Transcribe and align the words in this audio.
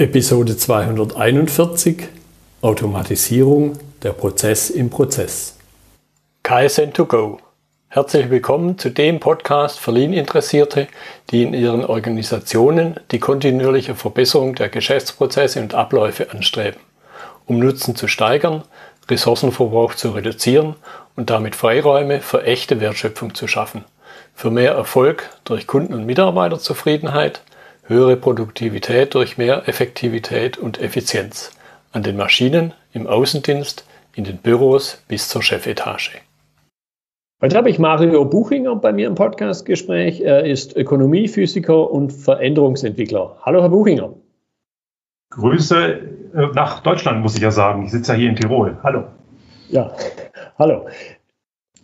Episode 0.00 0.56
241 0.56 2.06
Automatisierung 2.62 3.80
der 4.00 4.12
Prozess 4.12 4.70
im 4.70 4.90
Prozess. 4.90 5.58
KSN2Go. 6.44 7.38
Herzlich 7.88 8.30
willkommen 8.30 8.78
zu 8.78 8.90
dem 8.90 9.18
Podcast 9.18 9.80
für 9.80 9.90
Lean-Interessierte, 9.90 10.86
die 11.30 11.42
in 11.42 11.52
ihren 11.52 11.84
Organisationen 11.84 13.00
die 13.10 13.18
kontinuierliche 13.18 13.96
Verbesserung 13.96 14.54
der 14.54 14.68
Geschäftsprozesse 14.68 15.60
und 15.60 15.74
Abläufe 15.74 16.30
anstreben, 16.30 16.78
um 17.46 17.58
Nutzen 17.58 17.96
zu 17.96 18.06
steigern, 18.06 18.62
Ressourcenverbrauch 19.10 19.94
zu 19.94 20.10
reduzieren 20.10 20.76
und 21.16 21.28
damit 21.28 21.56
Freiräume 21.56 22.20
für 22.20 22.44
echte 22.44 22.80
Wertschöpfung 22.80 23.34
zu 23.34 23.48
schaffen, 23.48 23.84
für 24.32 24.52
mehr 24.52 24.74
Erfolg 24.74 25.28
durch 25.42 25.66
Kunden- 25.66 25.94
und 25.94 26.06
Mitarbeiterzufriedenheit, 26.06 27.42
höhere 27.88 28.16
Produktivität 28.16 29.14
durch 29.14 29.38
mehr 29.38 29.66
Effektivität 29.66 30.58
und 30.58 30.80
Effizienz 30.80 31.52
an 31.92 32.02
den 32.02 32.16
Maschinen, 32.16 32.74
im 32.92 33.06
Außendienst, 33.06 33.86
in 34.14 34.24
den 34.24 34.36
Büros 34.36 35.02
bis 35.08 35.28
zur 35.28 35.42
Chefetage. 35.42 36.20
Heute 37.40 37.56
habe 37.56 37.70
ich 37.70 37.78
Mario 37.78 38.24
Buchinger 38.24 38.76
bei 38.76 38.92
mir 38.92 39.06
im 39.06 39.14
Podcastgespräch. 39.14 40.20
Er 40.20 40.44
ist 40.44 40.76
Ökonomiephysiker 40.76 41.90
und 41.90 42.12
Veränderungsentwickler. 42.12 43.36
Hallo, 43.42 43.62
Herr 43.62 43.68
Buchinger. 43.68 44.12
Grüße 45.30 45.76
äh, 46.34 46.46
nach 46.54 46.80
Deutschland, 46.80 47.22
muss 47.22 47.36
ich 47.36 47.42
ja 47.42 47.50
sagen. 47.50 47.84
Ich 47.84 47.92
sitze 47.92 48.12
ja 48.12 48.18
hier 48.18 48.28
in 48.30 48.36
Tirol. 48.36 48.76
Hallo. 48.82 49.04
Ja, 49.70 49.94
hallo. 50.58 50.88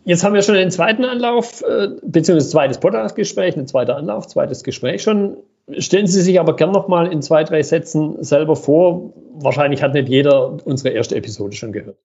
Jetzt 0.05 0.25
haben 0.25 0.35
wir 0.35 0.43
schon 0.43 0.57
den 0.57 0.71
zweiten 0.71 1.05
Anlauf, 1.05 1.63
äh, 1.63 1.89
beziehungsweise 2.03 2.51
zweites 2.51 2.79
Podcastgespräch, 2.79 3.57
ein 3.57 3.67
zweiter 3.67 3.97
Anlauf, 3.97 4.27
zweites 4.27 4.65
Gespräch 4.65 5.03
schon 5.03 5.37
Stellen 5.79 6.07
Sie 6.07 6.21
sich 6.21 6.39
aber 6.41 6.57
gern 6.57 6.73
noch 6.73 6.89
mal 6.89 7.11
in 7.11 7.23
zwei, 7.23 7.45
drei 7.45 7.63
Sätzen 7.63 8.23
selber 8.23 8.55
vor. 8.55 9.15
Wahrscheinlich 9.35 9.83
hat 9.83 9.95
nicht 9.95 10.09
jeder 10.09 10.65
unsere 10.67 10.95
erste 10.95 11.17
Episode 11.17 11.57
schon 11.57 11.73
gehört. 11.73 11.97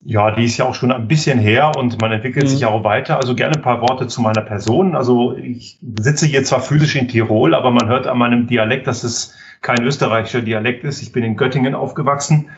Ja, 0.00 0.30
die 0.30 0.44
ist 0.44 0.56
ja 0.56 0.64
auch 0.64 0.74
schon 0.74 0.92
ein 0.92 1.08
bisschen 1.08 1.38
her 1.38 1.72
und 1.76 2.00
man 2.00 2.12
entwickelt 2.12 2.46
mhm. 2.46 2.48
sich 2.48 2.60
ja 2.60 2.68
auch 2.68 2.84
weiter. 2.84 3.16
Also 3.16 3.34
gerne 3.34 3.56
ein 3.56 3.62
paar 3.62 3.82
Worte 3.82 4.06
zu 4.06 4.22
meiner 4.22 4.42
Person. 4.42 4.94
Also 4.94 5.36
ich 5.36 5.78
sitze 5.98 6.26
hier 6.26 6.44
zwar 6.44 6.60
physisch 6.60 6.94
in 6.94 7.08
Tirol, 7.08 7.54
aber 7.54 7.70
man 7.70 7.88
hört 7.88 8.06
an 8.06 8.18
meinem 8.18 8.46
Dialekt, 8.46 8.86
dass 8.86 9.02
es 9.02 9.34
kein 9.60 9.82
österreichischer 9.82 10.40
Dialekt 10.40 10.84
ist. 10.84 11.02
Ich 11.02 11.12
bin 11.12 11.24
in 11.24 11.36
Göttingen 11.36 11.74
aufgewachsen, 11.74 12.48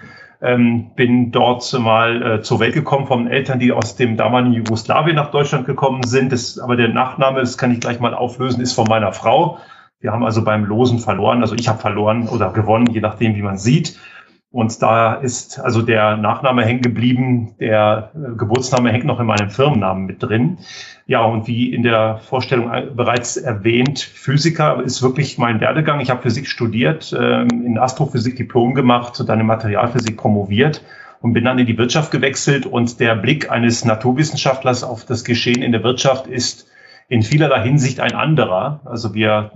ähm, 0.43 0.91
bin 0.95 1.33
dort 1.33 1.73
mal 1.79 2.23
äh, 2.23 2.43
zur 2.43 2.61
Welt 2.61 2.75
gekommen 2.75 3.07
von 3.07 3.27
Eltern, 3.27 3.59
die 3.59 3.73
aus 3.73 3.97
dem 3.97 4.19
damaligen 4.19 4.53
Jugoslawien 4.53 5.17
nach 5.17 5.31
Deutschland 5.31 5.67
gekommen 5.67 6.03
sind. 6.03 6.33
Das, 6.33 6.59
aber 6.59 6.77
der 6.77 6.89
Nachname, 6.89 7.41
das 7.41 7.57
kann 7.57 7.73
ich 7.73 7.81
gleich 7.81 8.01
mal 8.01 8.15
auflösen, 8.15 8.61
ist 8.61 8.75
von 8.75 8.87
meiner 8.87 9.13
Frau. 9.13 9.59
Wir 10.01 10.13
haben 10.13 10.25
also 10.25 10.43
beim 10.43 10.65
Losen 10.65 10.99
verloren, 10.99 11.43
also 11.43 11.55
ich 11.55 11.69
habe 11.69 11.79
verloren 11.79 12.29
oder 12.29 12.53
gewonnen, 12.53 12.87
je 12.91 13.01
nachdem, 13.01 13.35
wie 13.35 13.43
man 13.43 13.59
sieht. 13.59 13.99
Und 14.53 14.83
da 14.83 15.15
ist 15.15 15.61
also 15.61 15.81
der 15.81 16.17
Nachname 16.17 16.65
hängen 16.65 16.83
geblieben, 16.83 17.55
der 17.61 18.11
äh, 18.15 18.37
Geburtsname 18.37 18.91
hängt 18.91 19.05
noch 19.05 19.21
in 19.21 19.27
meinem 19.27 19.51
Firmennamen 19.51 20.07
mit 20.07 20.23
drin. 20.23 20.59
Ja, 21.07 21.23
und 21.23 21.47
wie 21.47 21.73
in 21.73 21.85
der 21.85 22.17
Vorstellung 22.17 22.71
bereits 22.97 23.37
erwähnt, 23.37 24.01
Physiker 24.01 24.83
ist 24.83 25.03
wirklich 25.03 25.39
mein 25.39 25.61
Werdegang. 25.61 26.01
Ich 26.01 26.11
habe 26.11 26.23
Physik 26.23 26.49
studiert, 26.49 27.15
ähm, 27.17 27.49
in 27.65 27.79
Astrophysik 27.79 28.37
Diplom 28.37 28.75
gemacht, 28.75 29.23
dann 29.25 29.39
in 29.39 29.47
Materialphysik 29.47 30.17
promoviert 30.17 30.83
und 31.21 31.33
bin 31.33 31.45
dann 31.45 31.59
in 31.59 31.67
die 31.67 31.79
Wirtschaft 31.79 32.11
gewechselt. 32.11 32.67
Und 32.67 32.99
der 32.99 33.15
Blick 33.15 33.53
eines 33.53 33.85
Naturwissenschaftlers 33.85 34.83
auf 34.83 35.05
das 35.05 35.25
Geschehen 35.25 35.63
in 35.63 35.71
der 35.71 35.85
Wirtschaft 35.85 36.27
ist 36.27 36.70
in 37.11 37.23
vielerlei 37.23 37.63
Hinsicht 37.65 37.99
ein 38.01 38.15
anderer. 38.15 38.81
Also 38.85 39.15
wir 39.15 39.51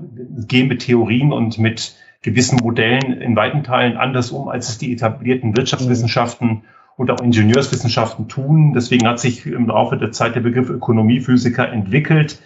gehen 0.49 0.67
mit 0.67 0.81
Theorien 0.81 1.33
und 1.33 1.57
mit 1.57 1.95
gewissen 2.21 2.59
Modellen 2.61 3.13
in 3.21 3.37
weiten 3.37 3.63
Teilen 3.63 3.97
anders 3.97 4.33
um, 4.33 4.49
als 4.49 4.69
es 4.69 4.79
die 4.79 4.93
etablierten 4.93 5.57
Wirtschaftswissenschaften 5.57 6.65
und 6.97 7.13
auch 7.13 7.21
Ingenieurswissenschaften 7.21 8.29
tun. 8.29 8.73
Deswegen 8.75 9.07
hat 9.07 9.21
sich 9.21 9.47
im 9.47 9.69
Laufe 9.69 9.97
der 9.97 10.11
Zeit 10.11 10.35
der 10.35 10.41
Begriff 10.41 10.69
Ökonomiephysiker 10.69 11.71
entwickelt. 11.71 12.43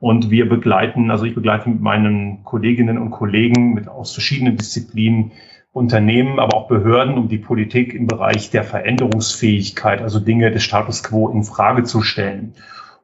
Und 0.00 0.30
wir 0.30 0.48
begleiten, 0.48 1.12
also 1.12 1.24
ich 1.24 1.36
begleite 1.36 1.68
mit 1.68 1.80
meinen 1.80 2.42
Kolleginnen 2.42 2.98
und 2.98 3.10
Kollegen 3.10 3.74
mit 3.74 3.86
aus 3.86 4.12
verschiedenen 4.12 4.56
Disziplinen 4.56 5.32
Unternehmen, 5.72 6.40
aber 6.40 6.56
auch 6.56 6.66
Behörden, 6.66 7.16
um 7.16 7.28
die 7.28 7.38
Politik 7.38 7.94
im 7.94 8.08
Bereich 8.08 8.50
der 8.50 8.64
Veränderungsfähigkeit, 8.64 10.02
also 10.02 10.18
Dinge 10.18 10.50
des 10.50 10.64
Status 10.64 11.04
quo 11.04 11.28
in 11.28 11.44
Frage 11.44 11.84
zu 11.84 12.02
stellen. 12.02 12.54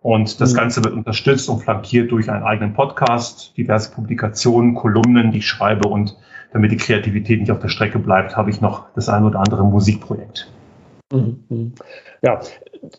Und 0.05 0.39
das 0.43 0.53
mhm. 0.53 0.59
Ganze 0.59 0.85
wird 0.85 0.93
unterstützt 0.93 1.49
und 1.49 1.63
flankiert 1.63 2.13
durch 2.13 2.31
einen 2.31 2.43
eigenen 2.43 2.75
Podcast, 2.75 3.57
diverse 3.57 3.91
Publikationen, 3.91 4.75
Kolumnen, 4.75 5.33
die 5.33 5.39
ich 5.39 5.47
schreibe 5.47 5.89
und 5.89 6.15
damit 6.53 6.73
die 6.73 6.77
Kreativität 6.77 7.41
nicht 7.41 7.51
auf 7.51 7.59
der 7.59 7.71
Strecke 7.71 7.99
bleibt, 7.99 8.37
habe 8.37 8.51
ich 8.51 8.61
noch 8.61 8.85
das 8.95 9.09
ein 9.09 9.25
oder 9.25 9.39
andere 9.41 9.65
Musikprojekt. 9.65 10.47
Mhm. 11.11 11.73
Ja, 12.21 12.41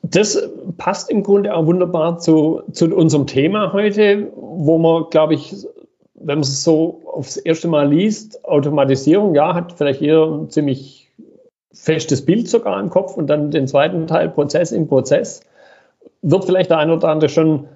das 0.02 0.50
passt 0.80 1.12
im 1.12 1.22
Grunde 1.22 1.54
auch 1.54 1.68
wunderbar 1.68 2.18
zu, 2.18 2.64
zu 2.72 2.88
unserem 2.96 3.28
Thema 3.28 3.72
heute, 3.72 4.32
wo 4.36 4.80
man, 4.80 5.06
glaube 5.12 5.36
ich, 5.36 5.56
wenn 6.16 6.40
man 6.40 6.44
es 6.44 6.64
so 6.64 7.04
aufs 7.06 7.38
erste 7.38 7.68
Mal 7.68 7.88
liest, 7.88 8.44
Automatisierung, 8.46 9.36
ja, 9.36 9.54
hat 9.54 9.74
vielleicht 9.74 10.02
eher 10.02 10.24
ein 10.24 10.50
ziemlich 10.50 11.12
festes 11.72 12.26
Bild 12.26 12.48
sogar 12.48 12.80
im 12.80 12.90
Kopf 12.90 13.16
und 13.16 13.28
dann 13.28 13.52
den 13.52 13.68
zweiten 13.68 14.08
Teil 14.08 14.30
Prozess 14.30 14.72
im 14.72 14.88
Prozess 14.88 15.42
wird 16.26 16.46
vielleicht 16.46 16.72
der 16.72 16.80
eine 16.80 16.94
oder 16.94 17.10
andere 17.10 17.30
schon 17.30 17.68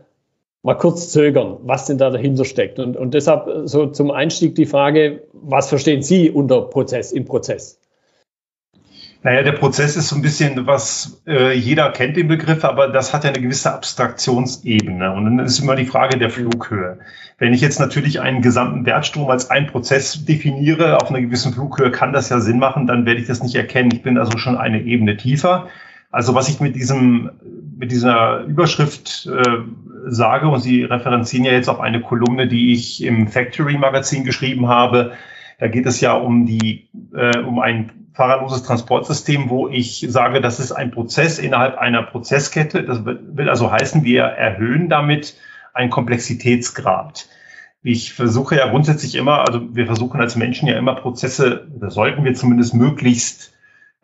mal 0.63 0.75
kurz 0.75 1.09
zögern, 1.09 1.57
was 1.61 1.85
denn 1.85 1.97
da 1.97 2.09
dahinter 2.09 2.45
steckt. 2.45 2.79
Und, 2.79 2.97
und 2.97 3.13
deshalb 3.13 3.67
so 3.69 3.87
zum 3.87 4.11
Einstieg 4.11 4.55
die 4.55 4.65
Frage, 4.65 5.23
was 5.33 5.69
verstehen 5.69 6.01
Sie 6.01 6.29
unter 6.29 6.61
Prozess 6.63 7.11
im 7.11 7.25
Prozess? 7.25 7.79
Naja, 9.21 9.43
der 9.43 9.51
Prozess 9.51 9.97
ist 9.97 10.07
so 10.07 10.15
ein 10.15 10.21
bisschen, 10.21 10.65
was 10.65 11.21
äh, 11.27 11.53
jeder 11.53 11.91
kennt 11.91 12.15
den 12.15 12.29
Begriff, 12.29 12.63
aber 12.63 12.87
das 12.87 13.13
hat 13.13 13.25
ja 13.25 13.31
eine 13.31 13.41
gewisse 13.41 13.73
Abstraktionsebene. 13.73 15.11
Und 15.11 15.25
dann 15.25 15.39
ist 15.39 15.59
immer 15.59 15.75
die 15.75 15.85
Frage 15.85 16.17
der 16.17 16.29
Flughöhe. 16.29 16.99
Wenn 17.37 17.53
ich 17.53 17.59
jetzt 17.59 17.81
natürlich 17.81 18.21
einen 18.21 18.41
gesamten 18.41 18.85
Wertstrom 18.85 19.29
als 19.29 19.49
einen 19.49 19.67
Prozess 19.67 20.23
definiere, 20.23 21.01
auf 21.01 21.09
einer 21.09 21.19
gewissen 21.19 21.53
Flughöhe 21.53 21.91
kann 21.91 22.13
das 22.13 22.29
ja 22.29 22.39
Sinn 22.39 22.59
machen, 22.59 22.87
dann 22.87 23.05
werde 23.05 23.19
ich 23.19 23.27
das 23.27 23.43
nicht 23.43 23.55
erkennen. 23.55 23.91
Ich 23.93 24.03
bin 24.03 24.17
also 24.17 24.37
schon 24.37 24.57
eine 24.57 24.81
Ebene 24.81 25.17
tiefer. 25.17 25.67
Also 26.11 26.33
was 26.33 26.49
ich 26.49 26.59
mit 26.59 26.75
diesem, 26.75 27.31
mit 27.77 27.91
dieser 27.91 28.41
Überschrift 28.41 29.27
äh, 29.27 29.59
sage, 30.07 30.47
und 30.47 30.59
Sie 30.61 30.83
referenzieren 30.83 31.45
ja 31.45 31.51
jetzt 31.51 31.69
auf 31.69 31.79
eine 31.79 32.01
Kolumne, 32.01 32.47
die 32.47 32.73
ich 32.73 33.03
im 33.03 33.27
Factory 33.27 33.77
Magazin 33.77 34.23
geschrieben 34.23 34.67
habe. 34.67 35.13
Da 35.59 35.67
geht 35.67 35.85
es 35.85 36.01
ja 36.01 36.13
um 36.13 36.45
die, 36.45 36.89
äh, 37.13 37.39
um 37.39 37.59
ein 37.59 37.91
fahrerloses 38.13 38.63
Transportsystem, 38.63 39.49
wo 39.49 39.67
ich 39.67 40.05
sage, 40.09 40.41
das 40.41 40.59
ist 40.59 40.71
ein 40.71 40.91
Prozess 40.91 41.37
innerhalb 41.37 41.77
einer 41.77 42.03
Prozesskette. 42.03 42.83
Das 42.83 43.05
will 43.05 43.49
also 43.49 43.71
heißen, 43.71 44.03
wir 44.03 44.23
erhöhen 44.23 44.89
damit 44.89 45.37
einen 45.73 45.89
Komplexitätsgrad. 45.89 47.29
Ich 47.81 48.13
versuche 48.13 48.57
ja 48.57 48.67
grundsätzlich 48.67 49.15
immer, 49.15 49.47
also 49.47 49.73
wir 49.73 49.85
versuchen 49.85 50.19
als 50.19 50.35
Menschen 50.35 50.67
ja 50.67 50.77
immer 50.77 50.95
Prozesse, 50.95 51.67
da 51.79 51.89
sollten 51.89 52.25
wir 52.25 52.33
zumindest 52.33 52.73
möglichst 52.73 53.53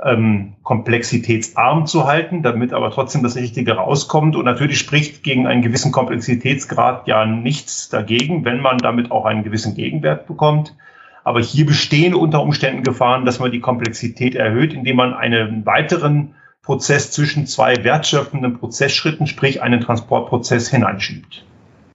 ähm, 0.03 0.55
komplexitätsarm 0.63 1.85
zu 1.87 2.05
halten, 2.05 2.43
damit 2.43 2.73
aber 2.73 2.91
trotzdem 2.91 3.23
das 3.23 3.35
Richtige 3.35 3.73
rauskommt. 3.73 4.35
Und 4.35 4.45
natürlich 4.45 4.77
spricht 4.77 5.23
gegen 5.23 5.47
einen 5.47 5.61
gewissen 5.61 5.91
Komplexitätsgrad 5.91 7.07
ja 7.07 7.25
nichts 7.25 7.89
dagegen, 7.89 8.43
wenn 8.43 8.59
man 8.59 8.77
damit 8.77 9.11
auch 9.11 9.25
einen 9.25 9.43
gewissen 9.43 9.75
Gegenwert 9.75 10.27
bekommt. 10.27 10.75
Aber 11.23 11.39
hier 11.39 11.65
bestehen 11.65 12.13
unter 12.13 12.41
Umständen 12.41 12.83
Gefahren, 12.83 13.25
dass 13.25 13.39
man 13.39 13.51
die 13.51 13.61
Komplexität 13.61 14.35
erhöht, 14.35 14.73
indem 14.73 14.97
man 14.97 15.13
einen 15.13 15.65
weiteren 15.65 16.35
Prozess 16.61 17.11
zwischen 17.11 17.47
zwei 17.47 17.83
wertschöpfenden 17.83 18.59
Prozessschritten, 18.59 19.27
sprich 19.27 19.61
einen 19.61 19.81
Transportprozess 19.81 20.69
hineinschiebt. 20.69 21.45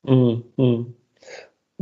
Mhm. 0.04 0.42
mhm. 0.56 0.94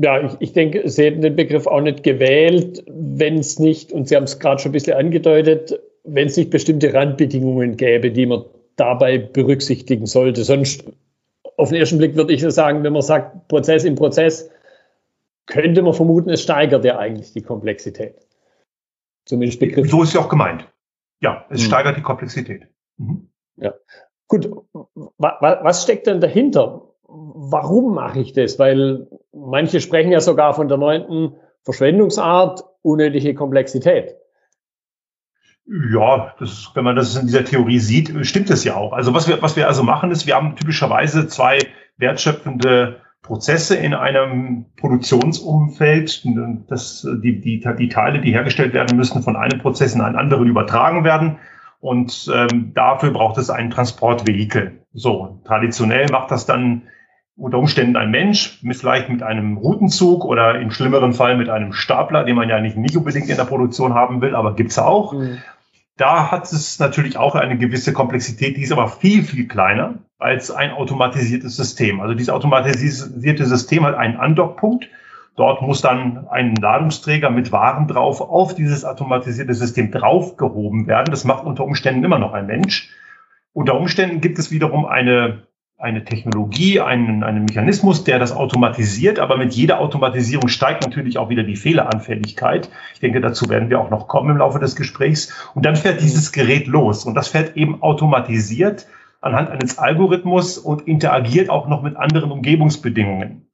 Ja, 0.01 0.25
ich, 0.25 0.33
ich 0.39 0.53
denke, 0.53 0.89
Sie 0.89 1.05
hätten 1.05 1.23
den 1.23 1.35
Begriff 1.35 1.67
auch 1.67 1.81
nicht 1.81 2.05
gewählt, 2.05 2.85
wenn 2.87 3.39
es 3.39 3.59
nicht, 3.59 3.91
und 3.91 4.07
Sie 4.07 4.15
haben 4.15 4.25
es 4.25 4.39
gerade 4.39 4.63
schon 4.63 4.71
ein 4.71 4.73
bisschen 4.73 4.97
angedeutet, 4.97 5.81
wenn 6.09 6.27
es 6.27 6.37
nicht 6.37 6.51
bestimmte 6.51 6.93
Randbedingungen 6.93 7.77
gäbe, 7.77 8.11
die 8.11 8.27
man 8.27 8.45
dabei 8.77 9.19
berücksichtigen 9.19 10.07
sollte. 10.07 10.45
Sonst, 10.45 10.85
auf 11.57 11.71
den 11.71 11.79
ersten 11.79 11.99
Blick 11.99 12.17
würde 12.17 12.33
ich 12.33 12.43
sagen, 12.43 12.85
wenn 12.85 12.93
man 12.93 13.03
sagt, 13.03 13.49
Prozess 13.49 13.85
im 13.85 13.95
Prozess, 13.95 14.51
könnte 15.47 15.83
man 15.83 15.95
vermuten, 15.95 16.31
es 16.31 16.43
steigert 16.43 16.85
ja 16.85 16.99
eigentlich 16.99 17.33
die 17.33 17.43
Komplexität. 17.43 18.15
Zumindest 19.25 19.61
Begriff. 19.61 19.91
So 19.91 20.03
ist 20.03 20.15
ja 20.15 20.21
auch 20.21 20.29
gemeint. 20.29 20.69
Ja, 21.21 21.45
es 21.51 21.63
mhm. 21.63 21.67
steigert 21.67 21.97
die 21.97 22.03
Komplexität. 22.03 22.69
Mhm. 22.97 23.29
Ja. 23.57 23.75
Gut, 24.29 24.51
was 25.19 25.83
steckt 25.83 26.07
denn 26.07 26.21
dahinter? 26.21 26.83
Warum 27.07 27.95
mache 27.95 28.21
ich 28.21 28.35
das? 28.35 28.59
Weil 28.59 29.09
manche 29.33 29.81
sprechen 29.81 30.13
ja 30.13 30.21
sogar 30.21 30.53
von 30.53 30.69
der 30.69 30.77
neunten 30.77 31.35
Verschwendungsart, 31.63 32.63
unnötige 32.83 33.35
Komplexität. 33.35 34.17
Ja, 35.69 36.35
das, 36.39 36.71
wenn 36.75 36.85
man 36.85 36.97
das 36.97 37.15
in 37.17 37.27
dieser 37.27 37.45
Theorie 37.45 37.79
sieht, 37.79 38.15
stimmt 38.27 38.49
es 38.49 38.65
ja 38.65 38.75
auch. 38.77 38.95
Also 38.95 39.13
was 39.13 39.29
wir, 39.29 39.43
was 39.43 39.55
wir 39.57 39.69
also 39.69 39.83
machen 39.83 40.11
ist, 40.11 40.27
wir 40.27 40.35
haben 40.35 40.57
typischerweise 40.57 41.29
zwei 41.29 41.59
wertschöpfende 41.99 43.01
Prozesse 43.23 43.77
in 43.77 43.93
einem 43.93 44.65
Produktionsumfeld, 44.77 46.25
dass 46.69 47.07
die, 47.23 47.41
die, 47.41 47.63
die 47.79 47.89
Teile, 47.89 48.21
die 48.21 48.33
hergestellt 48.33 48.73
werden 48.73 48.97
müssen, 48.97 49.23
von 49.23 49.37
einem 49.37 49.61
Prozess 49.61 49.95
in 49.95 50.01
einen 50.01 50.17
anderen 50.17 50.47
übertragen 50.47 51.05
werden. 51.05 51.39
Und 51.81 52.31
ähm, 52.35 52.73
dafür 52.75 53.11
braucht 53.11 53.37
es 53.37 53.51
ein 53.51 53.71
Transportvehikel. 53.71 54.81
So, 54.95 55.43
traditionell 55.45 56.07
macht 56.11 56.31
das 56.31 56.47
dann 56.47 56.85
unter 57.37 57.59
Umständen 57.59 57.97
ein 57.97 58.11
Mensch, 58.11 58.61
vielleicht 58.73 59.11
mit 59.11 59.23
einem 59.23 59.59
Routenzug 59.59 60.25
oder 60.25 60.59
im 60.61 60.71
schlimmeren 60.71 61.13
Fall 61.13 61.37
mit 61.37 61.49
einem 61.49 61.73
Stapler, 61.73 62.25
den 62.25 62.35
man 62.35 62.49
ja 62.49 62.61
nicht, 62.61 62.77
nicht 62.77 62.97
unbedingt 62.97 63.29
in 63.29 63.37
der 63.37 63.45
Produktion 63.45 63.95
haben 63.95 64.21
will, 64.23 64.35
aber 64.35 64.57
gibt's 64.57 64.79
auch. 64.79 65.13
Mhm. 65.13 65.39
Da 65.99 66.31
hat 66.31 66.45
es 66.53 66.79
natürlich 66.79 67.19
auch 67.19 67.35
eine 67.35 67.59
gewisse 67.59 67.93
Komplexität, 67.93 68.57
die 68.57 68.63
ist 68.63 68.71
aber 68.71 68.87
viel, 68.87 69.25
viel 69.25 69.49
kleiner 69.49 69.97
als 70.19 70.53
ein 70.53 70.71
automatisiertes 70.71 71.57
System. 71.57 72.01
Also 72.01 72.15
dieses 72.15 72.31
automatisierte 72.31 73.45
System 73.45 73.85
hat 73.85 73.97
einen 73.97 74.17
Andockpunkt. 74.17 74.89
Dort 75.35 75.61
muss 75.61 75.81
dann 75.81 76.29
ein 76.29 76.55
Ladungsträger 76.55 77.31
mit 77.31 77.51
Waren 77.51 77.89
drauf 77.89 78.21
auf 78.21 78.55
dieses 78.55 78.85
automatisierte 78.85 79.55
System 79.55 79.91
draufgehoben 79.91 80.87
werden. 80.87 81.11
Das 81.11 81.25
macht 81.25 81.45
unter 81.45 81.65
Umständen 81.65 82.05
immer 82.05 82.21
noch 82.21 82.33
ein 82.33 82.47
Mensch. 82.47 82.91
Unter 83.53 83.75
Umständen 83.75 84.21
gibt 84.21 84.39
es 84.39 84.53
wiederum 84.53 84.87
eine 84.87 85.49
eine 85.79 86.05
Technologie, 86.05 86.81
einen, 86.81 87.23
einen 87.23 87.45
Mechanismus, 87.45 88.03
der 88.03 88.19
das 88.19 88.33
automatisiert, 88.33 89.21
aber 89.21 89.37
mit 89.37 89.55
jeder 89.55 89.81
Automatisierung 89.81 90.49
steigt 90.49 90.83
natürlich 90.83 91.19
auch 91.19 91.29
wieder 91.29 91.45
die 91.45 91.55
Fehleranfälligkeit. 91.55 92.69
Ich 92.95 93.01
denke, 93.01 93.21
dazu 93.21 93.49
werden 93.49 93.71
wir 93.71 93.81
auch 93.81 93.89
noch 93.89 94.09
kommen 94.09 94.31
im 94.31 94.39
Laufe 94.39 94.59
des 94.59 94.75
Gesprächs. 94.75 95.33
Und 95.55 95.65
dann 95.65 95.77
fährt 95.77 96.01
dieses 96.01 96.33
Gerät 96.33 96.67
los 96.67 97.05
und 97.05 97.15
das 97.15 97.29
fährt 97.29 97.57
eben 97.57 97.81
automatisiert 97.81 98.89
anhand 99.21 99.51
eines 99.51 99.79
Algorithmus 99.79 100.59
und 100.59 100.83
interagiert 100.83 101.49
auch 101.49 101.69
noch 101.69 101.83
mit 101.83 101.97
anderen 101.97 102.33
Umgebungsbedingungen. 102.33 103.49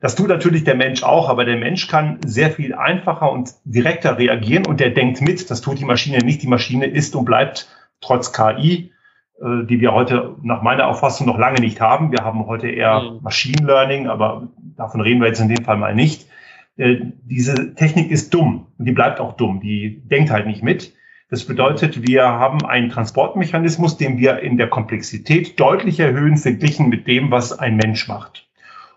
Das 0.00 0.14
tut 0.14 0.28
natürlich 0.28 0.64
der 0.64 0.76
Mensch 0.76 1.02
auch, 1.02 1.28
aber 1.28 1.44
der 1.44 1.56
Mensch 1.56 1.88
kann 1.88 2.18
sehr 2.24 2.50
viel 2.50 2.74
einfacher 2.74 3.30
und 3.30 3.52
direkter 3.64 4.18
reagieren 4.18 4.66
und 4.66 4.80
der 4.80 4.90
denkt 4.90 5.20
mit. 5.20 5.50
Das 5.50 5.60
tut 5.60 5.78
die 5.78 5.84
Maschine 5.84 6.18
nicht. 6.18 6.42
Die 6.42 6.48
Maschine 6.48 6.86
ist 6.86 7.14
und 7.16 7.24
bleibt 7.24 7.68
trotz 8.00 8.32
KI 8.32 8.92
äh, 9.40 9.64
die 9.66 9.80
wir 9.80 9.92
heute 9.92 10.34
nach 10.42 10.62
meiner 10.62 10.88
Auffassung 10.88 11.26
noch 11.26 11.38
lange 11.38 11.60
nicht 11.60 11.80
haben. 11.80 12.10
Wir 12.10 12.24
haben 12.24 12.46
heute 12.46 12.68
eher 12.68 13.00
mhm. 13.00 13.18
Machine 13.22 13.64
Learning, 13.64 14.08
aber 14.08 14.48
davon 14.76 15.00
reden 15.00 15.20
wir 15.20 15.28
jetzt 15.28 15.40
in 15.40 15.48
dem 15.48 15.64
Fall 15.64 15.76
mal 15.76 15.94
nicht. 15.94 16.28
Äh, 16.76 16.96
diese 17.22 17.74
Technik 17.76 18.10
ist 18.10 18.34
dumm 18.34 18.66
und 18.78 18.84
die 18.84 18.92
bleibt 18.92 19.20
auch 19.20 19.34
dumm. 19.34 19.60
Die 19.60 20.02
denkt 20.08 20.30
halt 20.30 20.46
nicht 20.46 20.64
mit. 20.64 20.92
Das 21.30 21.44
bedeutet, 21.44 22.04
wir 22.04 22.24
haben 22.24 22.64
einen 22.64 22.88
Transportmechanismus, 22.88 23.96
den 23.96 24.18
wir 24.18 24.40
in 24.40 24.56
der 24.56 24.68
Komplexität 24.68 25.60
deutlich 25.60 26.00
erhöhen, 26.00 26.36
verglichen 26.36 26.88
mit 26.88 27.06
dem, 27.06 27.30
was 27.30 27.56
ein 27.56 27.76
Mensch 27.76 28.08
macht. 28.08 28.48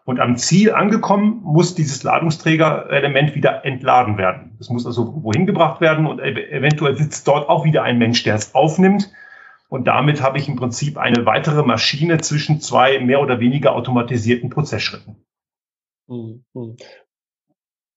Und 0.05 0.19
am 0.19 0.37
Ziel 0.37 0.71
angekommen 0.71 1.41
muss 1.43 1.75
dieses 1.75 2.01
Ladungsträgerelement 2.01 3.35
wieder 3.35 3.63
entladen 3.63 4.17
werden. 4.17 4.57
Es 4.59 4.71
muss 4.71 4.87
also 4.87 5.21
wohin 5.23 5.45
gebracht 5.45 5.81
werden 5.81 6.07
und 6.07 6.19
eventuell 6.19 6.95
sitzt 6.95 7.27
dort 7.27 7.47
auch 7.47 7.63
wieder 7.63 7.83
ein 7.83 7.99
Mensch, 7.99 8.23
der 8.23 8.35
es 8.35 8.55
aufnimmt 8.55 9.11
und 9.71 9.85
damit 9.85 10.21
habe 10.21 10.37
ich 10.37 10.49
im 10.49 10.57
Prinzip 10.57 10.97
eine 10.97 11.25
weitere 11.25 11.63
Maschine 11.63 12.19
zwischen 12.19 12.59
zwei 12.59 12.99
mehr 12.99 13.21
oder 13.21 13.39
weniger 13.39 13.73
automatisierten 13.73 14.49
Prozessschritten. 14.49 15.25
Mhm. 16.07 16.43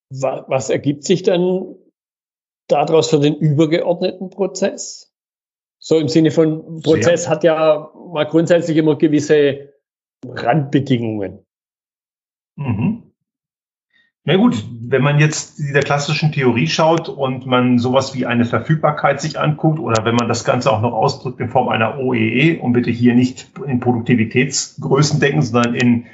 Was 0.08 0.70
ergibt 0.70 1.02
sich 1.02 1.24
dann 1.24 1.74
daraus 2.68 3.10
für 3.10 3.18
den 3.18 3.34
übergeordneten 3.34 4.30
Prozess? 4.30 5.12
So 5.80 5.98
im 5.98 6.06
Sinne 6.06 6.30
von 6.30 6.80
Prozess 6.80 7.22
Sehr. 7.24 7.30
hat 7.30 7.42
ja 7.42 7.90
mal 8.12 8.24
grundsätzlich 8.24 8.76
immer 8.76 8.96
gewisse 8.96 9.74
Randbedingungen. 10.24 11.44
Mhm. 12.54 13.03
Na 14.26 14.36
gut, 14.36 14.64
wenn 14.80 15.02
man 15.02 15.18
jetzt 15.18 15.58
der 15.58 15.82
klassischen 15.82 16.32
Theorie 16.32 16.66
schaut 16.66 17.10
und 17.10 17.44
man 17.44 17.78
sowas 17.78 18.14
wie 18.14 18.24
eine 18.24 18.46
Verfügbarkeit 18.46 19.20
sich 19.20 19.38
anguckt 19.38 19.78
oder 19.78 20.06
wenn 20.06 20.14
man 20.14 20.28
das 20.28 20.44
Ganze 20.44 20.72
auch 20.72 20.80
noch 20.80 20.94
ausdrückt 20.94 21.40
in 21.40 21.50
Form 21.50 21.68
einer 21.68 21.98
OEE 21.98 22.54
e, 22.54 22.58
und 22.58 22.72
bitte 22.72 22.90
hier 22.90 23.14
nicht 23.14 23.50
in 23.66 23.80
Produktivitätsgrößen 23.80 25.20
denken, 25.20 25.42
sondern 25.42 25.74
in, 25.74 26.06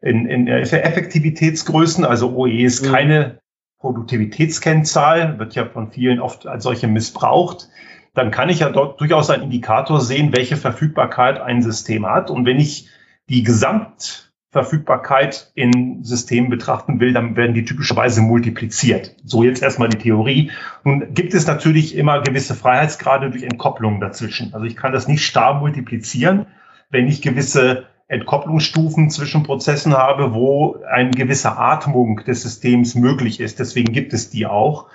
in, 0.00 0.24
in 0.24 0.46
Effektivitätsgrößen, 0.48 2.06
also 2.06 2.34
OEE 2.34 2.64
ist 2.64 2.86
mhm. 2.86 2.90
keine 2.90 3.38
Produktivitätskennzahl, 3.80 5.38
wird 5.38 5.54
ja 5.54 5.66
von 5.66 5.90
vielen 5.90 6.20
oft 6.20 6.46
als 6.46 6.62
solche 6.62 6.88
missbraucht, 6.88 7.68
dann 8.14 8.30
kann 8.30 8.48
ich 8.48 8.60
ja 8.60 8.70
dort 8.70 8.98
durchaus 8.98 9.28
einen 9.28 9.42
Indikator 9.42 10.00
sehen, 10.00 10.32
welche 10.34 10.56
Verfügbarkeit 10.56 11.38
ein 11.38 11.62
System 11.62 12.06
hat. 12.06 12.30
Und 12.30 12.46
wenn 12.46 12.58
ich 12.58 12.88
die 13.28 13.42
Gesamt 13.42 14.27
Verfügbarkeit 14.50 15.50
in 15.54 16.02
Systemen 16.04 16.48
betrachten 16.48 17.00
will, 17.00 17.12
dann 17.12 17.36
werden 17.36 17.54
die 17.54 17.66
typischerweise 17.66 18.22
multipliziert. 18.22 19.14
So 19.24 19.42
jetzt 19.42 19.62
erstmal 19.62 19.90
die 19.90 19.98
Theorie. 19.98 20.50
Nun 20.84 21.12
gibt 21.12 21.34
es 21.34 21.46
natürlich 21.46 21.94
immer 21.94 22.22
gewisse 22.22 22.54
Freiheitsgrade 22.54 23.30
durch 23.30 23.42
Entkopplungen 23.42 24.00
dazwischen. 24.00 24.54
Also 24.54 24.64
ich 24.64 24.76
kann 24.76 24.92
das 24.92 25.06
nicht 25.06 25.26
starr 25.26 25.60
multiplizieren, 25.60 26.46
wenn 26.88 27.08
ich 27.08 27.20
gewisse 27.20 27.86
Entkopplungsstufen 28.08 29.10
zwischen 29.10 29.42
Prozessen 29.42 29.92
habe, 29.92 30.32
wo 30.32 30.78
eine 30.90 31.10
gewisse 31.10 31.58
Atmung 31.58 32.24
des 32.26 32.42
Systems 32.42 32.94
möglich 32.94 33.40
ist. 33.40 33.58
Deswegen 33.58 33.92
gibt 33.92 34.14
es 34.14 34.30
die 34.30 34.46
auch. 34.46 34.86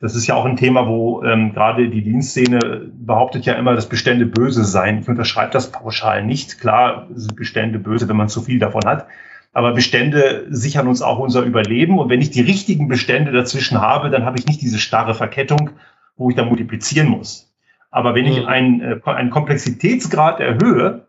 Das 0.00 0.16
ist 0.16 0.26
ja 0.26 0.34
auch 0.34 0.44
ein 0.44 0.56
Thema, 0.56 0.86
wo 0.86 1.22
ähm, 1.22 1.52
gerade 1.52 1.88
die 1.88 2.02
Dienstszene 2.02 2.90
behauptet 2.92 3.46
ja 3.46 3.54
immer, 3.54 3.74
dass 3.74 3.88
Bestände 3.88 4.26
böse 4.26 4.64
seien. 4.64 4.98
Ich 4.98 5.08
unterschreibe 5.08 5.52
das 5.52 5.70
pauschal 5.70 6.24
nicht. 6.24 6.60
Klar 6.60 7.06
sind 7.14 7.36
Bestände 7.36 7.78
böse, 7.78 8.08
wenn 8.08 8.16
man 8.16 8.28
zu 8.28 8.42
viel 8.42 8.58
davon 8.58 8.82
hat. 8.84 9.06
Aber 9.52 9.72
Bestände 9.72 10.46
sichern 10.50 10.88
uns 10.88 11.00
auch 11.00 11.20
unser 11.20 11.42
Überleben. 11.42 11.98
Und 11.98 12.10
wenn 12.10 12.20
ich 12.20 12.30
die 12.30 12.40
richtigen 12.40 12.88
Bestände 12.88 13.30
dazwischen 13.30 13.80
habe, 13.80 14.10
dann 14.10 14.24
habe 14.24 14.38
ich 14.38 14.46
nicht 14.46 14.60
diese 14.60 14.78
starre 14.78 15.14
Verkettung, 15.14 15.70
wo 16.16 16.28
ich 16.28 16.36
dann 16.36 16.48
multiplizieren 16.48 17.08
muss. 17.08 17.54
Aber 17.90 18.16
wenn 18.16 18.26
ich 18.26 18.40
mhm. 18.40 18.46
einen, 18.46 18.80
äh, 18.80 19.00
einen 19.04 19.30
Komplexitätsgrad 19.30 20.40
erhöhe, 20.40 21.06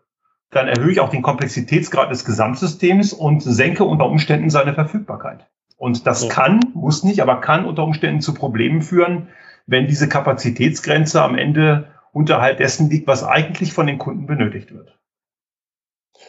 dann 0.50 0.68
erhöhe 0.68 0.92
ich 0.92 1.00
auch 1.00 1.10
den 1.10 1.22
Komplexitätsgrad 1.22 2.10
des 2.10 2.24
Gesamtsystems 2.24 3.12
und 3.12 3.42
senke 3.42 3.82
unter 3.82 4.06
Umständen 4.06 4.48
seine 4.48 4.74
Verfügbarkeit. 4.74 5.44
Und 5.76 6.06
das 6.06 6.24
ja. 6.24 6.28
kann, 6.30 6.60
muss 6.74 7.04
nicht, 7.04 7.20
aber 7.20 7.40
kann 7.40 7.66
unter 7.66 7.84
Umständen 7.84 8.20
zu 8.20 8.34
Problemen 8.34 8.82
führen, 8.82 9.28
wenn 9.66 9.86
diese 9.86 10.08
Kapazitätsgrenze 10.08 11.22
am 11.22 11.36
Ende 11.36 11.88
unterhalb 12.12 12.58
dessen 12.58 12.88
liegt, 12.88 13.06
was 13.06 13.24
eigentlich 13.24 13.72
von 13.72 13.86
den 13.86 13.98
Kunden 13.98 14.26
benötigt 14.26 14.72
wird. 14.72 14.96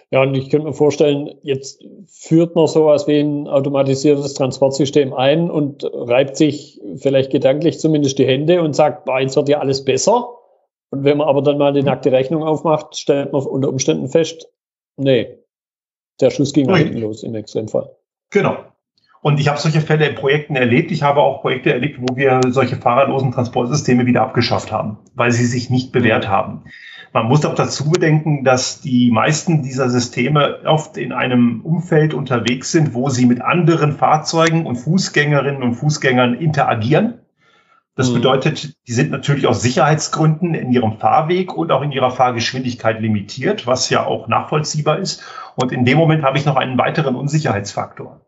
Ja, 0.10 0.22
und 0.22 0.36
ich 0.36 0.50
könnte 0.50 0.68
mir 0.68 0.74
vorstellen, 0.74 1.36
jetzt 1.44 1.84
führt 2.08 2.56
man 2.56 2.68
sowas 2.68 3.08
wie 3.08 3.20
ein 3.20 3.48
automatisiertes 3.48 4.34
Transportsystem 4.34 5.14
ein 5.14 5.50
und 5.50 5.84
reibt 5.84 6.38
sich 6.38 6.82
vielleicht 6.98 7.32
gedanklich 7.32 7.80
zumindest 7.80 8.18
die 8.18 8.26
Hände 8.26 8.62
und 8.62 8.76
sagt, 8.76 9.06
boah, 9.06 9.20
jetzt 9.20 9.36
wird 9.36 9.50
ja 9.50 9.60
alles 9.60 9.84
besser. 9.84 10.30
Und 10.90 11.04
wenn 11.04 11.18
man 11.18 11.28
aber 11.28 11.42
dann 11.42 11.58
mal 11.58 11.74
die 11.74 11.84
nackte 11.84 12.12
Rechnung 12.12 12.44
aufmacht, 12.44 12.98
stellt 12.98 13.34
man 13.34 13.44
unter 13.44 13.70
Umständen 13.70 14.08
fest, 14.08 14.50
nee, 14.96 15.38
der 16.22 16.32
Schuss 16.32 16.54
ging 16.54 16.68
nach 16.68 16.78
hinten 16.78 17.00
los 17.00 17.24
im 17.24 17.36
Extremfall. 17.36 17.96
Genau. 18.30 18.58
Und 19.28 19.42
ich 19.42 19.50
habe 19.50 19.60
solche 19.60 19.82
Fälle 19.82 20.08
in 20.08 20.16
Projekten 20.16 20.56
erlebt. 20.56 20.90
Ich 20.90 21.04
habe 21.04 21.20
auch 21.20 21.42
Projekte 21.42 21.74
erlebt, 21.74 22.00
wo 22.00 22.16
wir 22.16 22.40
solche 22.48 22.78
fahrerlosen 22.78 23.34
Transportsysteme 23.34 24.06
wieder 24.06 24.22
abgeschafft 24.22 24.72
haben, 24.72 25.00
weil 25.16 25.34
sie 25.34 25.44
sich 25.44 25.70
nicht 25.70 25.92
bewährt 25.92 26.30
haben. 26.30 26.64
Man 27.12 27.26
muss 27.26 27.44
auch 27.44 27.54
dazu 27.54 27.92
bedenken, 27.92 28.46
dass 28.46 28.80
die 28.80 29.12
meisten 29.12 29.64
dieser 29.64 29.90
Systeme 29.90 30.60
oft 30.64 30.96
in 30.96 31.12
einem 31.12 31.60
Umfeld 31.60 32.14
unterwegs 32.14 32.72
sind, 32.72 32.94
wo 32.94 33.10
sie 33.10 33.26
mit 33.26 33.42
anderen 33.42 33.92
Fahrzeugen 33.92 34.66
und 34.66 34.78
Fußgängerinnen 34.78 35.62
und 35.62 35.74
Fußgängern 35.74 36.36
interagieren. 36.36 37.16
Das 37.98 38.12
mhm. 38.12 38.14
bedeutet, 38.14 38.78
die 38.88 38.94
sind 38.94 39.12
natürlich 39.12 39.46
aus 39.46 39.62
Sicherheitsgründen 39.62 40.54
in 40.54 40.72
ihrem 40.72 41.00
Fahrweg 41.00 41.54
und 41.54 41.74
auch 41.74 41.82
in 41.82 41.92
ihrer 41.92 42.12
Fahrgeschwindigkeit 42.12 43.02
limitiert, 43.02 43.68
was 43.68 43.90
ja 43.90 44.06
auch 44.06 44.30
nachvollziehbar 44.30 45.00
ist. 45.00 45.22
Und 45.58 45.74
in 45.74 45.84
dem 45.84 45.98
Moment 45.98 46.24
habe 46.24 46.38
ich 46.38 46.46
noch 46.46 46.56
einen 46.56 46.78
weiteren 46.78 47.18
Unsicherheitspaktor. 47.18 48.22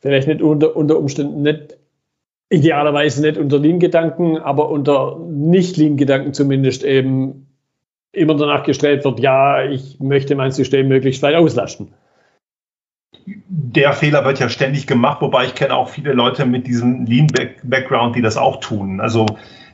vielleicht 0.00 0.26
nicht 0.26 0.42
unter, 0.42 0.74
unter 0.74 0.98
Umständen 0.98 1.42
nicht 1.42 1.78
idealerweise 2.50 3.22
nicht 3.22 3.38
unter 3.38 3.58
Lean-Gedanken, 3.58 4.38
aber 4.38 4.70
unter 4.70 5.18
Nicht-Lean-Gedanken 5.18 6.34
zumindest 6.34 6.84
eben 6.84 7.46
immer 8.12 8.36
danach 8.36 8.62
gestrebt 8.62 9.04
wird, 9.04 9.20
ja, 9.20 9.64
ich 9.64 9.98
möchte 9.98 10.36
mein 10.36 10.52
System 10.52 10.88
möglichst 10.88 11.22
weit 11.22 11.34
auslasten. 11.34 11.92
der 13.26 13.92
Fehler 13.92 14.24
wird 14.24 14.38
ja 14.38 14.48
ständig 14.48 14.86
gemacht, 14.86 15.20
wobei 15.20 15.46
ich 15.46 15.54
kenne 15.54 15.74
auch 15.74 15.88
viele 15.88 16.12
Leute 16.12 16.46
mit 16.46 16.66
diesem 16.66 17.06
Lean-Background, 17.06 18.16
die 18.16 18.22
das 18.22 18.36
auch 18.36 18.60
tun. 18.60 19.00
Also 19.00 19.26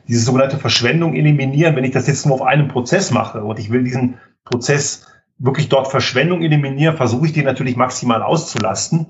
diese 0.08 0.24
sogenannte 0.24 0.56
Verschwendung 0.56 1.14
eliminieren, 1.14 1.76
wenn 1.76 1.84
ich 1.84 1.92
das 1.92 2.06
jetzt 2.06 2.26
nur 2.26 2.36
auf 2.36 2.42
einem 2.42 2.68
Prozess 2.68 3.10
mache 3.10 3.42
und 3.42 3.58
ich 3.58 3.70
will 3.70 3.84
diesen 3.84 4.18
Prozess 4.44 5.06
wirklich 5.38 5.68
dort 5.68 5.88
Verschwendung 5.88 6.42
eliminieren, 6.42 6.96
versuche 6.96 7.26
ich 7.26 7.32
den 7.32 7.44
natürlich 7.44 7.76
maximal 7.76 8.22
auszulasten. 8.22 9.06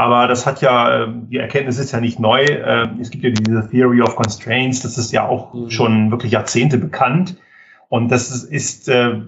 Aber 0.00 0.28
das 0.28 0.46
hat 0.46 0.62
ja, 0.62 1.08
die 1.08 1.36
Erkenntnis 1.36 1.78
ist 1.78 1.92
ja 1.92 2.00
nicht 2.00 2.18
neu. 2.18 2.46
Ähm, 2.46 3.00
es 3.02 3.10
gibt 3.10 3.22
ja 3.22 3.28
diese 3.28 3.68
Theory 3.68 4.00
of 4.00 4.16
Constraints, 4.16 4.80
das 4.80 4.96
ist 4.96 5.12
ja 5.12 5.28
auch 5.28 5.52
mhm. 5.52 5.68
schon 5.68 6.10
wirklich 6.10 6.32
Jahrzehnte 6.32 6.78
bekannt. 6.78 7.36
Und 7.90 8.10
das 8.10 8.30
ist, 8.30 8.88
äh, 8.88 9.20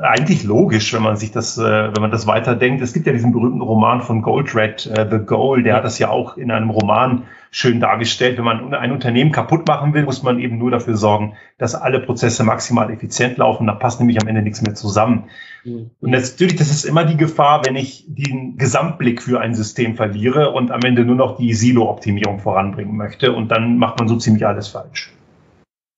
eigentlich 0.00 0.42
logisch, 0.42 0.94
wenn 0.94 1.02
man 1.02 1.16
sich 1.16 1.32
das, 1.32 1.58
äh, 1.58 1.62
wenn 1.62 2.00
man 2.00 2.10
das 2.10 2.26
weiterdenkt. 2.26 2.82
Es 2.82 2.94
gibt 2.94 3.06
ja 3.06 3.12
diesen 3.12 3.32
berühmten 3.32 3.60
Roman 3.60 4.00
von 4.00 4.22
Goldred, 4.22 4.86
äh, 4.86 5.06
The 5.10 5.18
Goal, 5.18 5.62
der 5.62 5.76
hat 5.76 5.84
das 5.84 5.98
ja 5.98 6.08
auch 6.08 6.38
in 6.38 6.50
einem 6.50 6.70
Roman 6.70 7.24
schön 7.50 7.78
dargestellt. 7.78 8.38
Wenn 8.38 8.44
man 8.44 8.72
ein 8.72 8.92
Unternehmen 8.92 9.32
kaputt 9.32 9.66
machen 9.68 9.92
will, 9.92 10.04
muss 10.04 10.22
man 10.22 10.38
eben 10.38 10.56
nur 10.56 10.70
dafür 10.70 10.96
sorgen, 10.96 11.34
dass 11.58 11.74
alle 11.74 12.00
Prozesse 12.00 12.42
maximal 12.42 12.90
effizient 12.90 13.36
laufen. 13.36 13.66
Da 13.66 13.74
passt 13.74 14.00
nämlich 14.00 14.18
am 14.20 14.26
Ende 14.26 14.40
nichts 14.40 14.62
mehr 14.62 14.74
zusammen. 14.74 15.24
Mhm. 15.62 15.90
Und 16.00 16.10
natürlich, 16.10 16.56
das 16.56 16.70
ist 16.70 16.84
immer 16.84 17.04
die 17.04 17.18
Gefahr, 17.18 17.66
wenn 17.66 17.76
ich 17.76 18.06
den 18.08 18.56
Gesamtblick 18.56 19.22
für 19.22 19.40
ein 19.40 19.54
System 19.54 19.96
verliere 19.96 20.52
und 20.52 20.70
am 20.70 20.80
Ende 20.80 21.04
nur 21.04 21.16
noch 21.16 21.36
die 21.36 21.52
Silo-Optimierung 21.52 22.38
voranbringen 22.38 22.96
möchte. 22.96 23.32
Und 23.32 23.48
dann 23.48 23.76
macht 23.76 23.98
man 23.98 24.08
so 24.08 24.16
ziemlich 24.16 24.46
alles 24.46 24.68
falsch. 24.68 25.12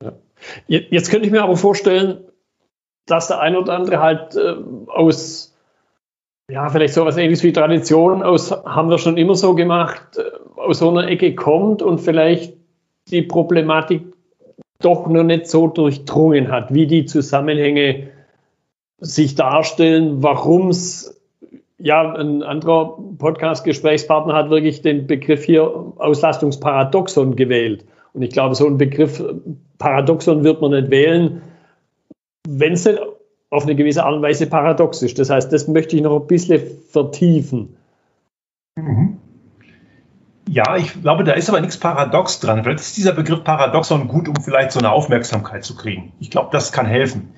Ja. 0.02 0.12
Jetzt 0.66 1.12
könnte 1.12 1.26
ich 1.26 1.32
mir 1.32 1.44
aber 1.44 1.56
vorstellen, 1.56 2.18
dass 3.06 3.28
der 3.28 3.40
ein 3.40 3.56
oder 3.56 3.74
andere 3.74 4.00
halt 4.00 4.34
äh, 4.36 4.54
aus, 4.88 5.54
ja, 6.50 6.68
vielleicht 6.68 6.94
sowas 6.94 7.16
ähnliches 7.16 7.42
wie 7.42 7.52
Tradition, 7.52 8.22
aus, 8.22 8.50
haben 8.50 8.90
wir 8.90 8.98
schon 8.98 9.16
immer 9.16 9.34
so 9.34 9.54
gemacht, 9.54 10.16
äh, 10.16 10.22
aus 10.58 10.78
so 10.78 10.90
einer 10.90 11.08
Ecke 11.08 11.34
kommt 11.34 11.82
und 11.82 12.00
vielleicht 12.00 12.54
die 13.10 13.22
Problematik 13.22 14.02
doch 14.80 15.06
noch 15.08 15.24
nicht 15.24 15.46
so 15.46 15.68
durchdrungen 15.68 16.50
hat, 16.50 16.72
wie 16.72 16.86
die 16.86 17.04
Zusammenhänge 17.04 18.08
sich 18.98 19.34
darstellen, 19.34 20.22
warum 20.22 20.68
es, 20.68 21.20
ja, 21.78 22.14
ein 22.14 22.42
anderer 22.42 22.98
Podcast-Gesprächspartner 23.18 24.34
hat 24.34 24.50
wirklich 24.50 24.82
den 24.82 25.06
Begriff 25.06 25.44
hier 25.44 25.92
Auslastungsparadoxon 25.96 27.36
gewählt. 27.36 27.84
Und 28.14 28.22
ich 28.22 28.30
glaube, 28.30 28.54
so 28.54 28.66
einen 28.66 28.78
Begriff 28.78 29.22
Paradoxon 29.78 30.44
wird 30.44 30.60
man 30.60 30.70
nicht 30.70 30.90
wählen, 30.90 31.42
wenn 32.48 32.72
es 32.72 32.88
auf 33.50 33.62
eine 33.62 33.74
gewisse 33.74 34.04
Art 34.04 34.14
und 34.14 34.22
Weise 34.22 34.46
paradox 34.46 35.02
ist. 35.02 35.18
Das 35.18 35.30
heißt, 35.30 35.52
das 35.52 35.68
möchte 35.68 35.96
ich 35.96 36.02
noch 36.02 36.20
ein 36.20 36.26
bisschen 36.26 36.60
vertiefen. 36.90 37.76
Mhm. 38.76 39.18
Ja, 40.48 40.76
ich 40.76 41.00
glaube, 41.00 41.24
da 41.24 41.32
ist 41.32 41.48
aber 41.48 41.60
nichts 41.60 41.78
paradox 41.78 42.40
dran. 42.40 42.62
Vielleicht 42.64 42.80
ist 42.80 42.96
dieser 42.96 43.12
Begriff 43.12 43.44
Paradoxon 43.44 44.08
gut, 44.08 44.28
um 44.28 44.36
vielleicht 44.36 44.72
so 44.72 44.78
eine 44.78 44.92
Aufmerksamkeit 44.92 45.64
zu 45.64 45.74
kriegen. 45.74 46.12
Ich 46.20 46.30
glaube, 46.30 46.50
das 46.52 46.70
kann 46.70 46.86
helfen. 46.86 47.32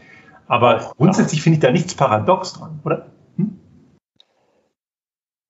Aber 0.49 0.93
grundsätzlich 0.97 1.43
finde 1.43 1.57
ich 1.59 1.63
da 1.63 1.71
nichts 1.71 1.95
paradox 1.95 2.55
dran, 2.55 2.81
oder? 2.85 3.07
Hm? 3.37 3.61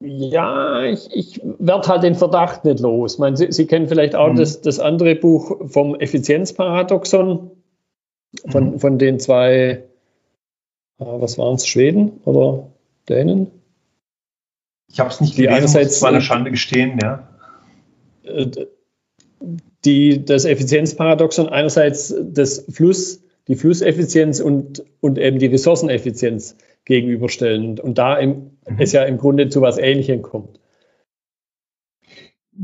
Ja, 0.00 0.82
ich, 0.82 1.08
ich 1.14 1.40
werde 1.58 1.88
halt 1.88 2.02
den 2.02 2.14
Verdacht 2.14 2.64
nicht 2.64 2.80
los. 2.80 3.14
Ich 3.14 3.18
meine, 3.18 3.36
Sie, 3.36 3.52
Sie 3.52 3.66
kennen 3.66 3.88
vielleicht 3.88 4.14
auch 4.14 4.32
mhm. 4.32 4.36
das, 4.36 4.60
das 4.60 4.78
andere 4.78 5.14
Buch 5.14 5.68
vom 5.68 5.94
Effizienzparadoxon 5.94 7.50
von, 8.48 8.72
mhm. 8.72 8.80
von 8.80 8.98
den 8.98 9.18
zwei, 9.18 9.52
äh, 9.52 9.80
was 10.98 11.38
waren 11.38 11.54
es, 11.54 11.66
Schweden 11.66 12.20
oder 12.24 12.70
Dänen? 13.08 13.50
Ich 14.88 15.00
habe 15.00 15.10
es 15.10 15.20
nicht 15.20 15.36
gelesen, 15.36 15.54
einerseits, 15.54 16.00
muss 16.00 16.08
eine 16.08 16.20
Schande 16.20 16.50
gestehen, 16.50 16.98
ja. 17.02 17.28
Äh, 18.24 18.50
die, 19.84 20.24
das 20.24 20.44
Effizienzparadoxon 20.44 21.48
einerseits 21.48 22.14
das 22.20 22.64
Fluss, 22.70 23.22
die 23.46 23.54
Flusseffizienz 23.54 24.40
und, 24.40 24.84
und 25.00 25.18
eben 25.18 25.38
die 25.38 25.46
Ressourceneffizienz 25.46 26.56
gegenüberstellen 26.84 27.78
und 27.78 27.98
da 27.98 28.16
im, 28.16 28.30
mhm. 28.68 28.76
es 28.78 28.92
ja 28.92 29.04
im 29.04 29.18
Grunde 29.18 29.48
zu 29.48 29.60
was 29.60 29.78
Ähnlichem 29.78 30.22
kommt. 30.22 30.58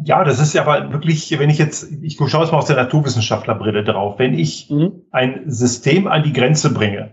Ja, 0.05 0.25
das 0.25 0.41
ist 0.41 0.55
ja 0.55 0.63
aber 0.63 0.93
wirklich, 0.93 1.39
wenn 1.39 1.51
ich 1.51 1.59
jetzt, 1.59 1.91
ich 2.03 2.17
schaue 2.17 2.45
es 2.45 2.53
mal 2.53 2.59
aus 2.59 2.67
der 2.67 2.77
Naturwissenschaftlerbrille 2.77 3.85
drauf, 3.85 4.19
wenn 4.19 4.35
ich 4.35 4.71
mhm. 4.71 5.03
ein 5.11 5.43
System 5.47 6.07
an 6.07 6.23
die 6.23 6.33
Grenze 6.33 6.73
bringe, 6.73 7.13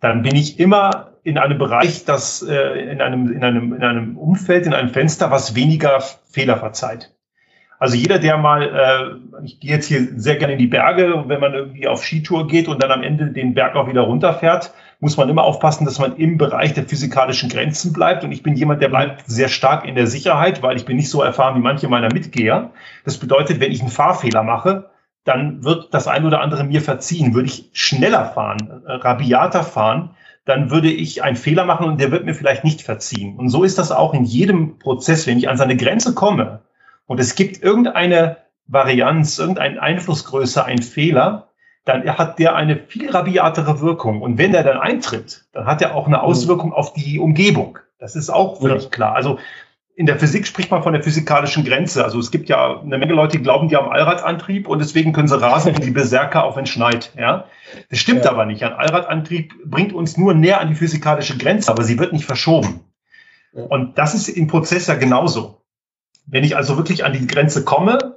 dann 0.00 0.22
bin 0.22 0.36
ich 0.36 0.58
immer 0.60 1.12
in 1.22 1.38
einem 1.38 1.58
Bereich, 1.58 2.04
das 2.04 2.42
äh, 2.42 2.90
in 2.90 3.00
einem 3.00 3.30
in 3.32 3.44
einem 3.44 3.74
in 3.74 3.82
einem 3.82 4.16
Umfeld, 4.16 4.66
in 4.66 4.74
einem 4.74 4.90
Fenster, 4.90 5.30
was 5.30 5.54
weniger 5.54 6.00
Fehler 6.30 6.56
verzeiht. 6.56 7.12
Also 7.78 7.96
jeder, 7.96 8.18
der 8.18 8.36
mal, 8.36 8.62
äh, 8.62 9.44
ich 9.44 9.58
gehe 9.58 9.70
jetzt 9.70 9.86
hier 9.86 10.06
sehr 10.16 10.36
gerne 10.36 10.52
in 10.52 10.58
die 10.58 10.66
Berge, 10.66 11.24
wenn 11.28 11.40
man 11.40 11.54
irgendwie 11.54 11.88
auf 11.88 12.04
Skitour 12.04 12.46
geht 12.46 12.68
und 12.68 12.82
dann 12.82 12.90
am 12.90 13.02
Ende 13.02 13.32
den 13.32 13.54
Berg 13.54 13.74
auch 13.74 13.88
wieder 13.88 14.02
runterfährt, 14.02 14.72
muss 15.00 15.16
man 15.16 15.28
immer 15.28 15.44
aufpassen, 15.44 15.86
dass 15.86 15.98
man 15.98 16.16
im 16.16 16.36
Bereich 16.36 16.74
der 16.74 16.84
physikalischen 16.84 17.48
Grenzen 17.48 17.92
bleibt. 17.92 18.22
Und 18.22 18.32
ich 18.32 18.42
bin 18.42 18.54
jemand, 18.54 18.82
der 18.82 18.88
bleibt 18.88 19.24
sehr 19.26 19.48
stark 19.48 19.86
in 19.86 19.94
der 19.94 20.06
Sicherheit, 20.06 20.62
weil 20.62 20.76
ich 20.76 20.84
bin 20.84 20.96
nicht 20.96 21.08
so 21.08 21.22
erfahren 21.22 21.56
wie 21.56 21.62
manche 21.62 21.88
meiner 21.88 22.12
Mitgeher. 22.12 22.70
Das 23.04 23.16
bedeutet, 23.18 23.60
wenn 23.60 23.72
ich 23.72 23.80
einen 23.80 23.90
Fahrfehler 23.90 24.42
mache, 24.42 24.90
dann 25.24 25.64
wird 25.64 25.92
das 25.94 26.06
ein 26.06 26.24
oder 26.24 26.40
andere 26.40 26.64
mir 26.64 26.82
verziehen. 26.82 27.34
Würde 27.34 27.48
ich 27.48 27.70
schneller 27.72 28.26
fahren, 28.26 28.82
äh, 28.86 28.92
rabiater 28.92 29.64
fahren, 29.64 30.10
dann 30.44 30.70
würde 30.70 30.90
ich 30.90 31.22
einen 31.22 31.36
Fehler 31.36 31.64
machen 31.64 31.86
und 31.86 32.00
der 32.00 32.10
wird 32.10 32.24
mir 32.24 32.34
vielleicht 32.34 32.64
nicht 32.64 32.82
verziehen. 32.82 33.36
Und 33.36 33.48
so 33.48 33.64
ist 33.64 33.78
das 33.78 33.92
auch 33.92 34.14
in 34.14 34.24
jedem 34.24 34.78
Prozess, 34.78 35.26
wenn 35.26 35.38
ich 35.38 35.48
an 35.48 35.56
seine 35.56 35.76
Grenze 35.76 36.14
komme 36.14 36.60
und 37.06 37.20
es 37.20 37.34
gibt 37.34 37.62
irgendeine 37.62 38.36
Varianz, 38.66 39.38
irgendeine 39.38 39.82
Einflussgröße, 39.82 40.64
ein 40.64 40.80
Fehler, 40.80 41.49
dann 41.84 42.06
hat 42.18 42.38
der 42.38 42.54
eine 42.54 42.76
viel 42.76 43.10
rabiatere 43.10 43.80
Wirkung. 43.80 44.20
Und 44.22 44.38
wenn 44.38 44.52
der 44.52 44.62
dann 44.62 44.78
eintritt, 44.78 45.46
dann 45.52 45.66
hat 45.66 45.82
er 45.82 45.94
auch 45.94 46.06
eine 46.06 46.18
mhm. 46.18 46.24
Auswirkung 46.24 46.72
auf 46.72 46.92
die 46.92 47.18
Umgebung. 47.18 47.78
Das 47.98 48.16
ist 48.16 48.30
auch 48.30 48.60
völlig 48.60 48.84
ja. 48.84 48.90
klar. 48.90 49.14
Also 49.14 49.38
in 49.94 50.06
der 50.06 50.18
Physik 50.18 50.46
spricht 50.46 50.70
man 50.70 50.82
von 50.82 50.94
der 50.94 51.02
physikalischen 51.02 51.64
Grenze. 51.64 52.02
Also 52.02 52.18
es 52.18 52.30
gibt 52.30 52.48
ja 52.48 52.80
eine 52.80 52.96
Menge 52.96 53.12
Leute, 53.12 53.36
die 53.36 53.42
glauben, 53.42 53.68
die 53.68 53.76
haben 53.76 53.90
Allradantrieb 53.90 54.66
und 54.66 54.78
deswegen 54.78 55.12
können 55.12 55.28
sie 55.28 55.38
rasen 55.38 55.76
wie 55.76 55.80
die 55.80 55.90
Berserker, 55.90 56.44
auch 56.44 56.56
wenn 56.56 56.64
es 56.64 56.70
schneit. 56.70 57.12
Ja? 57.18 57.44
Das 57.90 57.98
stimmt 57.98 58.24
ja. 58.24 58.30
aber 58.30 58.46
nicht. 58.46 58.62
Ein 58.62 58.72
Allradantrieb 58.72 59.52
bringt 59.64 59.92
uns 59.92 60.16
nur 60.16 60.32
näher 60.32 60.60
an 60.60 60.68
die 60.68 60.74
physikalische 60.74 61.36
Grenze, 61.36 61.70
aber 61.70 61.82
sie 61.82 61.98
wird 61.98 62.14
nicht 62.14 62.24
verschoben. 62.24 62.80
Ja. 63.52 63.64
Und 63.64 63.98
das 63.98 64.14
ist 64.14 64.28
im 64.28 64.46
Prozess 64.46 64.86
ja 64.86 64.94
genauso. 64.94 65.60
Wenn 66.26 66.44
ich 66.44 66.56
also 66.56 66.78
wirklich 66.78 67.04
an 67.04 67.12
die 67.12 67.26
Grenze 67.26 67.64
komme, 67.64 68.09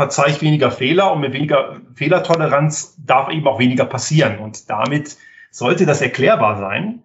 verzeihe 0.00 0.30
ich 0.30 0.40
weniger 0.40 0.70
Fehler 0.70 1.12
und 1.12 1.20
mit 1.20 1.34
weniger 1.34 1.82
Fehlertoleranz 1.94 2.96
darf 3.04 3.30
eben 3.30 3.46
auch 3.46 3.58
weniger 3.58 3.84
passieren. 3.84 4.38
Und 4.38 4.70
damit 4.70 5.18
sollte 5.50 5.84
das 5.84 6.00
erklärbar 6.00 6.56
sein. 6.56 7.04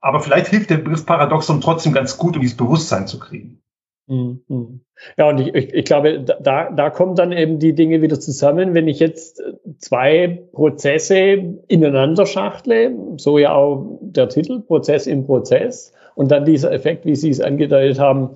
Aber 0.00 0.18
vielleicht 0.18 0.48
hilft 0.48 0.70
der 0.70 0.78
Begriff 0.78 1.06
Paradoxon 1.06 1.60
trotzdem 1.60 1.92
ganz 1.92 2.18
gut, 2.18 2.34
um 2.34 2.42
dieses 2.42 2.56
Bewusstsein 2.56 3.06
zu 3.06 3.20
kriegen. 3.20 3.62
Mhm. 4.08 4.80
Ja, 5.16 5.28
und 5.28 5.38
ich, 5.38 5.54
ich, 5.54 5.72
ich 5.72 5.84
glaube, 5.84 6.24
da, 6.24 6.72
da 6.72 6.90
kommen 6.90 7.14
dann 7.14 7.30
eben 7.30 7.60
die 7.60 7.76
Dinge 7.76 8.02
wieder 8.02 8.18
zusammen. 8.18 8.74
Wenn 8.74 8.88
ich 8.88 8.98
jetzt 8.98 9.40
zwei 9.78 10.42
Prozesse 10.50 11.60
ineinander 11.68 12.26
schachtle, 12.26 12.92
so 13.18 13.38
ja 13.38 13.54
auch 13.54 14.00
der 14.00 14.28
Titel, 14.28 14.58
Prozess 14.62 15.06
im 15.06 15.26
Prozess, 15.26 15.92
und 16.16 16.32
dann 16.32 16.44
dieser 16.44 16.72
Effekt, 16.72 17.06
wie 17.06 17.14
Sie 17.14 17.30
es 17.30 17.40
angedeutet 17.40 18.00
haben, 18.00 18.30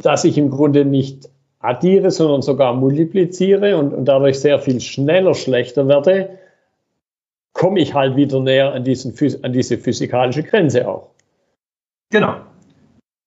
dass 0.00 0.24
ich 0.24 0.38
im 0.38 0.50
Grunde 0.50 0.84
nicht 0.84 1.28
addiere, 1.62 2.10
sondern 2.10 2.42
sogar 2.42 2.74
multipliziere 2.74 3.76
und, 3.78 3.94
und 3.94 4.04
dadurch 4.04 4.40
sehr 4.40 4.58
viel 4.58 4.80
schneller 4.80 5.34
schlechter 5.34 5.88
werde, 5.88 6.38
komme 7.52 7.80
ich 7.80 7.94
halt 7.94 8.16
wieder 8.16 8.40
näher 8.40 8.72
an, 8.72 8.84
diesen, 8.84 9.14
an 9.42 9.52
diese 9.52 9.78
physikalische 9.78 10.42
Grenze 10.42 10.88
auch. 10.88 11.10
Genau. 12.10 12.34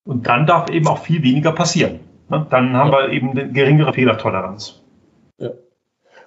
Und 0.06 0.28
dann 0.28 0.46
darf 0.46 0.70
eben 0.70 0.88
auch 0.88 1.00
viel 1.00 1.24
weniger 1.24 1.52
passieren. 1.52 2.02
Ne? 2.30 2.46
Dann 2.50 2.74
haben 2.74 2.92
ja. 2.92 3.00
wir 3.00 3.10
eben 3.10 3.32
eine 3.32 3.52
geringere 3.52 3.94
Fehlertoleranz. 3.94 4.82
Ja. 5.40 5.52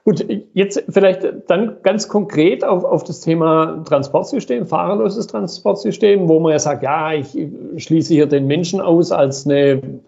Gut, 0.05 0.25
jetzt 0.55 0.83
vielleicht 0.88 1.27
dann 1.49 1.77
ganz 1.83 2.09
konkret 2.09 2.65
auf, 2.65 2.85
auf 2.85 3.05
das 3.05 3.21
Thema 3.21 3.85
Transportsystem, 3.85 4.65
fahrerloses 4.65 5.27
Transportsystem, 5.27 6.29
wo 6.29 6.41
man 6.41 6.53
ja 6.53 6.59
sagt, 6.59 6.83
ja, 6.83 7.12
ich 7.12 7.37
schließe 7.77 8.15
hier 8.15 8.27
den 8.27 8.47
Menschen 8.47 8.81
aus 8.81 9.12
als 9.12 9.45
eine 9.45 10.00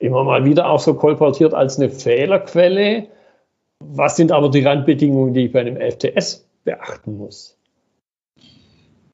immer 0.00 0.24
mal 0.24 0.44
wieder 0.44 0.68
auch 0.68 0.80
so 0.80 0.94
kolportiert 0.94 1.54
als 1.54 1.78
eine 1.78 1.90
Fehlerquelle. 1.90 3.06
Was 3.78 4.16
sind 4.16 4.32
aber 4.32 4.50
die 4.50 4.64
Randbedingungen, 4.64 5.32
die 5.32 5.46
ich 5.46 5.52
bei 5.52 5.60
einem 5.60 5.76
FTS 5.76 6.48
beachten 6.64 7.16
muss? 7.16 7.56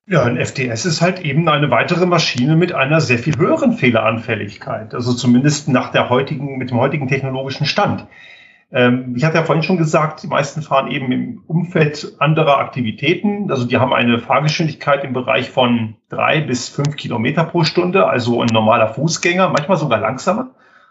Ja, 0.09 0.23
ein 0.23 0.45
FTS 0.45 0.87
ist 0.87 1.03
halt 1.03 1.21
eben 1.21 1.49
eine 1.49 1.71
weitere 1.71 2.07
Maschine 2.07 2.55
mit 2.55 2.73
einer 2.73 3.01
sehr 3.01 3.19
viel 3.19 3.37
höheren 3.37 3.73
Fehleranfälligkeit. 3.73 4.95
Also 4.95 5.13
zumindest 5.13 5.69
nach 5.69 5.91
der 5.91 6.09
heutigen, 6.11 6.59
mit 6.59 6.71
dem 6.71 6.79
heutigen 6.79 7.09
technologischen 7.09 7.67
Stand. 7.67 8.07
Ähm, 8.71 9.15
ich 9.17 9.25
hatte 9.25 9.37
ja 9.37 9.43
vorhin 9.43 9.65
schon 9.65 9.79
gesagt, 9.79 10.23
die 10.23 10.29
meisten 10.29 10.63
fahren 10.63 10.93
eben 10.93 11.11
im 11.11 11.43
Umfeld 11.49 12.15
anderer 12.21 12.59
Aktivitäten. 12.59 13.51
Also 13.51 13.65
die 13.65 13.79
haben 13.79 13.93
eine 13.93 14.21
Fahrgeschwindigkeit 14.21 15.03
im 15.03 15.13
Bereich 15.13 15.51
von 15.51 15.97
drei 16.09 16.41
bis 16.41 16.69
fünf 16.69 16.97
Kilometer 16.97 17.43
pro 17.43 17.65
Stunde, 17.65 18.07
also 18.07 18.41
ein 18.41 18.49
normaler 18.53 18.89
Fußgänger, 18.89 19.49
manchmal 19.49 19.77
sogar 19.77 19.99
langsamer. 19.99 20.51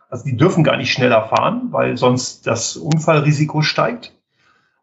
Also 0.10 0.26
die 0.26 0.38
dürfen 0.38 0.64
gar 0.64 0.78
nicht 0.78 0.92
schneller 0.92 1.28
fahren, 1.28 1.68
weil 1.72 1.98
sonst 1.98 2.48
das 2.48 2.78
Unfallrisiko 2.78 3.62
steigt. 3.62 4.14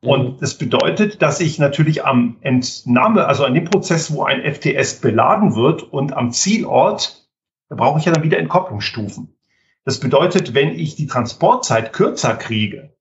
Und 0.00 0.34
mhm. 0.34 0.36
das 0.40 0.58
bedeutet, 0.58 1.22
dass 1.22 1.40
ich 1.40 1.58
natürlich 1.58 2.04
am 2.04 2.36
Entnahme, 2.40 3.26
also 3.26 3.44
an 3.44 3.54
dem 3.54 3.64
Prozess, 3.64 4.12
wo 4.12 4.24
ein 4.24 4.42
FTS 4.42 5.00
beladen 5.00 5.54
wird 5.54 5.82
und 5.82 6.12
am 6.12 6.32
Zielort, 6.32 7.28
da 7.68 7.76
brauche 7.76 8.00
ich 8.00 8.04
ja 8.04 8.12
dann 8.12 8.24
wieder 8.24 8.38
Entkopplungsstufen. 8.38 9.36
Das 9.84 10.00
bedeutet, 10.00 10.54
wenn 10.54 10.70
ich 10.70 10.96
die 10.96 11.06
Transportzeit 11.06 11.92
kürzer 11.92 12.34
kriege, 12.34 12.94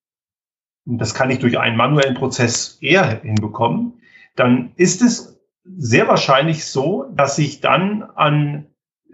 und 0.86 0.98
das 0.98 1.14
kann 1.14 1.30
ich 1.30 1.40
durch 1.40 1.60
einen 1.60 1.78
manuellen 1.78 2.16
Prozess 2.16 2.78
eher 2.82 3.22
hinbekommen, 3.22 4.02
dann 4.36 4.72
ist 4.76 5.02
es 5.02 5.40
sehr 5.64 6.08
wahrscheinlich 6.08 6.66
so, 6.66 7.06
dass 7.14 7.38
ich 7.38 7.62
dann 7.62 8.04
an, 8.04 8.68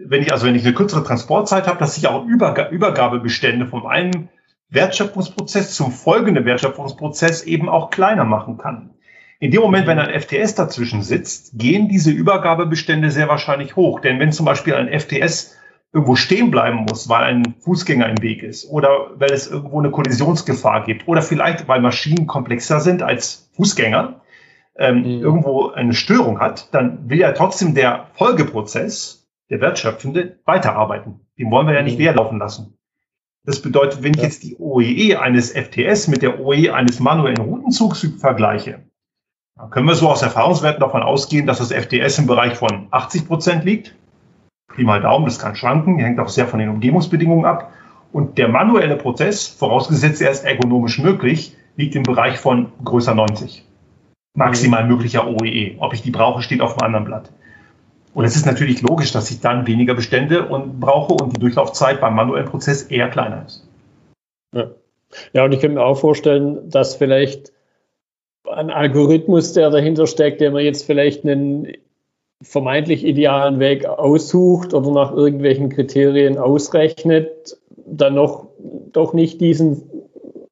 wenn 0.04 0.22
ich 0.22 0.32
also 0.32 0.46
wenn 0.46 0.54
ich 0.54 0.64
eine 0.64 0.74
kürzere 0.74 1.04
Transportzeit 1.04 1.66
habe, 1.66 1.78
dass 1.78 1.96
ich 1.96 2.06
auch 2.08 2.24
Übergabebestände 2.24 3.66
vom 3.66 3.86
einen 3.86 4.28
Wertschöpfungsprozess 4.70 5.74
zum 5.74 5.92
folgenden 5.92 6.44
Wertschöpfungsprozess 6.44 7.42
eben 7.44 7.68
auch 7.68 7.90
kleiner 7.90 8.24
machen 8.24 8.58
kann. 8.58 8.90
In 9.40 9.50
dem 9.50 9.62
Moment, 9.62 9.86
wenn 9.86 9.98
ein 9.98 10.20
FTS 10.20 10.56
dazwischen 10.56 11.02
sitzt, 11.02 11.58
gehen 11.58 11.88
diese 11.88 12.10
Übergabebestände 12.10 13.10
sehr 13.10 13.28
wahrscheinlich 13.28 13.76
hoch. 13.76 14.00
Denn 14.00 14.18
wenn 14.18 14.32
zum 14.32 14.44
Beispiel 14.44 14.74
ein 14.74 14.88
FTS 14.88 15.56
irgendwo 15.92 16.16
stehen 16.16 16.50
bleiben 16.50 16.84
muss, 16.88 17.08
weil 17.08 17.24
ein 17.24 17.54
Fußgänger 17.60 18.08
im 18.08 18.20
Weg 18.20 18.42
ist 18.42 18.68
oder 18.68 19.12
weil 19.14 19.30
es 19.32 19.46
irgendwo 19.46 19.78
eine 19.78 19.90
Kollisionsgefahr 19.90 20.84
gibt 20.84 21.08
oder 21.08 21.22
vielleicht 21.22 21.66
weil 21.68 21.80
Maschinen 21.80 22.26
komplexer 22.26 22.80
sind 22.80 23.02
als 23.02 23.50
Fußgänger, 23.56 24.20
ähm, 24.76 24.98
mhm. 24.98 25.22
irgendwo 25.22 25.68
eine 25.70 25.94
Störung 25.94 26.40
hat, 26.40 26.74
dann 26.74 27.08
will 27.08 27.18
ja 27.18 27.32
trotzdem 27.32 27.74
der 27.74 28.08
Folgeprozess, 28.14 29.27
der 29.50 29.60
Wertschöpfende, 29.60 30.38
weiterarbeiten. 30.44 31.20
Den 31.38 31.50
wollen 31.50 31.66
wir 31.66 31.74
ja 31.74 31.82
nicht 31.82 31.98
mhm. 31.98 32.04
leerlaufen 32.04 32.38
lassen. 32.38 32.78
Das 33.44 33.62
bedeutet, 33.62 34.02
wenn 34.02 34.14
ich 34.14 34.22
jetzt 34.22 34.42
die 34.42 34.56
OEE 34.58 35.16
eines 35.16 35.52
FTS 35.52 36.08
mit 36.08 36.22
der 36.22 36.40
OEE 36.40 36.74
eines 36.74 37.00
manuellen 37.00 37.38
Routenzugs 37.38 38.06
vergleiche, 38.18 38.84
dann 39.56 39.70
können 39.70 39.86
wir 39.86 39.94
so 39.94 40.08
aus 40.08 40.22
Erfahrungswerten 40.22 40.80
davon 40.80 41.02
ausgehen, 41.02 41.46
dass 41.46 41.58
das 41.58 41.72
FTS 41.72 42.18
im 42.18 42.26
Bereich 42.26 42.56
von 42.56 42.88
80 42.90 43.26
Prozent 43.26 43.64
liegt 43.64 43.94
Pi 44.74 44.84
mal 44.84 45.00
Daumen, 45.00 45.24
das 45.24 45.38
kann 45.38 45.56
schwanken, 45.56 45.98
hängt 45.98 46.20
auch 46.20 46.28
sehr 46.28 46.46
von 46.46 46.60
den 46.60 46.68
Umgebungsbedingungen 46.68 47.44
ab. 47.44 47.72
Und 48.12 48.38
der 48.38 48.48
manuelle 48.48 48.96
Prozess, 48.96 49.48
vorausgesetzt 49.48 50.22
er 50.22 50.30
ist 50.30 50.44
ergonomisch 50.44 50.98
möglich, 50.98 51.56
liegt 51.76 51.96
im 51.96 52.04
Bereich 52.04 52.38
von 52.38 52.72
größer 52.84 53.14
90. 53.14 53.66
Maximal 54.34 54.84
mhm. 54.84 54.90
möglicher 54.90 55.26
OEE. 55.26 55.76
Ob 55.78 55.94
ich 55.94 56.02
die 56.02 56.10
brauche, 56.10 56.42
steht 56.42 56.60
auf 56.60 56.78
einem 56.78 56.94
anderen 56.94 57.04
Blatt. 57.04 57.32
Und 58.18 58.24
es 58.24 58.34
ist 58.34 58.46
natürlich 58.46 58.82
logisch, 58.82 59.12
dass 59.12 59.30
ich 59.30 59.38
dann 59.38 59.68
weniger 59.68 59.94
Bestände 59.94 60.48
und 60.48 60.80
brauche 60.80 61.14
und 61.14 61.36
die 61.36 61.38
Durchlaufzeit 61.38 62.00
beim 62.00 62.16
manuellen 62.16 62.48
Prozess 62.48 62.82
eher 62.82 63.08
kleiner 63.10 63.44
ist. 63.46 63.64
Ja. 64.52 64.72
ja, 65.32 65.44
und 65.44 65.52
ich 65.52 65.60
kann 65.60 65.74
mir 65.74 65.84
auch 65.84 66.00
vorstellen, 66.00 66.68
dass 66.68 66.96
vielleicht 66.96 67.52
ein 68.50 68.70
Algorithmus, 68.70 69.52
der 69.52 69.70
dahinter 69.70 70.08
steckt, 70.08 70.40
der 70.40 70.50
mir 70.50 70.62
jetzt 70.62 70.84
vielleicht 70.84 71.24
einen 71.24 71.68
vermeintlich 72.42 73.04
idealen 73.06 73.60
Weg 73.60 73.86
aussucht 73.86 74.74
oder 74.74 74.90
nach 74.90 75.12
irgendwelchen 75.12 75.68
Kriterien 75.68 76.38
ausrechnet, 76.38 77.56
dann 77.86 78.16
noch 78.16 78.48
doch 78.90 79.12
nicht 79.12 79.40
diesen 79.40 79.88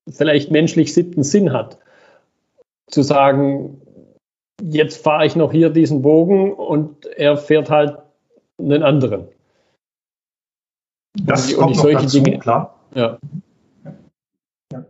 vielleicht 0.09 0.53
menschlich 0.53 0.95
siebten 0.95 1.25
Sinn 1.25 1.53
hat. 1.53 1.79
Zu 2.87 3.03
sagen, 3.03 3.83
jetzt 4.63 5.03
fahre 5.03 5.27
ich 5.27 5.37
noch 5.37 5.53
hier 5.53 5.71
diesen 5.71 6.03
Bogen 6.03 6.53
und 6.53 7.07
er 7.07 7.37
fährt 7.37 7.71
halt 7.71 7.99
einen 8.59 8.83
anderen. 8.83 9.29
Das 11.23 11.53
und, 11.53 11.59
kommt 11.59 11.77
und 11.77 11.83
solche 11.83 12.03
dazu, 12.03 12.21
Dinge. 12.21 12.39
klar. 12.39 12.79
Ja. 12.95 13.19
ja. 14.73 14.85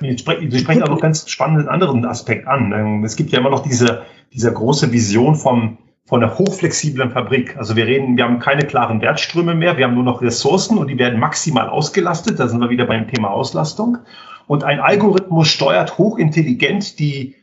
Sie 0.00 0.18
sprechen 0.18 0.82
auch 0.82 0.88
noch 0.88 1.00
ganz 1.00 1.28
spannenden 1.28 1.68
anderen 1.68 2.04
Aspekt 2.04 2.46
an. 2.46 2.72
Ähm, 2.72 3.04
es 3.04 3.16
gibt 3.16 3.30
ja 3.30 3.38
immer 3.38 3.50
noch 3.50 3.62
diese, 3.62 4.02
diese 4.32 4.52
große 4.52 4.92
Vision 4.92 5.34
vom, 5.34 5.78
von 6.04 6.22
einer 6.22 6.38
hochflexiblen 6.38 7.10
Fabrik. 7.10 7.56
Also 7.56 7.76
wir 7.76 7.86
reden, 7.86 8.16
wir 8.16 8.24
haben 8.24 8.38
keine 8.38 8.66
klaren 8.66 9.00
Wertströme 9.00 9.54
mehr, 9.54 9.78
wir 9.78 9.86
haben 9.86 9.94
nur 9.94 10.04
noch 10.04 10.20
Ressourcen 10.20 10.78
und 10.78 10.88
die 10.88 10.98
werden 10.98 11.18
maximal 11.18 11.68
ausgelastet. 11.68 12.38
Da 12.38 12.48
sind 12.48 12.60
wir 12.60 12.70
wieder 12.70 12.86
beim 12.86 13.08
Thema 13.08 13.30
Auslastung. 13.30 13.98
Und 14.46 14.64
ein 14.64 14.80
Algorithmus 14.80 15.48
steuert 15.48 15.98
hochintelligent 15.98 16.98
die, 16.98 17.36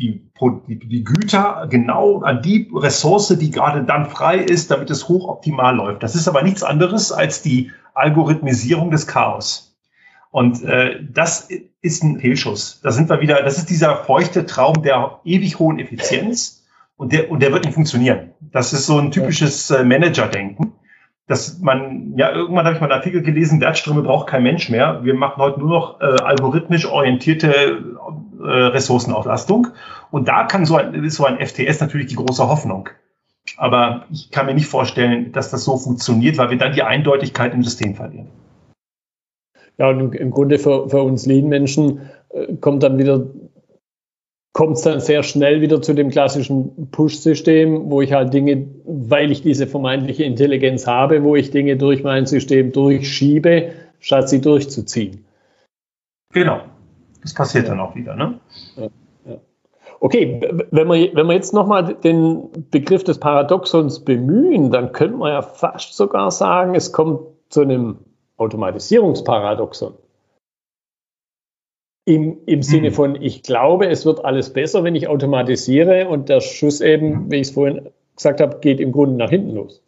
die, 0.00 0.30
die, 0.66 1.04
Güter 1.04 1.66
genau 1.68 2.22
an 2.22 2.42
die 2.42 2.70
Ressource, 2.74 3.36
die 3.38 3.50
gerade 3.50 3.84
dann 3.84 4.06
frei 4.06 4.38
ist, 4.38 4.70
damit 4.70 4.90
es 4.90 5.08
hochoptimal 5.08 5.76
läuft. 5.76 6.02
Das 6.02 6.14
ist 6.14 6.26
aber 6.26 6.42
nichts 6.42 6.62
anderes 6.62 7.12
als 7.12 7.42
die 7.42 7.70
Algorithmisierung 7.94 8.90
des 8.90 9.06
Chaos. 9.06 9.76
Und 10.30 10.62
äh, 10.62 11.00
das 11.02 11.48
ist 11.82 12.02
ein 12.02 12.20
Fehlschuss. 12.20 12.80
Da 12.82 12.92
sind 12.92 13.10
wir 13.10 13.20
wieder, 13.20 13.42
das 13.42 13.58
ist 13.58 13.68
dieser 13.68 13.96
feuchte 13.96 14.46
Traum 14.46 14.82
der 14.82 15.20
ewig 15.24 15.58
hohen 15.58 15.78
Effizienz 15.78 16.64
und 16.96 17.12
der, 17.12 17.30
und 17.30 17.42
der 17.42 17.52
wird 17.52 17.64
nicht 17.64 17.74
funktionieren. 17.74 18.30
Das 18.40 18.72
ist 18.72 18.86
so 18.86 18.98
ein 18.98 19.10
typisches 19.10 19.70
äh, 19.70 19.84
Manager-Denken, 19.84 20.69
dass 21.30 21.60
man, 21.60 22.14
ja, 22.16 22.32
irgendwann 22.32 22.64
habe 22.64 22.74
ich 22.74 22.80
mal 22.80 22.90
einen 22.90 22.98
Artikel 22.98 23.22
gelesen, 23.22 23.60
Wertströme 23.60 24.02
braucht 24.02 24.26
kein 24.26 24.42
Mensch 24.42 24.68
mehr. 24.68 25.04
Wir 25.04 25.14
machen 25.14 25.40
heute 25.40 25.60
nur 25.60 25.68
noch 25.68 26.00
äh, 26.00 26.04
algorithmisch 26.04 26.86
orientierte 26.86 27.84
äh, 28.40 28.44
Ressourcenauslastung. 28.44 29.68
Und 30.10 30.26
da 30.26 30.42
kann 30.42 30.66
so 30.66 30.74
ein, 30.74 30.92
ist 30.92 31.14
so 31.14 31.24
ein 31.26 31.38
FTS 31.38 31.80
natürlich 31.80 32.08
die 32.08 32.16
große 32.16 32.48
Hoffnung. 32.48 32.88
Aber 33.56 34.06
ich 34.10 34.32
kann 34.32 34.46
mir 34.46 34.54
nicht 34.54 34.66
vorstellen, 34.66 35.30
dass 35.30 35.52
das 35.52 35.62
so 35.62 35.76
funktioniert, 35.76 36.36
weil 36.36 36.50
wir 36.50 36.58
dann 36.58 36.72
die 36.72 36.82
Eindeutigkeit 36.82 37.54
im 37.54 37.62
System 37.62 37.94
verlieren. 37.94 38.26
Ja, 39.78 39.88
und 39.88 40.12
im 40.16 40.32
Grunde 40.32 40.58
für, 40.58 40.90
für 40.90 41.02
uns 41.02 41.26
Lean-Menschen 41.26 42.10
äh, 42.30 42.56
kommt 42.56 42.82
dann 42.82 42.98
wieder 42.98 43.24
kommt 44.52 44.76
es 44.76 44.82
dann 44.82 45.00
sehr 45.00 45.22
schnell 45.22 45.60
wieder 45.60 45.80
zu 45.80 45.94
dem 45.94 46.10
klassischen 46.10 46.90
Push-System, 46.90 47.90
wo 47.90 48.02
ich 48.02 48.12
halt 48.12 48.34
Dinge, 48.34 48.66
weil 48.84 49.30
ich 49.30 49.42
diese 49.42 49.66
vermeintliche 49.66 50.24
Intelligenz 50.24 50.86
habe, 50.86 51.22
wo 51.22 51.36
ich 51.36 51.50
Dinge 51.50 51.76
durch 51.76 52.02
mein 52.02 52.26
System 52.26 52.72
durchschiebe, 52.72 53.72
statt 54.00 54.28
sie 54.28 54.40
durchzuziehen. 54.40 55.24
Genau. 56.32 56.60
Das 57.22 57.34
passiert 57.34 57.64
ja. 57.64 57.70
dann 57.70 57.80
auch 57.80 57.94
wieder, 57.94 58.16
ne? 58.16 58.40
Ja. 58.76 58.88
Okay, 60.00 60.40
wenn 60.70 60.88
wir, 60.88 61.14
wenn 61.14 61.26
wir 61.26 61.34
jetzt 61.34 61.52
nochmal 61.52 61.94
den 61.94 62.48
Begriff 62.70 63.04
des 63.04 63.20
Paradoxons 63.20 64.00
bemühen, 64.00 64.70
dann 64.70 64.92
könnte 64.92 65.18
man 65.18 65.32
ja 65.32 65.42
fast 65.42 65.94
sogar 65.94 66.30
sagen, 66.30 66.74
es 66.74 66.92
kommt 66.92 67.20
zu 67.50 67.60
einem 67.60 67.98
Automatisierungsparadoxon. 68.38 69.92
Im, 72.10 72.38
Im 72.46 72.62
Sinne 72.62 72.88
hm. 72.88 72.94
von, 72.94 73.22
ich 73.22 73.44
glaube, 73.44 73.86
es 73.86 74.04
wird 74.04 74.24
alles 74.24 74.52
besser, 74.52 74.82
wenn 74.82 74.96
ich 74.96 75.06
automatisiere 75.06 76.08
und 76.08 76.28
der 76.28 76.40
Schuss 76.40 76.80
eben, 76.80 77.30
wie 77.30 77.36
ich 77.36 77.42
es 77.42 77.50
vorhin 77.52 77.82
gesagt 78.16 78.40
habe, 78.40 78.58
geht 78.60 78.80
im 78.80 78.90
Grunde 78.90 79.16
nach 79.16 79.30
hinten 79.30 79.54
los. 79.54 79.80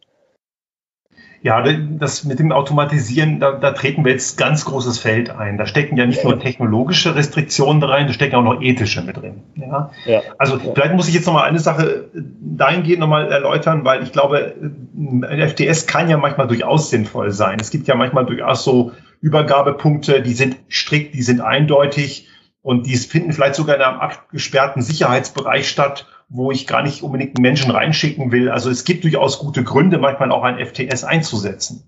Ja, 1.42 1.64
das 1.98 2.22
mit 2.22 2.38
dem 2.38 2.52
Automatisieren, 2.52 3.40
da, 3.40 3.50
da 3.58 3.72
treten 3.72 4.04
wir 4.04 4.12
jetzt 4.12 4.38
ganz 4.38 4.64
großes 4.64 5.00
Feld 5.00 5.30
ein. 5.30 5.58
Da 5.58 5.66
stecken 5.66 5.96
ja 5.96 6.06
nicht 6.06 6.22
nur 6.22 6.38
technologische 6.38 7.16
Restriktionen 7.16 7.82
rein, 7.82 8.06
da 8.06 8.12
stecken 8.12 8.36
auch 8.36 8.44
noch 8.44 8.62
ethische 8.62 9.02
mit 9.02 9.16
drin. 9.16 9.42
Ja? 9.56 9.90
ja 10.06 10.22
also 10.38 10.58
ja. 10.58 10.72
vielleicht 10.72 10.94
muss 10.94 11.08
ich 11.08 11.14
jetzt 11.14 11.26
noch 11.26 11.32
mal 11.32 11.42
eine 11.42 11.58
Sache 11.58 12.04
dahingehend 12.14 13.00
noch 13.00 13.08
mal 13.08 13.32
erläutern, 13.32 13.84
weil 13.84 14.04
ich 14.04 14.12
glaube, 14.12 14.54
ein 14.94 15.48
FTS 15.48 15.88
kann 15.88 16.08
ja 16.08 16.18
manchmal 16.18 16.46
durchaus 16.46 16.88
sinnvoll 16.88 17.32
sein. 17.32 17.58
Es 17.60 17.72
gibt 17.72 17.88
ja 17.88 17.96
manchmal 17.96 18.26
durchaus 18.26 18.62
so 18.62 18.92
Übergabepunkte, 19.22 20.20
die 20.20 20.34
sind 20.34 20.56
strikt, 20.68 21.14
die 21.14 21.22
sind 21.22 21.40
eindeutig 21.40 22.28
und 22.60 22.86
die 22.86 22.96
finden 22.96 23.32
vielleicht 23.32 23.54
sogar 23.54 23.76
in 23.76 23.82
einem 23.82 24.00
abgesperrten 24.00 24.82
Sicherheitsbereich 24.82 25.68
statt, 25.68 26.06
wo 26.28 26.50
ich 26.50 26.66
gar 26.66 26.82
nicht 26.82 27.02
unbedingt 27.02 27.38
Menschen 27.38 27.70
reinschicken 27.70 28.32
will. 28.32 28.50
Also 28.50 28.68
es 28.68 28.84
gibt 28.84 29.04
durchaus 29.04 29.38
gute 29.38 29.62
Gründe, 29.64 29.98
manchmal 29.98 30.32
auch 30.32 30.42
ein 30.42 30.64
FTS 30.64 31.04
einzusetzen. 31.04 31.84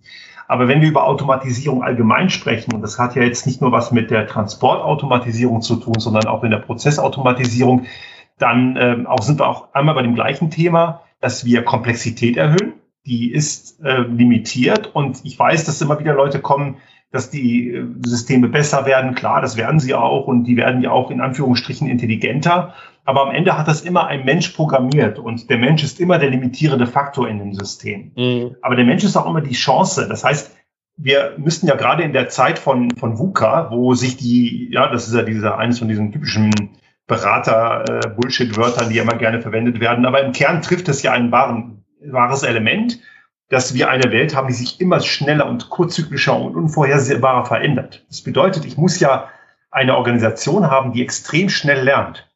Aber 0.47 0.69
wenn 0.69 0.81
wir 0.81 0.89
über 0.89 1.07
Automatisierung 1.07 1.83
allgemein 1.83 2.31
sprechen, 2.31 2.73
und 2.73 2.83
das 2.83 2.99
hat 2.99 3.17
ja 3.17 3.23
jetzt 3.23 3.47
nicht 3.47 3.61
nur 3.61 3.73
was 3.73 3.93
mit 3.93 4.11
der 4.11 4.27
Transportautomatisierung 4.27 5.63
zu 5.63 5.77
tun, 5.77 5.99
sondern 5.99 6.27
auch 6.27 6.45
in 6.45 6.51
der 6.51 6.59
Prozessautomatisierung, 6.59 7.87
dann 8.39 8.77
ähm, 8.79 9.07
auch 9.07 9.23
sind 9.23 9.41
wir 9.41 9.49
auch 9.49 9.73
einmal 9.75 9.95
bei 9.95 10.03
dem 10.03 10.15
gleichen 10.15 10.51
Thema, 10.51 11.03
dass 11.21 11.45
wir 11.45 11.63
Komplexität 11.63 12.37
erhöhen. 12.37 12.75
Die 13.07 13.33
ist 13.33 13.83
äh, 13.83 14.03
limitiert 14.03 14.95
und 14.95 15.25
ich 15.25 15.39
weiß, 15.39 15.65
dass 15.65 15.81
immer 15.81 15.99
wieder 15.99 16.15
Leute 16.15 16.41
kommen, 16.41 16.77
dass 17.15 17.31
die 17.31 17.71
äh, 17.71 17.87
Systeme 18.05 18.49
besser 18.49 18.87
werden. 18.87 19.15
Klar, 19.15 19.41
das 19.41 19.57
werden 19.57 19.79
sie 19.79 19.95
auch 19.95 20.27
und 20.27 20.45
die 20.45 20.57
werden 20.57 20.83
ja 20.83 20.91
auch 20.91 21.13
in 21.13 21.21
Anführungsstrichen 21.21 21.89
intelligenter. 21.89 22.75
Aber 23.05 23.23
am 23.23 23.31
Ende 23.31 23.57
hat 23.57 23.69
das 23.69 23.83
immer 23.83 24.09
ein 24.09 24.25
Mensch 24.25 24.49
programmiert 24.49 25.21
und 25.21 25.49
der 25.49 25.59
Mensch 25.59 25.85
ist 25.85 26.01
immer 26.01 26.19
der 26.19 26.31
limitierende 26.31 26.89
Faktor 26.89 27.29
in 27.29 27.39
dem 27.39 27.55
System. 27.55 28.11
Mhm. 28.17 28.57
Aber 28.63 28.75
der 28.75 28.85
Mensch 28.85 29.05
ist 29.05 29.17
auch 29.17 29.27
immer 29.27 29.43
die 29.43 29.55
Chance. 29.55 30.09
Das 30.09 30.25
heißt, 30.25 30.57
wir 30.97 31.35
müssten 31.39 31.69
ja 31.69 31.77
gerade 31.77 32.03
in 32.03 32.13
der 32.13 32.29
Zeit 32.31 32.59
von, 32.59 32.91
von 32.91 33.17
VUCA, 33.17 33.71
wo 33.71 33.95
sich 33.95 34.17
die, 34.17 34.71
ja, 34.73 34.91
das 34.91 35.07
ist 35.07 35.15
ja 35.15 35.23
dieser, 35.23 35.57
eines 35.57 35.79
von 35.79 35.89
diesen 35.89 36.11
typischen 36.11 36.51
Berater-Bullshit-Wörtern, 37.07 38.87
äh, 38.87 38.93
die 38.93 38.99
immer 38.99 39.17
gerne 39.17 39.41
verwendet 39.41 39.79
werden, 39.79 40.05
aber 40.05 40.23
im 40.25 40.33
Kern 40.33 40.63
trifft 40.63 40.89
es 40.89 41.03
ja 41.03 41.13
ein 41.13 41.31
wahren, 41.31 41.85
wahres 42.05 42.43
Element, 42.43 42.99
dass 43.49 43.75
wir 43.75 43.89
eine 43.89 44.11
Welt 44.11 44.35
haben, 44.35 44.49
die 44.49 44.55
sich 44.55 44.81
immer 44.81 45.01
schneller 45.01 45.47
und 45.47 45.71
kurzzyklischer 45.71 46.39
und 46.39 46.57
unvorhersehbarer 46.57 47.45
verändert. 47.45 48.05
Das 48.09 48.23
bedeutet, 48.23 48.65
ich 48.65 48.77
muss 48.77 49.01
ja 49.01 49.29
eine 49.71 49.97
Organisation 49.97 50.71
haben, 50.71 50.93
die 50.93 51.03
extrem 51.03 51.49
schnell 51.49 51.83
lernt. 51.83 52.31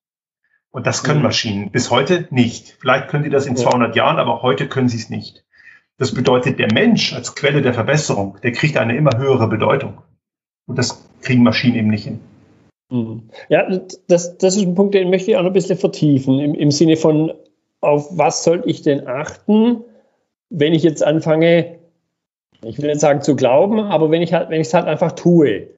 Und 0.70 0.86
das 0.86 1.02
können 1.02 1.20
mhm. 1.20 1.24
Maschinen 1.24 1.70
bis 1.70 1.90
heute 1.90 2.28
nicht. 2.30 2.76
Vielleicht 2.80 3.08
können 3.08 3.24
sie 3.24 3.30
das 3.30 3.46
in 3.46 3.56
200 3.56 3.96
Jahren, 3.96 4.18
aber 4.18 4.42
heute 4.42 4.68
können 4.68 4.88
sie 4.88 4.98
es 4.98 5.08
nicht. 5.08 5.44
Das 5.96 6.14
bedeutet, 6.14 6.58
der 6.58 6.72
Mensch 6.72 7.12
als 7.14 7.34
Quelle 7.34 7.62
der 7.62 7.74
Verbesserung, 7.74 8.38
der 8.42 8.52
kriegt 8.52 8.76
eine 8.76 8.96
immer 8.96 9.18
höhere 9.18 9.48
Bedeutung. 9.48 10.02
Und 10.66 10.78
das 10.78 11.08
kriegen 11.22 11.42
Maschinen 11.42 11.76
eben 11.76 11.88
nicht 11.88 12.04
hin. 12.04 12.20
Mhm. 12.90 13.30
Ja, 13.48 13.68
das, 14.06 14.36
das 14.38 14.56
ist 14.56 14.62
ein 14.62 14.74
Punkt, 14.74 14.94
den 14.94 15.10
möchte 15.10 15.30
ich 15.30 15.36
auch 15.36 15.42
noch 15.42 15.50
ein 15.50 15.54
bisschen 15.54 15.78
vertiefen, 15.78 16.38
im, 16.38 16.54
im 16.54 16.70
Sinne 16.70 16.96
von, 16.96 17.32
auf 17.80 18.16
was 18.16 18.44
soll 18.44 18.62
ich 18.66 18.82
denn 18.82 19.06
achten, 19.06 19.84
wenn 20.50 20.74
ich 20.74 20.82
jetzt 20.82 21.02
anfange, 21.02 21.78
ich 22.62 22.78
will 22.78 22.88
nicht 22.88 23.00
sagen 23.00 23.22
zu 23.22 23.37
glauben, 23.37 23.80
aber 23.80 24.11
wenn 24.11 24.22
ich 24.22 24.32
halt, 24.32 24.50
wenn 24.50 24.61
ich 24.61 24.68
es 24.68 24.74
halt 24.74 24.87
einfach 24.87 25.12
tue, 25.12 25.68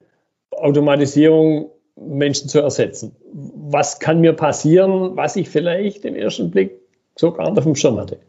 Automatisierung 0.51 1.69
Menschen 1.95 2.49
zu 2.49 2.59
ersetzen. 2.59 3.15
Was 3.33 3.99
kann 3.99 4.21
mir 4.21 4.33
passieren, 4.33 5.15
was 5.15 5.35
ich 5.35 5.49
vielleicht 5.49 6.05
im 6.05 6.15
ersten 6.15 6.51
Blick 6.51 6.71
so 7.15 7.31
gar 7.31 7.49
nicht 7.49 7.57
auf 7.57 7.63
dem 7.63 7.75
Schirm 7.75 7.97
hatte? 7.97 8.19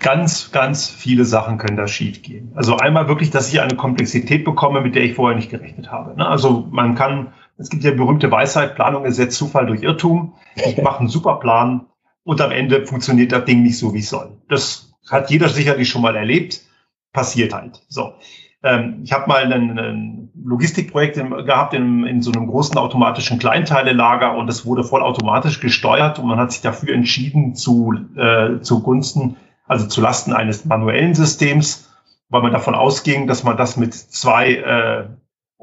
Ganz, 0.00 0.50
ganz 0.50 0.88
viele 0.88 1.24
Sachen 1.24 1.56
können 1.56 1.76
da 1.76 1.86
schief 1.86 2.22
gehen. 2.22 2.52
Also 2.54 2.76
einmal 2.76 3.08
wirklich, 3.08 3.30
dass 3.30 3.52
ich 3.52 3.60
eine 3.60 3.76
Komplexität 3.76 4.44
bekomme, 4.44 4.80
mit 4.80 4.94
der 4.94 5.04
ich 5.04 5.14
vorher 5.14 5.36
nicht 5.36 5.50
gerechnet 5.50 5.90
habe. 5.90 6.16
Ne? 6.16 6.26
Also 6.26 6.66
man 6.70 6.94
kann, 6.94 7.32
es 7.58 7.70
gibt 7.70 7.84
ja 7.84 7.92
berühmte 7.92 8.30
Weisheit, 8.30 8.74
Planung 8.74 9.04
ersetzt 9.04 9.38
Zufall 9.38 9.66
durch 9.66 9.82
Irrtum. 9.82 10.34
Ich 10.56 10.82
mache 10.82 10.98
einen 10.98 11.08
super 11.08 11.36
Plan 11.36 11.86
und 12.24 12.40
am 12.40 12.50
Ende 12.50 12.84
funktioniert 12.86 13.32
das 13.32 13.44
Ding 13.44 13.62
nicht 13.62 13.78
so, 13.78 13.94
wie 13.94 14.00
es 14.00 14.10
soll. 14.10 14.32
Das 14.48 14.93
hat 15.10 15.30
jeder 15.30 15.48
sicherlich 15.48 15.88
schon 15.88 16.02
mal 16.02 16.16
erlebt, 16.16 16.60
passiert 17.12 17.52
halt. 17.52 17.82
So. 17.88 18.14
Ähm, 18.62 19.00
ich 19.04 19.12
habe 19.12 19.28
mal 19.28 19.52
ein, 19.52 20.30
Logistikprojekt 20.42 21.16
gehabt 21.16 21.74
in, 21.74 22.04
in 22.04 22.20
so 22.20 22.32
einem 22.32 22.46
großen 22.48 22.76
automatischen 22.76 23.38
Kleinteilelager 23.38 24.36
und 24.36 24.48
es 24.48 24.66
wurde 24.66 24.84
vollautomatisch 24.84 25.60
gesteuert 25.60 26.18
und 26.18 26.26
man 26.26 26.38
hat 26.38 26.52
sich 26.52 26.60
dafür 26.60 26.92
entschieden 26.92 27.54
zu 27.54 27.94
äh, 28.16 28.60
zugunsten, 28.60 29.36
also 29.66 29.86
zu 29.86 30.00
Lasten 30.00 30.32
eines 30.32 30.64
manuellen 30.64 31.14
Systems, 31.14 31.90
weil 32.28 32.42
man 32.42 32.52
davon 32.52 32.74
ausging, 32.74 33.26
dass 33.26 33.44
man 33.44 33.56
das 33.56 33.76
mit 33.76 33.94
zwei 33.94 34.54
äh, 34.54 35.04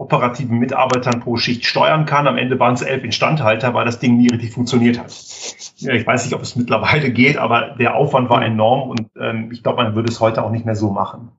operativen 0.01 0.57
Mitarbeitern 0.57 1.19
pro 1.19 1.37
Schicht 1.37 1.65
steuern 1.65 2.05
kann. 2.05 2.27
Am 2.27 2.37
Ende 2.37 2.59
waren 2.59 2.73
es 2.73 2.81
elf 2.81 3.03
Instandhalter, 3.03 3.73
weil 3.73 3.85
das 3.85 3.99
Ding 3.99 4.17
nie 4.17 4.29
richtig 4.29 4.51
funktioniert 4.51 4.97
hat. 4.99 5.11
Ich 5.11 6.07
weiß 6.07 6.25
nicht, 6.25 6.33
ob 6.33 6.41
es 6.41 6.55
mittlerweile 6.55 7.11
geht, 7.11 7.37
aber 7.37 7.75
der 7.79 7.95
Aufwand 7.95 8.29
war 8.29 8.43
enorm 8.43 8.89
und 8.89 9.09
ähm, 9.19 9.51
ich 9.51 9.63
glaube, 9.63 9.83
man 9.83 9.95
würde 9.95 10.09
es 10.09 10.19
heute 10.19 10.43
auch 10.43 10.51
nicht 10.51 10.65
mehr 10.65 10.75
so 10.75 10.91
machen. 10.91 11.31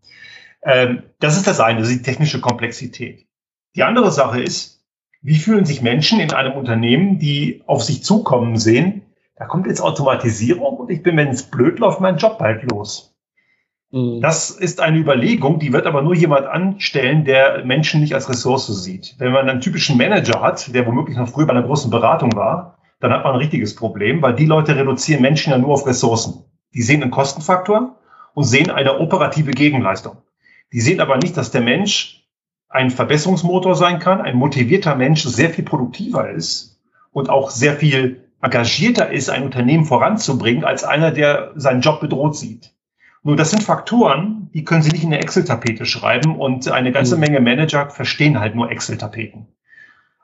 Ähm, 0.63 1.03
das 1.19 1.37
ist 1.37 1.47
das 1.47 1.61
eine, 1.61 1.81
das 1.81 1.89
ist 1.91 1.99
die 1.99 2.03
technische 2.03 2.41
Komplexität. 2.41 3.27
Die 3.75 3.83
andere 3.83 4.13
Sache 4.13 4.41
ist, 4.41 4.85
wie 5.23 5.37
fühlen 5.37 5.65
sich 5.65 5.83
Menschen 5.83 6.21
in 6.21 6.33
einem 6.33 6.53
Unternehmen, 6.53 7.19
die 7.19 7.63
auf 7.67 7.83
sich 7.83 8.05
zukommen 8.05 8.57
sehen, 8.57 9.03
da 9.37 9.47
kommt 9.47 9.67
jetzt 9.67 9.81
Automatisierung 9.81 10.77
und 10.77 10.91
ich 10.91 11.03
bin, 11.03 11.17
wenn 11.17 11.29
es 11.29 11.45
blöd 11.45 11.81
läuft, 11.81 12.01
mein 12.01 12.17
Job 12.17 12.39
bald 12.39 12.63
los. 12.71 13.12
Mhm. 13.93 14.21
Das 14.21 14.51
ist 14.51 14.81
eine 14.81 14.99
Überlegung, 14.99 15.59
die 15.59 15.73
wird 15.73 15.87
aber 15.87 16.03
nur 16.03 16.15
jemand 16.15 16.47
anstellen, 16.47 17.25
der 17.25 17.65
Menschen 17.65 18.01
nicht 18.01 18.15
als 18.15 18.29
Ressource 18.29 18.67
sieht. 18.67 19.15
Wenn 19.19 19.33
man 19.33 19.49
einen 19.49 19.61
typischen 19.61 19.97
Manager 19.97 20.41
hat, 20.41 20.75
der 20.75 20.87
womöglich 20.87 21.17
noch 21.17 21.29
früher 21.29 21.47
bei 21.47 21.53
einer 21.53 21.63
großen 21.63 21.91
Beratung 21.91 22.35
war, 22.35 22.79
dann 23.01 23.13
hat 23.13 23.25
man 23.25 23.35
ein 23.35 23.39
richtiges 23.39 23.75
Problem, 23.75 24.23
weil 24.23 24.35
die 24.35 24.47
Leute 24.47 24.77
reduzieren 24.77 25.23
Menschen 25.23 25.51
ja 25.51 25.59
nur 25.59 25.71
auf 25.71 25.87
Ressourcen. 25.87 26.45
Die 26.75 26.83
sehen 26.83 27.03
einen 27.03 27.11
Kostenfaktor 27.11 27.97
und 28.35 28.45
sehen 28.45 28.71
eine 28.71 28.99
operative 28.99 29.51
Gegenleistung. 29.51 30.17
Die 30.73 30.81
sehen 30.81 31.01
aber 31.01 31.19
nicht, 31.19 31.37
dass 31.37 31.51
der 31.51 31.61
Mensch 31.61 32.25
ein 32.71 32.91
Verbesserungsmotor 32.91 33.75
sein 33.75 33.99
kann, 33.99 34.23
ein 34.23 34.37
motivierter 34.37 34.95
Mensch 34.95 35.25
sehr 35.25 35.51
viel 35.51 35.65
produktiver 35.65 36.31
ist 36.31 36.81
und 37.11 37.29
auch 37.29 37.51
sehr 37.51 37.75
viel 37.75 38.31
engagierter 38.41 39.11
ist, 39.11 39.29
ein 39.29 39.45
Unternehmen 39.45 39.85
voranzubringen, 39.85 40.65
als 40.65 40.83
einer, 40.83 41.11
der 41.11 41.53
seinen 41.57 41.83
Job 41.83 42.01
bedroht 42.01 42.37
sieht. 42.37 42.72
Nur 43.25 43.37
das 43.37 43.51
sind 43.51 43.63
Faktoren, 43.63 44.51
die 44.53 44.65
können 44.65 44.83
Sie 44.83 44.91
nicht 44.91 45.05
in 45.05 45.13
eine 45.13 45.23
Excel-Tapete 45.23 45.87
schreiben 45.87 46.37
und 46.37 46.69
eine 46.69 46.91
ganze 46.91 47.15
mhm. 47.15 47.21
Menge 47.21 47.41
Manager 47.41 47.89
verstehen 47.91 48.41
halt 48.41 48.55
nur 48.55 48.71
Excel-Tapeten. 48.71 49.47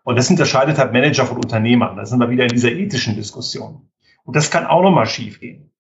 Und 0.03 0.17
das 0.17 0.31
unterscheidet 0.31 0.79
halt 0.79 0.93
Manager 0.93 1.27
von 1.27 1.37
Unternehmern. 1.37 1.97
Da 1.97 2.07
sind 2.07 2.19
wir 2.19 2.31
wieder 2.31 2.45
in 2.45 2.51
dieser 2.51 2.73
ethischen 2.73 3.15
Diskussion. 3.15 3.89
Und 4.25 4.37
das 4.37 4.51
kann 4.51 4.67
auch 4.67 4.83
nochmal 4.83 5.07
schiefgehen. 5.07 5.71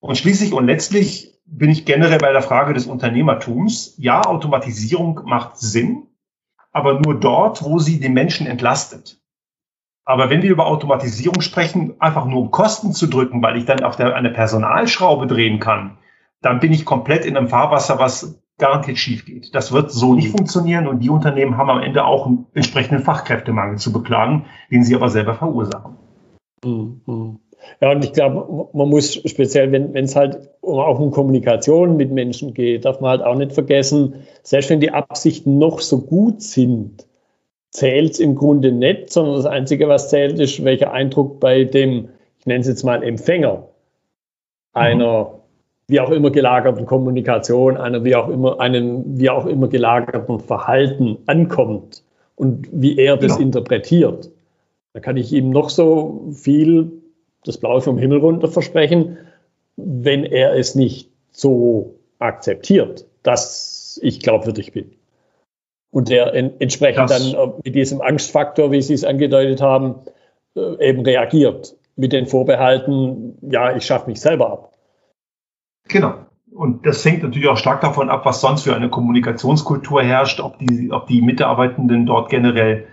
Und 0.00 0.18
schließlich 0.18 0.52
und 0.52 0.66
letztlich 0.66 1.40
bin 1.46 1.70
ich 1.70 1.84
generell 1.84 2.18
bei 2.18 2.32
der 2.32 2.42
Frage 2.42 2.74
des 2.74 2.86
Unternehmertums. 2.86 3.94
Ja, 3.96 4.22
Automatisierung 4.22 5.22
macht 5.24 5.58
Sinn, 5.58 6.06
aber 6.72 7.00
nur 7.00 7.18
dort, 7.18 7.62
wo 7.62 7.78
sie 7.78 8.00
den 8.00 8.12
Menschen 8.12 8.46
entlastet. 8.46 9.20
Aber 10.04 10.30
wenn 10.30 10.42
wir 10.42 10.50
über 10.50 10.66
Automatisierung 10.66 11.40
sprechen, 11.40 11.94
einfach 12.00 12.26
nur 12.26 12.42
um 12.42 12.50
Kosten 12.50 12.92
zu 12.92 13.06
drücken, 13.06 13.42
weil 13.42 13.56
ich 13.56 13.64
dann 13.64 13.82
auf 13.82 13.96
der, 13.96 14.14
eine 14.14 14.30
Personalschraube 14.30 15.26
drehen 15.26 15.58
kann, 15.58 15.98
dann 16.46 16.60
bin 16.60 16.72
ich 16.72 16.84
komplett 16.84 17.24
in 17.24 17.36
einem 17.36 17.48
Fahrwasser, 17.48 17.98
was 17.98 18.40
garantiert 18.56 18.98
schief 18.98 19.26
geht. 19.26 19.52
Das 19.54 19.72
wird 19.72 19.90
so 19.90 20.14
nicht 20.14 20.30
funktionieren 20.30 20.86
und 20.86 21.00
die 21.00 21.10
Unternehmen 21.10 21.56
haben 21.56 21.70
am 21.70 21.82
Ende 21.82 22.04
auch 22.04 22.26
einen 22.26 22.46
entsprechenden 22.54 23.02
Fachkräftemangel 23.02 23.78
zu 23.78 23.92
beklagen, 23.92 24.46
den 24.70 24.84
sie 24.84 24.94
aber 24.94 25.08
selber 25.08 25.34
verursachen. 25.34 25.96
Mhm. 26.64 27.40
Ja, 27.80 27.90
und 27.90 28.04
ich 28.04 28.12
glaube, 28.12 28.68
man 28.72 28.88
muss 28.88 29.14
speziell, 29.14 29.72
wenn 29.72 29.96
es 29.96 30.14
halt 30.14 30.38
auch 30.62 31.00
um 31.00 31.10
Kommunikation 31.10 31.96
mit 31.96 32.12
Menschen 32.12 32.54
geht, 32.54 32.84
darf 32.84 33.00
man 33.00 33.10
halt 33.10 33.22
auch 33.22 33.34
nicht 33.34 33.52
vergessen, 33.52 34.22
selbst 34.44 34.70
wenn 34.70 34.78
die 34.78 34.92
Absichten 34.92 35.58
noch 35.58 35.80
so 35.80 36.00
gut 36.00 36.42
sind, 36.42 37.08
zählt 37.70 38.12
es 38.12 38.20
im 38.20 38.36
Grunde 38.36 38.70
nicht, 38.70 39.12
sondern 39.12 39.34
das 39.34 39.46
Einzige, 39.46 39.88
was 39.88 40.10
zählt, 40.10 40.38
ist, 40.38 40.64
welcher 40.64 40.92
Eindruck 40.92 41.40
bei 41.40 41.64
dem, 41.64 42.10
ich 42.38 42.46
nenne 42.46 42.60
es 42.60 42.68
jetzt 42.68 42.84
mal 42.84 43.02
Empfänger, 43.02 43.68
einer 44.72 45.24
mhm 45.24 45.35
wie 45.88 46.00
auch 46.00 46.10
immer 46.10 46.30
gelagerten 46.30 46.86
Kommunikation, 46.86 47.76
einer 47.76 48.04
wie 48.04 48.16
auch 48.16 48.28
immer, 48.28 48.60
einem 48.60 49.18
wie 49.18 49.30
auch 49.30 49.46
immer 49.46 49.68
gelagerten 49.68 50.40
Verhalten 50.40 51.18
ankommt 51.26 52.02
und 52.34 52.68
wie 52.72 52.98
er 52.98 53.16
das 53.16 53.36
genau. 53.36 53.46
interpretiert. 53.46 54.30
Da 54.92 55.00
kann 55.00 55.16
ich 55.16 55.32
ihm 55.32 55.50
noch 55.50 55.70
so 55.70 56.28
viel 56.32 57.02
das 57.44 57.58
Blaue 57.58 57.80
vom 57.80 57.98
Himmel 57.98 58.18
runter 58.18 58.48
versprechen, 58.48 59.18
wenn 59.76 60.24
er 60.24 60.56
es 60.56 60.74
nicht 60.74 61.10
so 61.30 61.94
akzeptiert, 62.18 63.06
dass 63.22 64.00
ich 64.02 64.20
glaubwürdig 64.20 64.72
bin. 64.72 64.92
Und 65.90 66.08
der 66.08 66.34
en 66.34 66.60
entsprechend 66.60 67.10
das. 67.10 67.32
dann 67.32 67.52
mit 67.64 67.74
diesem 67.74 68.00
Angstfaktor, 68.00 68.72
wie 68.72 68.82
Sie 68.82 68.94
es 68.94 69.04
angedeutet 69.04 69.62
haben, 69.62 69.96
äh, 70.56 70.88
eben 70.88 71.02
reagiert. 71.02 71.76
Mit 71.94 72.12
den 72.12 72.26
Vorbehalten, 72.26 73.38
ja, 73.40 73.74
ich 73.74 73.86
schaffe 73.86 74.10
mich 74.10 74.20
selber 74.20 74.50
ab. 74.50 74.75
Genau. 75.88 76.14
Und 76.50 76.86
das 76.86 77.04
hängt 77.04 77.22
natürlich 77.22 77.48
auch 77.48 77.58
stark 77.58 77.82
davon 77.82 78.08
ab, 78.08 78.24
was 78.24 78.40
sonst 78.40 78.62
für 78.62 78.74
eine 78.74 78.88
Kommunikationskultur 78.88 80.02
herrscht, 80.02 80.40
ob 80.40 80.58
die, 80.58 80.90
ob 80.90 81.06
die 81.06 81.20
Mitarbeitenden 81.20 82.06
dort 82.06 82.30
generell 82.30 82.86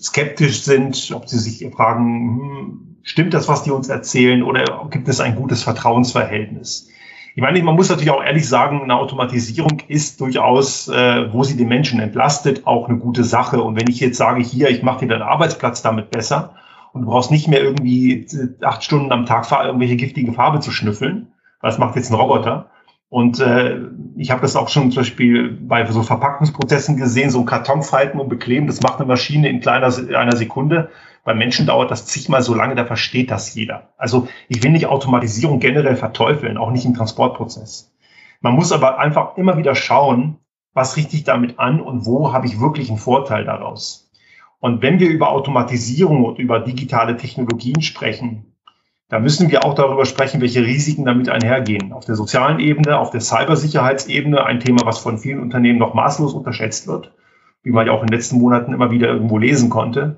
skeptisch 0.00 0.62
sind, 0.62 1.12
ob 1.14 1.28
sie 1.28 1.38
sich 1.38 1.64
fragen, 1.72 2.40
hm, 2.40 2.96
stimmt 3.02 3.32
das, 3.32 3.48
was 3.48 3.62
die 3.62 3.70
uns 3.70 3.88
erzählen, 3.88 4.42
oder 4.42 4.88
gibt 4.90 5.08
es 5.08 5.20
ein 5.20 5.36
gutes 5.36 5.62
Vertrauensverhältnis? 5.62 6.88
Ich 7.36 7.42
meine, 7.42 7.62
man 7.62 7.74
muss 7.74 7.88
natürlich 7.88 8.10
auch 8.10 8.22
ehrlich 8.22 8.48
sagen, 8.48 8.82
eine 8.82 8.96
Automatisierung 8.96 9.80
ist 9.88 10.20
durchaus, 10.20 10.88
äh, 10.88 11.32
wo 11.32 11.42
sie 11.42 11.56
den 11.56 11.68
Menschen 11.68 12.00
entlastet, 12.00 12.66
auch 12.66 12.88
eine 12.88 12.98
gute 12.98 13.24
Sache. 13.24 13.60
Und 13.60 13.76
wenn 13.76 13.88
ich 13.88 13.98
jetzt 13.98 14.18
sage, 14.18 14.42
hier, 14.42 14.70
ich 14.70 14.84
mache 14.84 15.00
dir 15.00 15.08
deinen 15.08 15.22
Arbeitsplatz 15.22 15.82
damit 15.82 16.10
besser 16.10 16.54
und 16.92 17.02
du 17.02 17.08
brauchst 17.08 17.32
nicht 17.32 17.48
mehr 17.48 17.60
irgendwie 17.60 18.26
acht 18.62 18.84
Stunden 18.84 19.10
am 19.10 19.26
Tag 19.26 19.50
irgendwelche 19.50 19.96
giftige 19.96 20.32
Farbe 20.32 20.60
zu 20.60 20.70
schnüffeln, 20.70 21.33
was 21.64 21.78
macht 21.78 21.96
jetzt 21.96 22.10
ein 22.10 22.14
Roboter? 22.14 22.70
Und 23.08 23.40
äh, 23.40 23.80
ich 24.16 24.30
habe 24.30 24.42
das 24.42 24.54
auch 24.54 24.68
schon 24.68 24.90
zum 24.90 25.00
Beispiel 25.00 25.50
bei 25.50 25.86
so 25.86 26.02
Verpackungsprozessen 26.02 26.96
gesehen, 26.96 27.30
so 27.30 27.40
ein 27.40 27.46
Karton 27.46 27.82
falten 27.82 28.20
und 28.20 28.28
bekleben, 28.28 28.66
das 28.66 28.82
macht 28.82 28.98
eine 28.98 29.06
Maschine 29.06 29.48
in 29.48 29.60
kleiner 29.60 29.86
einer 29.86 30.36
Sekunde. 30.36 30.90
Beim 31.24 31.38
Menschen 31.38 31.66
dauert 31.66 31.90
das 31.90 32.04
zigmal 32.06 32.42
so 32.42 32.54
lange, 32.54 32.74
da 32.74 32.84
versteht 32.84 33.30
das 33.30 33.54
jeder. 33.54 33.94
Also 33.96 34.28
ich 34.48 34.62
will 34.62 34.72
nicht 34.72 34.86
Automatisierung 34.86 35.58
generell 35.58 35.96
verteufeln, 35.96 36.58
auch 36.58 36.70
nicht 36.70 36.84
im 36.84 36.94
Transportprozess. 36.94 37.94
Man 38.42 38.54
muss 38.54 38.72
aber 38.72 38.98
einfach 38.98 39.38
immer 39.38 39.56
wieder 39.56 39.74
schauen, 39.74 40.36
was 40.74 40.96
richte 40.98 41.16
ich 41.16 41.24
damit 41.24 41.58
an 41.58 41.80
und 41.80 42.04
wo 42.04 42.34
habe 42.34 42.46
ich 42.46 42.60
wirklich 42.60 42.90
einen 42.90 42.98
Vorteil 42.98 43.46
daraus. 43.46 44.10
Und 44.60 44.82
wenn 44.82 44.98
wir 44.98 45.08
über 45.08 45.30
Automatisierung 45.30 46.24
und 46.24 46.38
über 46.38 46.60
digitale 46.60 47.16
Technologien 47.16 47.80
sprechen, 47.80 48.53
da 49.14 49.20
müssen 49.20 49.48
wir 49.48 49.64
auch 49.64 49.74
darüber 49.74 50.06
sprechen, 50.06 50.40
welche 50.40 50.66
Risiken 50.66 51.04
damit 51.04 51.28
einhergehen. 51.28 51.92
Auf 51.92 52.04
der 52.04 52.16
sozialen 52.16 52.58
Ebene, 52.58 52.98
auf 52.98 53.10
der 53.10 53.20
Cybersicherheitsebene, 53.20 54.44
ein 54.44 54.58
Thema, 54.58 54.84
was 54.86 54.98
von 54.98 55.18
vielen 55.18 55.38
Unternehmen 55.38 55.78
noch 55.78 55.94
maßlos 55.94 56.34
unterschätzt 56.34 56.88
wird, 56.88 57.12
wie 57.62 57.70
man 57.70 57.86
ja 57.86 57.92
auch 57.92 58.00
in 58.00 58.08
den 58.08 58.16
letzten 58.16 58.40
Monaten 58.40 58.72
immer 58.72 58.90
wieder 58.90 59.06
irgendwo 59.06 59.38
lesen 59.38 59.70
konnte. 59.70 60.16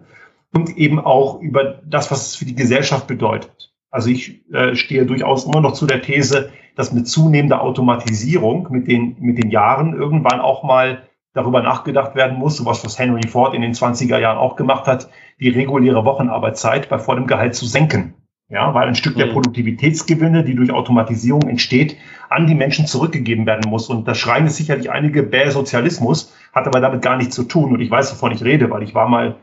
Und 0.55 0.79
eben 0.79 0.99
auch 0.99 1.43
über 1.43 1.83
das, 1.85 2.11
was 2.11 2.29
es 2.29 2.37
für 2.37 2.47
die 2.47 2.55
Gesellschaft 2.55 3.07
bedeutet. 3.07 3.71
Also 3.91 4.09
ich 4.09 4.51
äh, 4.51 4.75
stehe 4.75 5.05
durchaus 5.05 5.45
immer 5.45 5.61
noch 5.61 5.75
zu 5.75 5.85
der 5.85 6.01
These, 6.01 6.49
dass 6.75 6.95
mit 6.95 7.07
zunehmender 7.07 7.61
Automatisierung 7.61 8.69
mit 8.71 8.89
den, 8.89 9.17
mit 9.21 9.37
den 9.37 9.51
Jahren 9.51 9.93
irgendwann 9.93 10.41
auch 10.41 10.63
mal 10.63 11.03
darüber 11.35 11.61
nachgedacht 11.61 12.15
werden 12.15 12.39
muss, 12.39 12.57
sowas, 12.57 12.83
was 12.83 12.99
Henry 12.99 13.29
Ford 13.29 13.53
in 13.53 13.61
den 13.61 13.75
20er 13.75 14.19
Jahren 14.19 14.39
auch 14.39 14.57
gemacht 14.57 14.87
hat, 14.87 15.11
die 15.39 15.51
reguläre 15.51 16.07
Wochenarbeitszeit 16.07 16.89
bei 16.89 16.99
vollem 16.99 17.27
Gehalt 17.27 17.55
zu 17.55 17.67
senken. 17.67 18.15
Ja, 18.49 18.75
weil 18.75 18.87
ein 18.87 18.95
Stück 18.95 19.17
der 19.17 19.27
mhm. 19.27 19.33
Produktivitätsgewinne, 19.33 20.45
die 20.45 20.55
durch 20.55 20.71
Automatisierung 20.71 21.49
entsteht, 21.49 21.97
an 22.29 22.47
die 22.47 22.55
Menschen 22.55 22.87
zurückgegeben 22.87 23.45
werden 23.45 23.69
muss. 23.69 23.89
Und 23.89 24.07
da 24.07 24.15
schreien 24.15 24.47
es 24.47 24.57
sicherlich 24.57 24.91
einige 24.91 25.25
bäh 25.25 25.51
Sozialismus, 25.51 26.33
hat 26.53 26.67
aber 26.69 26.81
damit 26.81 27.03
gar 27.03 27.17
nichts 27.17 27.35
zu 27.35 27.43
tun. 27.43 27.73
Und 27.73 27.81
ich 27.81 27.91
weiß, 27.91 28.13
wovon 28.13 28.31
ich 28.31 28.45
rede, 28.45 28.71
weil 28.71 28.85
ich 28.85 28.95
war 28.95 29.09
mal 29.09 29.37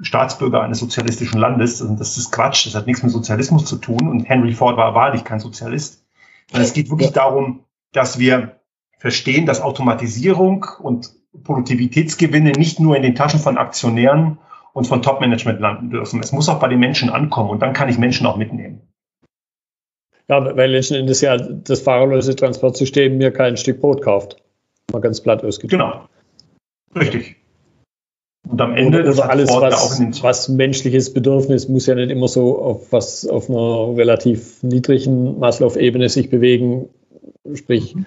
Staatsbürger 0.00 0.62
eines 0.62 0.78
sozialistischen 0.78 1.40
Landes. 1.40 1.82
Und 1.82 1.98
das 1.98 2.16
ist 2.16 2.30
Quatsch. 2.30 2.66
Das 2.66 2.76
hat 2.76 2.86
nichts 2.86 3.02
mit 3.02 3.10
Sozialismus 3.10 3.64
zu 3.64 3.76
tun. 3.76 4.08
Und 4.08 4.28
Henry 4.28 4.52
Ford 4.52 4.76
war 4.76 4.94
wahrlich 4.94 5.24
kein 5.24 5.40
Sozialist. 5.40 6.04
Und 6.52 6.60
es 6.60 6.74
geht 6.74 6.90
wirklich 6.90 7.12
darum, 7.12 7.64
dass 7.92 8.20
wir 8.20 8.60
verstehen, 8.98 9.46
dass 9.46 9.60
Automatisierung 9.60 10.64
und 10.78 11.12
Produktivitätsgewinne 11.42 12.52
nicht 12.52 12.78
nur 12.78 12.96
in 12.96 13.02
den 13.02 13.16
Taschen 13.16 13.40
von 13.40 13.58
Aktionären 13.58 14.38
und 14.74 14.86
von 14.86 15.02
Top-Management 15.02 15.60
landen 15.60 15.90
dürfen. 15.90 16.20
Es 16.20 16.32
muss 16.32 16.48
auch 16.48 16.58
bei 16.58 16.68
den 16.68 16.80
Menschen 16.80 17.08
ankommen 17.08 17.50
und 17.50 17.62
dann 17.62 17.72
kann 17.72 17.88
ich 17.88 17.96
Menschen 17.96 18.26
auch 18.26 18.36
mitnehmen. 18.36 18.82
Ja, 20.28 20.56
weil 20.56 20.70
letzten 20.70 20.94
Endes 20.94 21.20
ja 21.20 21.36
das 21.36 21.80
fahrerlose 21.80 22.34
Transportsystem 22.34 23.16
mir 23.16 23.30
kein 23.30 23.56
Stück 23.56 23.80
Brot 23.80 24.02
kauft. 24.02 24.36
Mal 24.92 25.00
ganz 25.00 25.20
platt 25.20 25.44
ausgedrückt. 25.44 25.70
Genau. 25.70 26.08
Richtig. 26.96 27.36
Und 28.48 28.60
am 28.60 28.74
Ende 28.74 29.00
oder, 29.00 29.12
oder 29.12 29.30
alles, 29.30 29.48
was, 29.50 30.22
was 30.22 30.48
menschliches 30.48 31.12
Bedürfnis 31.12 31.68
muss 31.68 31.86
ja 31.86 31.94
nicht 31.94 32.10
immer 32.10 32.28
so 32.28 32.58
auf 32.60 32.92
was 32.92 33.26
auf 33.26 33.48
einer 33.48 33.96
relativ 33.96 34.62
niedrigen 34.62 35.38
Masslauf-Ebene 35.38 36.08
sich 36.08 36.30
bewegen, 36.30 36.88
sprich 37.54 37.94
mhm. 37.94 38.06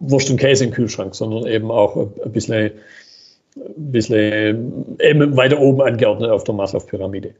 Wurst 0.00 0.30
und 0.30 0.36
Käse 0.38 0.64
im 0.64 0.70
Kühlschrank, 0.70 1.14
sondern 1.14 1.46
eben 1.46 1.70
auch 1.70 1.96
ein 1.96 2.32
bisschen 2.32 2.72
ein 3.56 3.92
bisschen 3.92 4.98
eben 5.00 5.36
weiter 5.36 5.60
oben 5.60 5.82
angeordnet 5.82 6.30
auf 6.30 6.44
der 6.44 6.54
Maslow-Pyramide. 6.54 7.34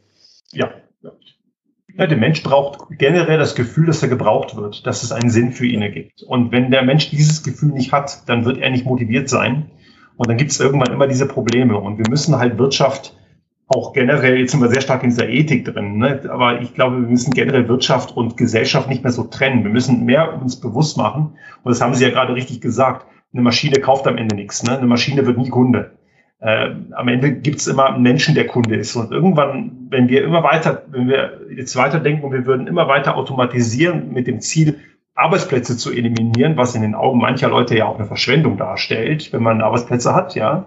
Ja. 0.52 0.70
ja. 1.02 2.06
Der 2.06 2.16
Mensch 2.16 2.42
braucht 2.42 2.98
generell 2.98 3.38
das 3.38 3.54
Gefühl, 3.54 3.86
dass 3.86 4.02
er 4.02 4.08
gebraucht 4.08 4.56
wird, 4.56 4.86
dass 4.86 5.02
es 5.02 5.12
einen 5.12 5.30
Sinn 5.30 5.52
für 5.52 5.66
ihn 5.66 5.82
ergibt. 5.82 6.22
Und 6.22 6.52
wenn 6.52 6.70
der 6.70 6.82
Mensch 6.82 7.10
dieses 7.10 7.42
Gefühl 7.42 7.72
nicht 7.72 7.92
hat, 7.92 8.28
dann 8.28 8.44
wird 8.44 8.58
er 8.58 8.70
nicht 8.70 8.86
motiviert 8.86 9.28
sein. 9.28 9.70
Und 10.16 10.28
dann 10.28 10.36
gibt 10.36 10.52
es 10.52 10.60
irgendwann 10.60 10.92
immer 10.92 11.08
diese 11.08 11.26
Probleme. 11.26 11.76
Und 11.78 11.98
wir 11.98 12.08
müssen 12.08 12.38
halt 12.38 12.58
Wirtschaft 12.58 13.16
auch 13.66 13.92
generell, 13.92 14.38
jetzt 14.38 14.52
sind 14.52 14.60
wir 14.60 14.68
sehr 14.68 14.82
stark 14.82 15.02
in 15.02 15.10
dieser 15.10 15.28
Ethik 15.28 15.64
drin, 15.64 15.96
ne? 15.96 16.20
aber 16.28 16.60
ich 16.60 16.74
glaube, 16.74 17.00
wir 17.00 17.08
müssen 17.08 17.32
generell 17.32 17.66
Wirtschaft 17.66 18.14
und 18.14 18.36
Gesellschaft 18.36 18.90
nicht 18.90 19.02
mehr 19.02 19.12
so 19.12 19.24
trennen. 19.24 19.64
Wir 19.64 19.70
müssen 19.70 20.04
mehr 20.04 20.38
uns 20.40 20.60
bewusst 20.60 20.98
machen. 20.98 21.38
Und 21.62 21.70
das 21.70 21.80
haben 21.80 21.94
Sie 21.94 22.04
ja 22.04 22.10
gerade 22.10 22.34
richtig 22.34 22.60
gesagt. 22.60 23.06
Eine 23.32 23.42
Maschine 23.42 23.80
kauft 23.80 24.06
am 24.06 24.18
Ende 24.18 24.36
nichts. 24.36 24.62
Ne? 24.62 24.76
Eine 24.76 24.86
Maschine 24.86 25.26
wird 25.26 25.38
nie 25.38 25.48
Kunde 25.48 25.92
äh, 26.44 26.74
am 26.92 27.08
Ende 27.08 27.32
gibt 27.32 27.60
es 27.60 27.66
immer 27.66 27.86
einen 27.86 28.02
Menschen, 28.02 28.34
der 28.34 28.46
Kunde 28.46 28.76
ist. 28.76 28.94
Und 28.96 29.10
irgendwann, 29.10 29.88
wenn 29.88 30.08
wir 30.08 30.22
immer 30.22 30.42
weiter, 30.42 30.82
wenn 30.88 31.08
wir 31.08 31.40
jetzt 31.56 31.74
weiterdenken 31.74 32.22
und 32.22 32.32
wir 32.32 32.44
würden 32.44 32.66
immer 32.66 32.86
weiter 32.86 33.16
automatisieren 33.16 34.12
mit 34.12 34.26
dem 34.26 34.40
Ziel, 34.40 34.78
Arbeitsplätze 35.14 35.78
zu 35.78 35.90
eliminieren, 35.90 36.58
was 36.58 36.74
in 36.74 36.82
den 36.82 36.94
Augen 36.94 37.18
mancher 37.18 37.48
Leute 37.48 37.78
ja 37.78 37.86
auch 37.86 37.98
eine 37.98 38.06
Verschwendung 38.06 38.58
darstellt, 38.58 39.32
wenn 39.32 39.42
man 39.42 39.62
Arbeitsplätze 39.62 40.14
hat, 40.14 40.34
ja, 40.34 40.66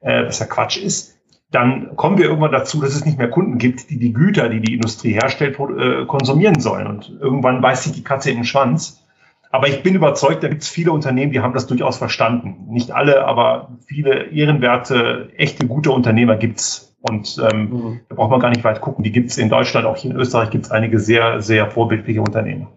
äh, 0.00 0.26
was 0.26 0.38
ja 0.38 0.46
Quatsch 0.46 0.76
ist, 0.76 1.18
dann 1.50 1.96
kommen 1.96 2.18
wir 2.18 2.26
irgendwann 2.26 2.52
dazu, 2.52 2.80
dass 2.80 2.94
es 2.94 3.04
nicht 3.04 3.18
mehr 3.18 3.30
Kunden 3.30 3.58
gibt, 3.58 3.90
die 3.90 3.98
die 3.98 4.12
Güter, 4.12 4.48
die 4.48 4.60
die 4.60 4.74
Industrie 4.74 5.12
herstellt, 5.12 5.58
äh, 5.58 6.04
konsumieren 6.06 6.60
sollen. 6.60 6.86
Und 6.86 7.18
irgendwann 7.20 7.60
beißt 7.60 7.82
sich 7.82 7.92
die 7.94 8.04
Katze 8.04 8.30
in 8.30 8.36
den 8.36 8.44
Schwanz. 8.44 9.04
Aber 9.50 9.68
ich 9.68 9.82
bin 9.82 9.94
überzeugt, 9.94 10.42
da 10.42 10.48
gibt 10.48 10.62
es 10.62 10.68
viele 10.68 10.92
Unternehmen, 10.92 11.32
die 11.32 11.40
haben 11.40 11.54
das 11.54 11.66
durchaus 11.66 11.98
verstanden. 11.98 12.66
Nicht 12.68 12.90
alle, 12.90 13.24
aber 13.24 13.76
viele 13.86 14.30
ehrenwerte, 14.30 15.30
echte, 15.36 15.66
gute 15.66 15.92
Unternehmer 15.92 16.36
gibt's. 16.36 16.96
Und 17.00 17.40
ähm, 17.50 17.60
mhm. 17.70 18.00
da 18.08 18.16
braucht 18.16 18.30
man 18.30 18.40
gar 18.40 18.50
nicht 18.50 18.64
weit 18.64 18.80
gucken. 18.80 19.04
Die 19.04 19.12
gibt's 19.12 19.38
in 19.38 19.48
Deutschland, 19.48 19.86
auch 19.86 19.96
hier 19.96 20.10
in 20.10 20.16
Österreich 20.16 20.50
gibt 20.50 20.66
es 20.66 20.70
einige 20.70 20.98
sehr, 20.98 21.40
sehr 21.40 21.70
vorbildliche 21.70 22.20
Unternehmen. 22.20 22.68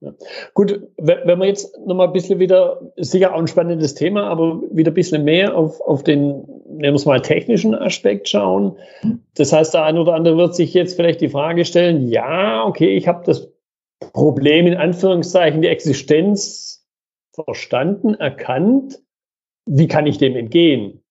Ja. 0.00 0.12
Gut, 0.54 0.80
wenn 0.96 1.38
wir 1.40 1.46
jetzt 1.46 1.76
nochmal 1.84 2.06
ein 2.06 2.12
bisschen 2.12 2.38
wieder, 2.38 2.80
sicher 2.96 3.34
auch 3.34 3.40
ein 3.40 3.48
spannendes 3.48 3.94
Thema, 3.94 4.28
aber 4.28 4.62
wieder 4.70 4.92
ein 4.92 4.94
bisschen 4.94 5.24
mehr 5.24 5.56
auf, 5.56 5.80
auf 5.80 6.04
den, 6.04 6.44
nehmen 6.68 6.82
wir 6.82 6.94
es 6.94 7.04
mal, 7.04 7.20
technischen 7.20 7.74
Aspekt 7.74 8.28
schauen. 8.28 8.76
Das 9.34 9.52
heißt, 9.52 9.74
der 9.74 9.82
eine 9.82 10.00
oder 10.00 10.14
andere 10.14 10.36
wird 10.36 10.54
sich 10.54 10.72
jetzt 10.72 10.94
vielleicht 10.94 11.20
die 11.20 11.28
Frage 11.28 11.64
stellen, 11.64 12.06
ja, 12.06 12.64
okay, 12.64 12.96
ich 12.96 13.08
habe 13.08 13.24
das 13.26 13.52
Problem 14.00 14.66
in 14.66 14.76
Anführungszeichen 14.76 15.62
die 15.62 15.68
Existenz 15.68 16.86
verstanden, 17.32 18.14
erkannt. 18.14 18.98
Wie 19.66 19.88
kann 19.88 20.06
ich 20.06 20.18
dem 20.18 20.36
entgehen? 20.36 21.02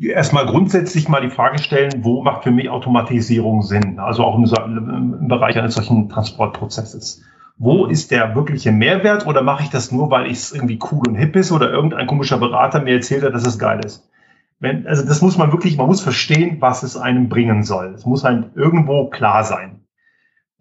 Erstmal 0.00 0.46
grundsätzlich 0.46 1.08
mal 1.08 1.20
die 1.20 1.30
Frage 1.30 1.58
stellen, 1.58 2.02
wo 2.02 2.22
macht 2.22 2.44
für 2.44 2.50
mich 2.50 2.70
Automatisierung 2.70 3.62
Sinn? 3.62 3.98
Also 3.98 4.24
auch 4.24 4.36
im, 4.36 5.18
im 5.20 5.28
Bereich 5.28 5.58
eines 5.58 5.74
solchen 5.74 6.08
Transportprozesses. 6.08 7.22
Wo 7.58 7.86
ist 7.86 8.10
der 8.10 8.34
wirkliche 8.34 8.72
Mehrwert 8.72 9.26
oder 9.26 9.42
mache 9.42 9.64
ich 9.64 9.70
das 9.70 9.92
nur, 9.92 10.10
weil 10.10 10.30
es 10.30 10.52
irgendwie 10.52 10.78
cool 10.90 11.06
und 11.06 11.14
hip 11.14 11.36
ist 11.36 11.52
oder 11.52 11.70
irgendein 11.70 12.06
komischer 12.06 12.38
Berater 12.38 12.80
mir 12.80 12.94
erzählt 12.94 13.22
hat, 13.22 13.34
dass 13.34 13.46
es 13.46 13.58
geil 13.58 13.80
ist? 13.84 14.10
Wenn, 14.58 14.86
also 14.86 15.04
das 15.06 15.20
muss 15.20 15.36
man 15.36 15.52
wirklich, 15.52 15.76
man 15.76 15.86
muss 15.86 16.00
verstehen, 16.00 16.56
was 16.60 16.82
es 16.82 16.96
einem 16.96 17.28
bringen 17.28 17.62
soll. 17.62 17.92
Es 17.94 18.06
muss 18.06 18.24
einem 18.24 18.50
irgendwo 18.54 19.10
klar 19.10 19.44
sein. 19.44 19.81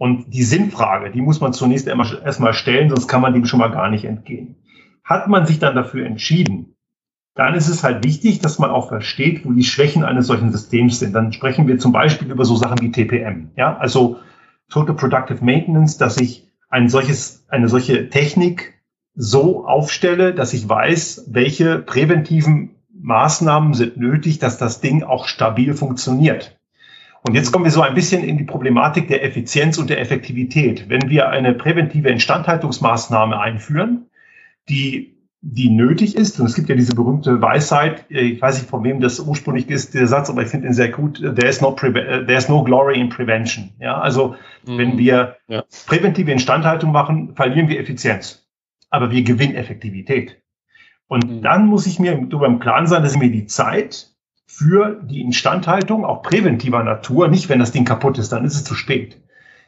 Und 0.02 0.34
die 0.34 0.42
Sinnfrage, 0.42 1.12
die 1.12 1.22
muss 1.22 1.42
man 1.42 1.54
zunächst 1.54 1.86
erstmal 1.86 2.56
stellen, 2.56 2.90
sonst 2.90 3.08
kann 3.08 3.22
man 3.22 3.36
dem 3.36 3.46
schon 3.46 3.60
mal 3.60 3.70
gar 3.70 3.88
nicht 3.88 4.04
entgehen. 4.04 4.56
Hat 5.04 5.28
man 5.28 5.46
sich 5.46 5.60
dann 5.60 5.76
dafür 5.76 6.08
entschieden, 6.08 6.74
dann 7.36 7.54
ist 7.54 7.68
es 7.68 7.84
halt 7.84 8.04
wichtig, 8.04 8.40
dass 8.40 8.58
man 8.58 8.72
auch 8.72 8.88
versteht, 8.88 9.46
wo 9.46 9.52
die 9.52 9.64
Schwächen 9.64 10.04
eines 10.04 10.26
solchen 10.26 10.52
Systems 10.52 10.98
sind. 10.98 11.14
Dann 11.14 11.32
sprechen 11.34 11.68
wir 11.68 11.78
zum 11.78 11.92
Beispiel 11.92 12.32
über 12.32 12.46
so 12.46 12.56
Sachen 12.56 12.82
wie 12.82 12.92
TPM, 12.92 13.52
ja, 13.56 13.78
also 13.78 14.18
Total 14.72 14.96
Productive 14.96 15.46
Maintenance, 15.46 16.00
dass 16.00 16.20
ich 16.20 16.48
ein 16.68 16.90
solches, 16.90 17.46
eine 17.50 17.70
solche 17.70 18.10
Technik 18.10 18.82
so 19.14 19.68
aufstelle, 19.68 20.34
dass 20.34 20.54
ich 20.54 20.68
weiß, 20.68 21.28
welche 21.30 21.78
präventiven 21.78 22.72
Maßnahmen 22.92 23.76
sind 23.76 23.98
nötig, 23.98 24.40
dass 24.40 24.58
das 24.58 24.82
Ding 24.82 25.04
auch 25.04 25.28
stabil 25.28 25.76
funktioniert. 25.76 26.60
Und 27.24 27.36
jetzt 27.36 27.52
kommen 27.52 27.66
wir 27.66 27.72
so 27.72 27.82
ein 27.82 27.94
bisschen 27.94 28.24
in 28.24 28.38
die 28.38 28.44
Problematik 28.44 29.08
der 29.08 29.24
Effizienz 29.24 29.78
und 29.78 29.90
der 29.90 30.00
Effektivität. 30.00 30.90
Wenn 30.90 31.10
wir 31.10 31.30
eine 31.30 31.54
präventive 31.54 32.10
Instandhaltungsmaßnahme 32.10 33.40
einführen, 33.40 34.08
die, 34.70 35.18
die 35.42 35.70
nötig 35.70 36.16
ist, 36.16 36.40
und 36.40 36.48
es 36.48 36.56
gibt 36.56 36.70
ja 36.70 36.76
diese 36.76 36.96
berühmte 36.96 37.40
Weisheit, 37.42 38.10
äh, 38.10 38.22
ich 38.22 38.42
weiß 38.42 38.60
nicht, 38.60 38.70
von 38.70 38.84
wem 38.84 39.02
das 39.02 39.20
ursprünglich 39.20 39.70
ist, 39.70 39.94
der 39.94 40.08
Satz, 40.08 40.30
aber 40.30 40.42
ich 40.42 40.50
finde 40.50 40.68
ihn 40.68 40.74
sehr 40.74 40.90
gut, 40.90 41.20
there 41.20 41.48
is 41.48 41.62
no, 41.62 41.72
there 41.72 42.34
is 42.34 42.50
no 42.50 42.64
glory 42.64 43.00
in 43.00 43.10
prevention. 43.10 43.70
Ja, 43.80 44.00
also, 44.00 44.36
mhm. 44.66 44.78
wenn 44.78 44.98
wir 44.98 45.38
ja. 45.48 45.64
präventive 45.86 46.32
Instandhaltung 46.32 46.92
machen, 46.92 47.36
verlieren 47.36 47.70
wir 47.70 47.80
Effizienz. 47.80 48.48
Aber 48.90 49.12
wir 49.12 49.24
gewinnen 49.24 49.56
Effektivität. 49.56 50.42
Und 51.08 51.30
mhm. 51.30 51.42
dann 51.44 51.68
muss 51.68 51.86
ich 51.86 52.00
mir 52.00 52.14
darüber 52.14 52.48
im 52.48 52.60
Klaren 52.60 52.88
sein, 52.88 53.04
dass 53.04 53.14
ich 53.14 53.20
mir 53.20 53.32
die 53.32 53.46
Zeit 53.46 54.11
für 54.54 55.02
die 55.02 55.22
Instandhaltung, 55.22 56.04
auch 56.06 56.22
präventiver 56.22 56.84
Natur, 56.84 57.30
nicht 57.30 57.48
wenn 57.48 57.60
das 57.60 57.72
Ding 57.72 57.86
kaputt 57.86 58.18
ist, 58.18 58.32
dann 58.32 58.44
ist 58.44 58.56
es 58.56 58.64
zu 58.66 58.76
spät. 58.76 59.18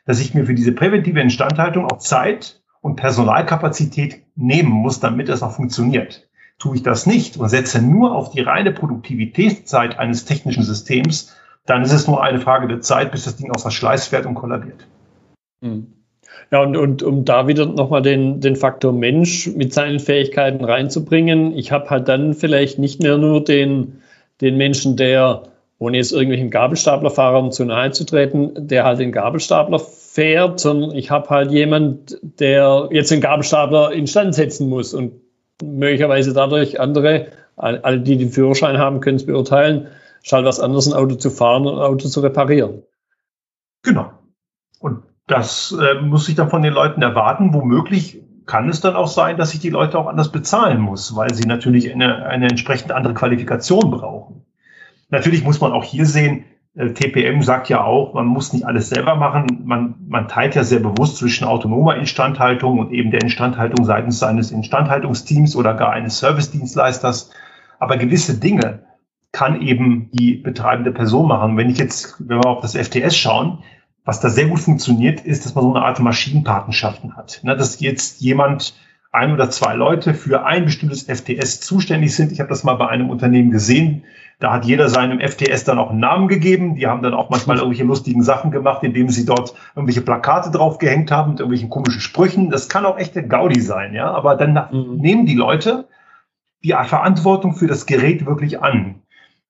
Dass 0.06 0.19
ich 0.19 0.34
mir 0.34 0.46
für 0.46 0.54
diese 0.54 0.74
präventive 0.74 1.22
Instandhaltung 1.22 1.86
auch 1.86 2.00
Zeit 2.00 2.62
und 2.82 2.98
Personalkapazität 2.98 4.24
nehmen 4.36 4.72
muss, 4.72 5.00
damit 5.00 5.30
es 5.30 5.41
auch 5.41 5.54
funktioniert. 5.54 6.28
Tue 6.60 6.76
ich 6.76 6.84
das 6.84 7.06
nicht 7.06 7.38
und 7.38 7.48
setze 7.48 7.82
nur 7.82 8.13
auf 8.13 8.32
die 8.32 8.41
reine 8.41 8.72
Produktivitätszeit 8.72 9.98
eines 9.98 10.26
technischen 10.26 10.63
Systems, 10.63 11.34
dann 11.65 11.82
ist 11.82 11.93
es 11.93 12.08
nur 12.08 12.22
eine 12.22 12.39
Frage 12.39 12.67
der 12.67 12.82
Zeit, 12.82 13.12
bis 13.12 13.24
das 13.24 13.38
Ding 13.38 13.52
aus 13.52 13.62
Verschleiß 13.62 14.08
fährt 14.08 14.26
und 14.26 14.36
kollabiert. 14.36 14.86
Hm. 15.62 15.93
Ja, 16.52 16.62
und, 16.62 16.76
und 16.76 17.04
um 17.04 17.24
da 17.24 17.48
wieder 17.48 17.65
nochmal 17.65 18.02
den, 18.02 18.41
den 18.41 18.58
Faktor 18.58 18.91
Mensch 18.91 19.48
mit 19.48 19.74
seinen 19.74 20.00
Fähigkeiten 20.00 20.65
reinzubringen, 20.65 21.56
ich 21.56 21.72
habe 21.72 21.89
halt 21.89 22.10
dann 22.10 22.34
vielleicht 22.34 22.80
nicht 22.80 23.02
mehr 23.02 23.17
nur 23.17 23.43
den, 23.43 24.03
den 24.43 24.58
Menschen, 24.58 24.95
der, 24.95 25.43
ohne 25.79 25.97
jetzt 25.97 26.12
irgendwelchen 26.12 26.49
Gabelstaplerfahrern 26.49 27.51
zu 27.51 27.65
nahe 27.65 27.91
zu 27.91 28.06
treten, 28.06 28.67
der 28.67 28.84
halt 28.84 28.99
den 28.99 29.12
Gabelstapler 29.12 29.79
fährt, 29.79 30.60
sondern 30.60 30.91
ich 30.91 31.10
habe 31.10 31.29
halt 31.29 31.51
jemand, 31.51 32.19
der 32.21 32.89
jetzt 32.91 33.12
den 33.12 33.21
Gabelstapler 33.21 33.91
instand 33.91 34.36
setzen 34.36 34.69
muss 34.69 34.93
und 34.93 35.13
möglicherweise 35.62 36.34
dadurch 36.34 36.79
andere, 36.79 37.27
alle, 37.56 37.99
die 37.99 38.17
den 38.17 38.29
Führerschein 38.29 38.77
haben, 38.77 38.99
können 38.99 39.17
es 39.17 39.25
beurteilen, 39.25 39.88
ist 40.23 40.32
halt 40.32 40.45
was 40.45 40.60
anderes, 40.60 40.88
ein 40.88 40.93
Auto 40.93 41.15
zu 41.15 41.29
fahren 41.29 41.65
und 41.65 41.75
ein 41.75 41.82
Auto 41.82 42.08
zu 42.08 42.21
reparieren. 42.21 42.84
Genau. 43.84 44.12
Und 44.79 45.03
das 45.27 45.75
äh, 45.79 46.01
muss 46.01 46.29
ich 46.29 46.36
dann 46.36 46.49
von 46.49 46.62
den 46.62 46.73
Leuten 46.73 47.01
erwarten. 47.01 47.53
Womöglich 47.53 48.22
kann 48.45 48.69
es 48.69 48.82
dann 48.82 48.95
auch 48.95 49.08
sein, 49.08 49.38
dass 49.38 49.53
ich 49.53 49.60
die 49.60 49.69
Leute 49.69 49.97
auch 49.97 50.08
anders 50.08 50.32
bezahlen 50.32 50.79
muss, 50.79 51.15
weil 51.15 51.34
sie 51.34 51.45
natürlich 51.45 51.93
eine, 51.93 52.25
eine 52.25 52.49
entsprechend 52.49 52.91
andere 52.91 53.13
Qualifikation 53.13 53.91
brauchen. 53.91 54.45
Natürlich 55.10 55.43
muss 55.43 55.62
man 55.62 55.71
auch 55.71 55.84
hier 55.84 56.06
sehen, 56.06 56.45
äh, 56.75 56.89
TPM 56.89 57.41
sagt 57.41 57.69
ja 57.69 57.84
auch, 57.84 58.13
man 58.13 58.25
muss 58.25 58.53
nicht 58.53 58.65
alles 58.65 58.89
selber 58.89 59.15
machen. 59.15 59.62
Man, 59.65 59.95
man 60.08 60.27
teilt 60.27 60.56
ja 60.56 60.63
sehr 60.63 60.79
bewusst 60.79 61.17
zwischen 61.17 61.45
autonomer 61.45 61.95
Instandhaltung 61.95 62.79
und 62.79 62.91
eben 62.91 63.12
der 63.12 63.21
Instandhaltung 63.21 63.86
seitens 63.86 64.19
seines 64.19 64.51
Instandhaltungsteams 64.51 65.56
oder 65.56 65.73
gar 65.75 65.91
eines 65.91 66.19
Servicedienstleisters. 66.19 67.32
Aber 67.79 67.97
gewisse 67.97 68.39
Dinge 68.39 68.79
kann 69.32 69.62
eben 69.62 70.10
die 70.13 70.36
betreibende 70.36 70.91
Person 70.91 71.27
machen. 71.27 71.58
Wenn 71.58 71.69
ich 71.69 71.77
jetzt, 71.77 72.15
wenn 72.19 72.38
wir 72.38 72.47
auf 72.47 72.62
das 72.62 72.75
FTS 72.75 73.17
schauen, 73.17 73.63
was 74.06 74.20
da 74.20 74.30
sehr 74.30 74.48
gut 74.48 74.60
funktioniert, 74.60 75.22
ist, 75.22 75.46
dass 75.46 75.56
man 75.56 75.63
so 75.63 75.74
eine 75.74 75.86
Art 75.86 76.00
Maschinenpatenschaften 76.00 77.16
hat. 77.16 77.39
Ne, 77.44 77.56
dass 77.56 77.80
jetzt 77.80 78.22
jemand, 78.22 78.74
ein 79.13 79.32
oder 79.32 79.50
zwei 79.52 79.76
Leute 79.76 80.16
für 80.16 80.44
ein 80.44 80.66
bestimmtes 80.66 81.04
FTS 81.04 81.62
zuständig 81.62 82.16
sind. 82.16 82.32
Ich 82.32 82.39
habe 82.39 82.50
das 82.50 82.63
mal 82.63 82.74
bei 82.74 82.88
einem 82.88 83.12
Unternehmen 83.12 83.52
gesehen. 83.52 84.04
Da 84.39 84.52
hat 84.52 84.66
jeder 84.66 84.89
seinem 84.89 85.20
FTS 85.20 85.63
dann 85.66 85.78
auch 85.78 85.92
einen 85.92 86.00
Namen 86.00 86.28
gegeben. 86.28 86.76
Die 86.76 86.88
haben 86.88 87.04
dann 87.04 87.13
auch 87.13 87.30
manchmal 87.30 87.58
irgendwelche 87.58 87.84
lustigen 87.84 88.24
Sachen 88.24 88.50
gemacht, 88.50 88.84
indem 88.84 89.10
sie 89.10 89.26
dort 89.26 89.54
irgendwelche 89.76 90.02
Plakate 90.02 90.50
draufgehängt 90.50 91.12
haben 91.12 91.32
mit 91.32 91.39
irgendwelchen 91.39 91.70
komischen 91.70 92.02
Sprüchen. 92.02 92.50
Das 92.50 92.70
kann 92.70 92.86
auch 92.86 92.98
echte 92.98 93.26
Gaudi 93.26 93.62
sein, 93.62 93.94
ja. 93.94 94.12
Aber 94.12 94.36
dann 94.36 94.54
mhm. 94.72 94.96
nehmen 94.96 95.26
die 95.28 95.36
Leute 95.36 95.88
die 96.63 96.72
Verantwortung 96.72 97.54
für 97.54 97.68
das 97.68 97.86
Gerät 97.86 98.26
wirklich 98.26 98.62
an. 98.62 99.03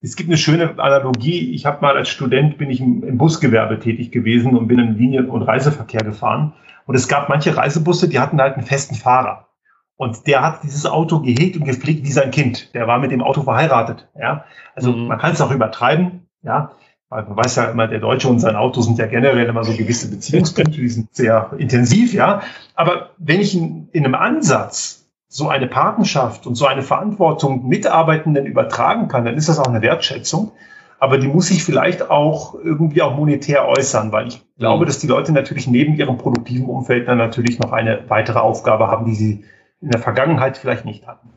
Es 0.04 0.18
gibt 0.18 0.30
eine 0.30 0.38
schöne 0.38 0.78
Analogie. 0.80 1.54
Ich 1.54 1.66
habe 1.66 1.82
mal 1.82 1.96
als 1.96 2.10
Student 2.10 2.58
bin 2.58 2.70
ich 2.70 2.82
im, 2.82 3.04
im 3.04 3.18
Busgewerbe 3.18 3.80
tätig 3.80 4.12
gewesen 4.12 4.58
und 4.58 4.68
bin 4.68 4.78
im 4.78 4.98
Linien- 4.98 5.30
und 5.30 5.44
Reiseverkehr 5.44 6.04
gefahren. 6.04 6.54
Und 6.86 6.96
es 6.96 7.08
gab 7.08 7.30
manche 7.30 7.56
Reisebusse, 7.56 8.10
die 8.10 8.20
hatten 8.20 8.42
halt 8.42 8.56
einen 8.56 8.66
festen 8.66 8.96
Fahrer. 8.96 9.48
Und 9.96 10.28
der 10.28 10.42
hat 10.42 10.63
dieses 10.63 10.86
Auto 10.86 11.22
gehegt 11.22 11.56
und 11.56 11.63
gepflegt 11.63 12.04
wie 12.04 12.12
sein 12.12 12.32
Kind. 12.32 12.74
Der 12.74 12.86
war 12.86 13.00
mit 13.00 13.12
dem 13.12 13.22
Auto 13.22 13.44
verheiratet. 13.44 14.10
Ja, 14.20 14.44
also 14.76 14.92
mhm. 14.92 15.08
man 15.08 15.20
kann 15.20 15.32
es 15.32 15.39
auch 15.39 15.52
übertreiben. 15.52 16.28
Ja, 16.42 16.72
weil 17.08 17.24
man 17.24 17.38
weiß 17.38 17.56
ja 17.56 17.66
immer, 17.66 17.88
der 17.88 18.00
Deutsche 18.00 18.28
und 18.28 18.39
sein 18.39 18.58
Auto 18.58 18.82
sind 18.82 19.00
ja 19.00 19.06
generell 19.06 19.48
immer 19.48 19.63
so 19.63 19.72
gewisse 19.72 20.10
Beziehungspunkte, 20.10 20.82
die 20.82 20.89
sind 20.89 21.16
sehr 21.16 21.54
intensiv. 21.58 22.13
Ja, 22.13 22.42
aber 22.76 23.12
wenn 23.20 23.39
ich 23.39 23.56
in, 23.56 23.88
in 23.94 24.04
einem 24.04 24.16
Ansatz 24.16 25.03
so 25.34 25.50
eine 25.50 25.65
Patenschaft 25.65 26.46
und 26.46 26.54
so 26.54 26.67
eine 26.67 26.84
Verantwortung 26.84 27.67
Mitarbeitenden 27.67 28.46
übertragen 28.46 29.08
kann, 29.08 29.26
dann 29.26 29.36
ist 29.36 29.50
das 29.50 29.58
auch 29.58 29.65
eine 29.65 29.82
Wertschätzung. 29.82 30.52
Aber 31.00 31.17
die 31.17 31.28
muss 31.28 31.48
sich 31.48 31.63
vielleicht 31.63 32.12
auch 32.12 32.54
irgendwie 32.54 33.02
auch 33.02 33.17
monetär 33.17 33.67
äußern, 33.67 34.12
weil 34.12 34.28
ich 34.28 34.46
glaube, 34.60 34.84
mhm. 34.84 34.88
dass 34.88 35.00
die 35.00 35.08
Leute 35.08 35.32
natürlich 35.32 35.67
neben 35.67 35.96
ihrem 35.96 36.19
produktiven 36.19 36.67
Umfeld 36.67 37.08
dann 37.08 37.17
natürlich 37.17 37.58
noch 37.58 37.72
eine 37.72 38.04
weitere 38.10 38.38
Aufgabe 38.38 38.88
haben, 38.88 39.06
die 39.06 39.15
sie 39.15 39.43
in 39.82 39.89
der 39.89 40.00
Vergangenheit 40.00 40.56
vielleicht 40.56 40.86
nicht 40.86 41.08
hatten. 41.08 41.30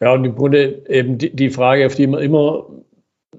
Ja, 0.00 0.12
und 0.12 0.24
im 0.24 0.34
Grunde 0.34 0.82
eben 0.88 1.18
die, 1.18 1.34
die 1.34 1.50
Frage, 1.50 1.86
auf 1.86 1.94
die 1.94 2.08
man 2.08 2.20
immer, 2.20 2.66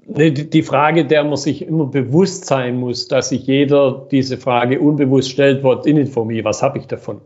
ne, 0.06 0.32
die 0.32 0.62
Frage, 0.62 1.04
der 1.04 1.24
man 1.24 1.36
sich 1.36 1.60
immer 1.60 1.84
bewusst 1.84 2.46
sein 2.46 2.80
muss, 2.80 3.06
dass 3.06 3.28
sich 3.28 3.46
jeder 3.46 4.08
diese 4.10 4.38
Frage 4.38 4.80
unbewusst 4.80 5.30
stellt, 5.30 5.62
what 5.62 5.86
in 5.86 5.98
it 5.98 6.08
for 6.08 6.24
me, 6.24 6.42
was 6.42 6.62
habe 6.62 6.78
ich 6.78 6.86
davon? 6.86 7.20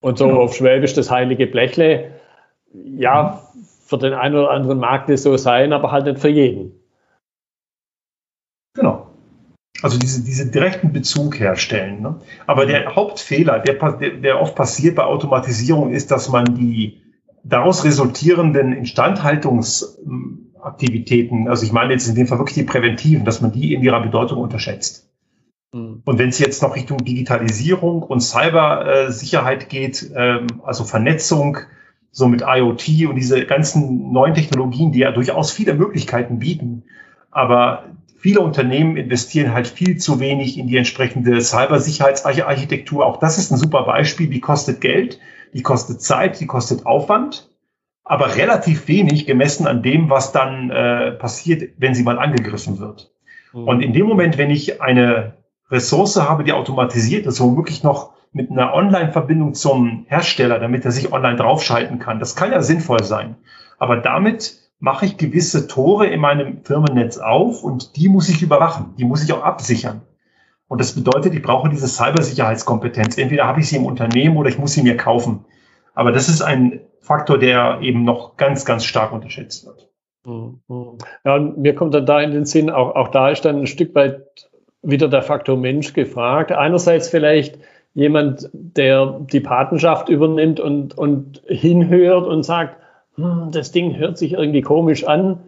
Mhm. 0.00 0.08
Und 0.08 0.18
so 0.18 0.28
genau. 0.28 0.40
auf 0.40 0.54
Schwäbisch 0.54 0.94
das 0.94 1.10
heilige 1.10 1.46
Blechle, 1.46 2.12
ja, 2.72 3.42
für 3.86 3.98
den 3.98 4.12
einen 4.12 4.36
oder 4.36 4.50
anderen 4.50 4.78
mag 4.78 5.06
das 5.06 5.22
so 5.22 5.36
sein, 5.36 5.72
aber 5.72 5.90
halt 5.90 6.04
nicht 6.04 6.18
für 6.18 6.28
jeden. 6.28 6.72
Genau. 8.74 9.06
Also 9.82 9.98
diese, 9.98 10.24
diese 10.24 10.50
direkten 10.50 10.92
Bezug 10.92 11.38
herstellen. 11.38 12.02
Ne? 12.02 12.16
Aber 12.46 12.66
der 12.66 12.94
Hauptfehler, 12.94 13.60
der, 13.60 13.92
der 13.94 14.40
oft 14.40 14.56
passiert 14.56 14.96
bei 14.96 15.04
Automatisierung, 15.04 15.92
ist, 15.92 16.10
dass 16.10 16.28
man 16.28 16.56
die 16.56 17.00
daraus 17.44 17.84
resultierenden 17.84 18.72
Instandhaltungsaktivitäten, 18.72 21.48
also 21.48 21.64
ich 21.64 21.72
meine 21.72 21.92
jetzt 21.92 22.08
in 22.08 22.16
dem 22.16 22.26
Fall 22.26 22.38
wirklich 22.38 22.56
die 22.56 22.64
präventiven, 22.64 23.24
dass 23.24 23.40
man 23.40 23.52
die 23.52 23.72
in 23.72 23.82
ihrer 23.82 24.02
Bedeutung 24.02 24.38
unterschätzt. 24.38 25.08
Und 26.06 26.18
wenn 26.18 26.30
es 26.30 26.38
jetzt 26.38 26.62
noch 26.62 26.74
Richtung 26.74 27.04
Digitalisierung 27.04 28.02
und 28.02 28.20
Cybersicherheit 28.20 29.68
geht, 29.68 30.10
ähm, 30.14 30.46
also 30.64 30.84
Vernetzung, 30.84 31.58
so 32.10 32.26
mit 32.26 32.42
IoT 32.42 33.06
und 33.08 33.16
diese 33.16 33.44
ganzen 33.44 34.12
neuen 34.12 34.34
Technologien, 34.34 34.92
die 34.92 35.00
ja 35.00 35.12
durchaus 35.12 35.52
viele 35.52 35.74
Möglichkeiten 35.74 36.38
bieten. 36.38 36.84
Aber 37.30 37.84
viele 38.16 38.40
Unternehmen 38.40 38.96
investieren 38.96 39.52
halt 39.52 39.66
viel 39.66 39.98
zu 39.98 40.18
wenig 40.18 40.58
in 40.58 40.66
die 40.66 40.78
entsprechende 40.78 41.40
Cybersicherheitsarchitektur. 41.40 43.04
Auch 43.04 43.18
das 43.18 43.38
ist 43.38 43.52
ein 43.52 43.58
super 43.58 43.84
Beispiel. 43.84 44.28
Die 44.28 44.40
kostet 44.40 44.80
Geld, 44.80 45.20
die 45.52 45.62
kostet 45.62 46.00
Zeit, 46.00 46.40
die 46.40 46.46
kostet 46.46 46.86
Aufwand, 46.86 47.50
aber 48.04 48.36
relativ 48.36 48.88
wenig 48.88 49.26
gemessen 49.26 49.66
an 49.66 49.82
dem, 49.82 50.08
was 50.08 50.32
dann 50.32 50.70
äh, 50.70 51.12
passiert, 51.12 51.74
wenn 51.76 51.94
sie 51.94 52.02
mal 52.02 52.18
angegriffen 52.18 52.78
wird. 52.78 53.12
Mhm. 53.52 53.68
Und 53.68 53.80
in 53.82 53.92
dem 53.92 54.06
Moment, 54.06 54.38
wenn 54.38 54.50
ich 54.50 54.80
eine 54.80 55.34
Ressource 55.70 56.16
habe, 56.16 56.44
die 56.44 56.52
automatisiert 56.52 57.26
ist, 57.26 57.40
womöglich 57.40 57.82
noch 57.82 58.12
mit 58.32 58.50
einer 58.50 58.74
Online-Verbindung 58.74 59.54
zum 59.54 60.04
Hersteller, 60.08 60.58
damit 60.58 60.84
er 60.84 60.92
sich 60.92 61.12
online 61.12 61.36
draufschalten 61.36 61.98
kann. 61.98 62.18
Das 62.18 62.36
kann 62.36 62.52
ja 62.52 62.62
sinnvoll 62.62 63.02
sein. 63.02 63.36
Aber 63.78 63.96
damit 63.96 64.58
mache 64.80 65.06
ich 65.06 65.16
gewisse 65.16 65.66
Tore 65.66 66.06
in 66.06 66.20
meinem 66.20 66.62
Firmennetz 66.62 67.18
auf 67.18 67.64
und 67.64 67.96
die 67.96 68.08
muss 68.08 68.28
ich 68.28 68.42
überwachen. 68.42 68.94
Die 68.98 69.04
muss 69.04 69.24
ich 69.24 69.32
auch 69.32 69.42
absichern. 69.42 70.02
Und 70.68 70.80
das 70.80 70.94
bedeutet, 70.94 71.34
ich 71.34 71.42
brauche 71.42 71.70
diese 71.70 71.88
Cybersicherheitskompetenz. 71.88 73.16
Entweder 73.16 73.46
habe 73.46 73.60
ich 73.60 73.68
sie 73.68 73.76
im 73.76 73.86
Unternehmen 73.86 74.36
oder 74.36 74.50
ich 74.50 74.58
muss 74.58 74.72
sie 74.72 74.82
mir 74.82 74.96
kaufen. 74.96 75.46
Aber 75.94 76.12
das 76.12 76.28
ist 76.28 76.42
ein 76.42 76.80
Faktor, 77.00 77.38
der 77.38 77.78
eben 77.80 78.04
noch 78.04 78.36
ganz, 78.36 78.64
ganz 78.64 78.84
stark 78.84 79.12
unterschätzt 79.12 79.66
wird. 79.66 79.88
Mhm. 80.26 80.60
Ja, 81.24 81.36
und 81.36 81.58
mir 81.58 81.74
kommt 81.74 81.94
dann 81.94 82.04
da 82.04 82.20
in 82.20 82.32
den 82.32 82.44
Sinn, 82.44 82.70
auch, 82.70 82.94
auch 82.94 83.08
da 83.08 83.30
ist 83.30 83.44
dann 83.46 83.60
ein 83.60 83.66
Stück 83.66 83.94
weit 83.94 84.50
wieder 84.82 85.08
der 85.08 85.22
Faktor 85.22 85.56
Mensch 85.56 85.92
gefragt. 85.92 86.52
Einerseits 86.52 87.08
vielleicht 87.08 87.58
jemand, 87.94 88.48
der 88.52 89.20
die 89.32 89.40
Patenschaft 89.40 90.08
übernimmt 90.08 90.60
und, 90.60 90.96
und 90.96 91.42
hinhört 91.46 92.26
und 92.26 92.44
sagt, 92.44 92.76
hm, 93.16 93.50
das 93.52 93.72
Ding 93.72 93.96
hört 93.96 94.18
sich 94.18 94.34
irgendwie 94.34 94.62
komisch 94.62 95.04
an, 95.04 95.40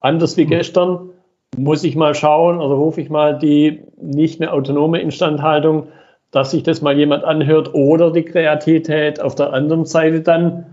anders 0.00 0.36
wie 0.36 0.42
hm. 0.42 0.50
gestern, 0.50 1.10
muss 1.56 1.84
ich 1.84 1.96
mal 1.96 2.14
schauen 2.14 2.58
oder 2.58 2.74
rufe 2.74 3.00
ich 3.00 3.08
mal 3.08 3.38
die 3.38 3.82
nicht 4.00 4.40
mehr 4.40 4.52
autonome 4.52 5.00
Instandhaltung, 5.00 5.88
dass 6.30 6.50
sich 6.50 6.62
das 6.62 6.82
mal 6.82 6.98
jemand 6.98 7.24
anhört 7.24 7.72
oder 7.72 8.12
die 8.12 8.24
Kreativität 8.24 9.20
auf 9.20 9.34
der 9.34 9.52
anderen 9.52 9.86
Seite 9.86 10.20
dann, 10.20 10.66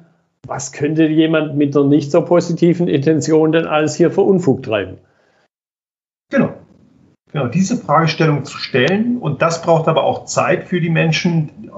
was 0.45 0.73
könnte 0.73 1.05
jemand 1.05 1.55
mit 1.55 1.73
der 1.73 1.83
nicht 1.83 2.11
so 2.11 2.21
positiven 2.25 2.89
Intention 2.89 3.53
denn 3.53 3.65
alles 3.65 3.95
hier 3.95 4.11
für 4.11 4.21
Unfug 4.21 4.63
treiben? 4.63 4.97
Genau. 7.33 7.47
Diese 7.47 7.77
Fragestellung 7.77 8.45
zu 8.45 8.57
stellen. 8.57 9.17
Und 9.17 9.41
das 9.41 9.63
braucht 9.63 9.87
aber 9.87 10.03
auch 10.03 10.25
Zeit 10.25 10.65
für 10.65 10.79
die 10.79 10.91
Menschen 10.91 11.49
äh, 11.65 11.69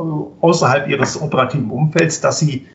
außerhalb 0.41 0.89
ihres 0.89 1.19
operativen 1.19 1.71
Umfelds, 1.71 2.21
dass 2.21 2.39
sie 2.39 2.67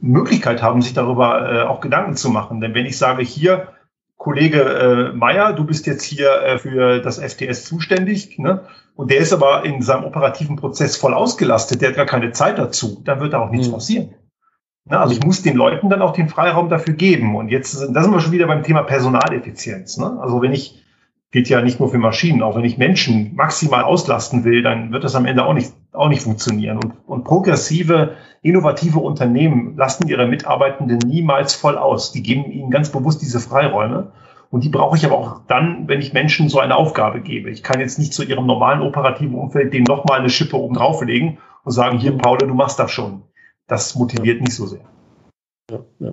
Möglichkeit 0.00 0.60
haben, 0.60 0.82
sich 0.82 0.94
darüber 0.94 1.50
äh, 1.50 1.62
auch 1.62 1.80
Gedanken 1.80 2.16
zu 2.16 2.30
machen. 2.30 2.60
Denn 2.60 2.74
wenn 2.74 2.86
ich 2.86 2.98
sage, 2.98 3.22
hier, 3.22 3.68
Kollege 4.16 4.62
äh, 4.62 5.16
Meier, 5.16 5.52
du 5.52 5.64
bist 5.64 5.86
jetzt 5.86 6.02
hier 6.02 6.30
äh, 6.42 6.58
für 6.58 7.00
das 7.00 7.18
FTS 7.18 7.64
zuständig, 7.66 8.38
ne? 8.38 8.62
und 8.96 9.10
der 9.10 9.18
ist 9.18 9.32
aber 9.32 9.64
in 9.64 9.82
seinem 9.82 10.04
operativen 10.04 10.56
Prozess 10.56 10.96
voll 10.96 11.14
ausgelastet, 11.14 11.82
der 11.82 11.90
hat 11.90 11.96
gar 11.96 12.06
keine 12.06 12.32
Zeit 12.32 12.58
dazu, 12.58 13.02
dann 13.04 13.20
wird 13.20 13.32
da 13.32 13.40
auch 13.40 13.50
nichts 13.50 13.68
mhm. 13.68 13.72
passieren. 13.72 14.14
Ne? 14.86 14.98
Also 14.98 15.14
ich 15.14 15.24
muss 15.24 15.42
den 15.42 15.56
Leuten 15.56 15.88
dann 15.88 16.02
auch 16.02 16.12
den 16.12 16.28
Freiraum 16.28 16.68
dafür 16.68 16.94
geben. 16.94 17.36
Und 17.36 17.48
jetzt, 17.48 17.74
da 17.74 18.02
sind 18.02 18.12
wir 18.12 18.20
schon 18.20 18.32
wieder 18.32 18.46
beim 18.46 18.62
Thema 18.62 18.82
Personaleffizienz. 18.82 19.98
Ne? 19.98 20.18
Also 20.20 20.42
wenn 20.42 20.52
ich 20.52 20.83
gilt 21.34 21.48
ja 21.48 21.62
nicht 21.62 21.80
nur 21.80 21.88
für 21.88 21.98
Maschinen. 21.98 22.42
Auch 22.42 22.54
wenn 22.54 22.62
ich 22.62 22.78
Menschen 22.78 23.34
maximal 23.34 23.82
auslasten 23.82 24.44
will, 24.44 24.62
dann 24.62 24.92
wird 24.92 25.02
das 25.02 25.16
am 25.16 25.26
Ende 25.26 25.44
auch 25.44 25.52
nicht, 25.52 25.72
auch 25.92 26.08
nicht 26.08 26.22
funktionieren. 26.22 26.76
Und, 26.76 26.92
und 27.08 27.24
progressive, 27.24 28.12
innovative 28.40 29.00
Unternehmen 29.00 29.76
lasten 29.76 30.06
ihre 30.06 30.28
Mitarbeitenden 30.28 30.98
niemals 30.98 31.52
voll 31.52 31.76
aus. 31.76 32.12
Die 32.12 32.22
geben 32.22 32.52
ihnen 32.52 32.70
ganz 32.70 32.92
bewusst 32.92 33.20
diese 33.20 33.40
Freiräume. 33.40 34.12
Und 34.52 34.62
die 34.62 34.68
brauche 34.68 34.96
ich 34.96 35.04
aber 35.04 35.18
auch 35.18 35.40
dann, 35.48 35.88
wenn 35.88 35.98
ich 35.98 36.12
Menschen 36.12 36.48
so 36.48 36.60
eine 36.60 36.76
Aufgabe 36.76 37.20
gebe. 37.20 37.50
Ich 37.50 37.64
kann 37.64 37.80
jetzt 37.80 37.98
nicht 37.98 38.14
zu 38.14 38.22
ihrem 38.22 38.46
normalen 38.46 38.80
operativen 38.80 39.34
Umfeld 39.34 39.74
denen 39.74 39.86
nochmal 39.88 40.20
eine 40.20 40.30
Schippe 40.30 40.56
oben 40.56 40.76
drauflegen 40.76 41.38
und 41.64 41.72
sagen, 41.72 41.98
hier, 41.98 42.16
Paul, 42.16 42.38
du 42.38 42.54
machst 42.54 42.78
das 42.78 42.92
schon. 42.92 43.22
Das 43.66 43.96
motiviert 43.96 44.40
nicht 44.40 44.54
so 44.54 44.66
sehr. 44.66 44.84
Ja, 45.68 45.80
ja. 45.98 46.12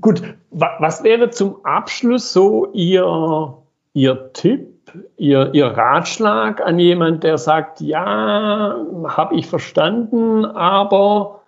Gut, 0.00 0.22
was 0.50 1.02
wäre 1.02 1.30
zum 1.30 1.64
Abschluss 1.64 2.32
so 2.32 2.70
Ihr 2.72 3.59
Ihr 3.92 4.32
Tipp, 4.32 4.92
Ihr, 5.16 5.54
Ihr 5.54 5.66
Ratschlag 5.66 6.60
an 6.64 6.78
jemand, 6.78 7.24
der 7.24 7.38
sagt, 7.38 7.80
ja, 7.80 8.76
habe 9.04 9.34
ich 9.34 9.46
verstanden, 9.46 10.44
aber 10.44 11.42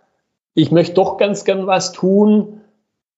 ich 0.55 0.70
möchte 0.70 0.95
doch 0.95 1.16
ganz 1.16 1.45
gern 1.45 1.66
was 1.66 1.93
tun. 1.93 2.61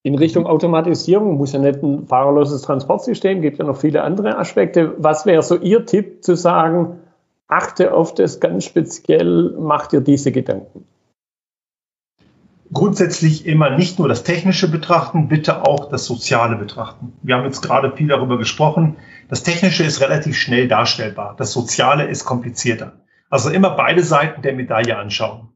in 0.02 0.14
Richtung 0.16 0.46
Automatisierung 0.46 1.36
muss 1.38 1.52
ja 1.52 1.58
nicht 1.58 1.82
ein 1.82 2.06
fahrerloses 2.06 2.62
Transportsystem, 2.62 3.40
gibt 3.40 3.58
ja 3.58 3.64
noch 3.64 3.78
viele 3.78 4.02
andere 4.02 4.36
Aspekte. 4.36 4.94
Was 4.98 5.24
wäre 5.24 5.42
so 5.42 5.56
Ihr 5.56 5.86
Tipp 5.86 6.22
zu 6.22 6.36
sagen, 6.36 7.00
achte 7.48 7.94
auf 7.94 8.14
das 8.14 8.40
ganz 8.40 8.64
speziell, 8.64 9.54
macht 9.58 9.92
dir 9.92 10.02
diese 10.02 10.30
Gedanken? 10.30 10.86
Grundsätzlich 12.74 13.46
immer 13.46 13.70
nicht 13.70 13.98
nur 13.98 14.08
das 14.08 14.24
Technische 14.24 14.68
betrachten, 14.68 15.28
bitte 15.28 15.62
auch 15.62 15.88
das 15.88 16.06
Soziale 16.06 16.56
betrachten. 16.56 17.12
Wir 17.22 17.36
haben 17.36 17.44
jetzt 17.44 17.62
gerade 17.62 17.96
viel 17.96 18.08
darüber 18.08 18.36
gesprochen. 18.36 18.96
Das 19.28 19.44
Technische 19.44 19.84
ist 19.84 20.00
relativ 20.00 20.36
schnell 20.36 20.66
darstellbar. 20.66 21.36
Das 21.38 21.52
Soziale 21.52 22.06
ist 22.08 22.24
komplizierter. 22.24 23.04
Also 23.30 23.50
immer 23.50 23.70
beide 23.70 24.02
Seiten 24.02 24.42
der 24.42 24.54
Medaille 24.54 24.98
anschauen. 24.98 25.48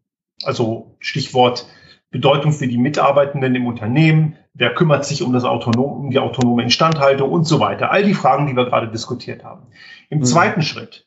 Also 0.44 0.96
Stichwort 1.00 1.66
Bedeutung 2.10 2.52
für 2.52 2.68
die 2.68 2.78
Mitarbeitenden 2.78 3.54
im 3.54 3.66
Unternehmen, 3.66 4.36
wer 4.54 4.74
kümmert 4.74 5.04
sich 5.04 5.22
um 5.22 5.32
das 5.32 5.44
autonom, 5.44 6.04
um 6.04 6.10
die 6.10 6.18
autonome 6.18 6.62
Instandhaltung 6.62 7.30
und 7.30 7.44
so 7.44 7.60
weiter. 7.60 7.90
All 7.90 8.02
die 8.02 8.14
Fragen, 8.14 8.46
die 8.46 8.56
wir 8.56 8.64
gerade 8.64 8.88
diskutiert 8.88 9.44
haben. 9.44 9.66
Im 10.08 10.20
mhm. 10.20 10.24
zweiten 10.24 10.62
Schritt, 10.62 11.06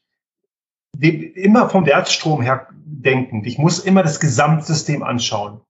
immer 0.99 1.69
vom 1.69 1.85
Wertstrom 1.85 2.41
her 2.41 2.67
denkend. 2.71 3.47
Ich 3.47 3.57
muss 3.57 3.79
immer 3.79 4.03
das 4.03 4.19
Gesamtsystem 4.19 5.01
anschauen. 5.01 5.61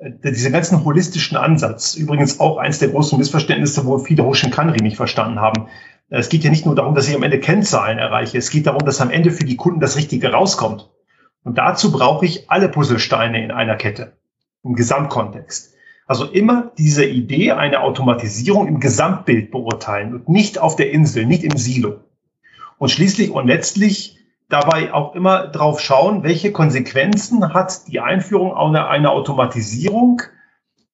Äh, 0.00 0.32
Dieser 0.32 0.50
ganzen 0.50 0.84
holistischen 0.84 1.36
Ansatz, 1.36 1.94
übrigens 1.94 2.40
auch 2.40 2.56
eins 2.56 2.78
der 2.78 2.88
großen 2.88 3.18
Missverständnisse, 3.18 3.86
wo 3.86 3.98
viele 3.98 4.24
Hoshinkanri 4.24 4.82
nicht 4.82 4.96
verstanden 4.96 5.40
haben. 5.40 5.68
Es 6.08 6.28
geht 6.28 6.42
ja 6.42 6.50
nicht 6.50 6.66
nur 6.66 6.74
darum, 6.74 6.94
dass 6.94 7.08
ich 7.08 7.14
am 7.14 7.22
Ende 7.22 7.38
Kennzahlen 7.38 7.98
erreiche. 7.98 8.36
Es 8.36 8.50
geht 8.50 8.66
darum, 8.66 8.84
dass 8.84 9.00
am 9.00 9.10
Ende 9.10 9.30
für 9.30 9.44
die 9.44 9.56
Kunden 9.56 9.80
das 9.80 9.96
Richtige 9.96 10.32
rauskommt. 10.32 10.90
Und 11.44 11.56
dazu 11.58 11.92
brauche 11.92 12.26
ich 12.26 12.50
alle 12.50 12.68
Puzzlesteine 12.68 13.42
in 13.42 13.50
einer 13.50 13.76
Kette 13.76 14.16
im 14.62 14.74
Gesamtkontext. 14.74 15.74
Also 16.06 16.26
immer 16.26 16.72
diese 16.76 17.04
Idee, 17.04 17.52
eine 17.52 17.80
Automatisierung 17.80 18.66
im 18.66 18.80
Gesamtbild 18.80 19.52
beurteilen 19.52 20.12
und 20.12 20.28
nicht 20.28 20.58
auf 20.58 20.74
der 20.74 20.90
Insel, 20.90 21.24
nicht 21.24 21.44
im 21.44 21.56
Silo. 21.56 22.00
Und 22.78 22.90
schließlich 22.90 23.30
und 23.30 23.46
letztlich 23.46 24.18
dabei 24.50 24.92
auch 24.92 25.14
immer 25.14 25.46
drauf 25.46 25.80
schauen, 25.80 26.22
welche 26.22 26.52
Konsequenzen 26.52 27.54
hat 27.54 27.86
die 27.86 28.00
Einführung 28.00 28.54
einer, 28.54 28.88
einer 28.88 29.12
Automatisierung 29.12 30.20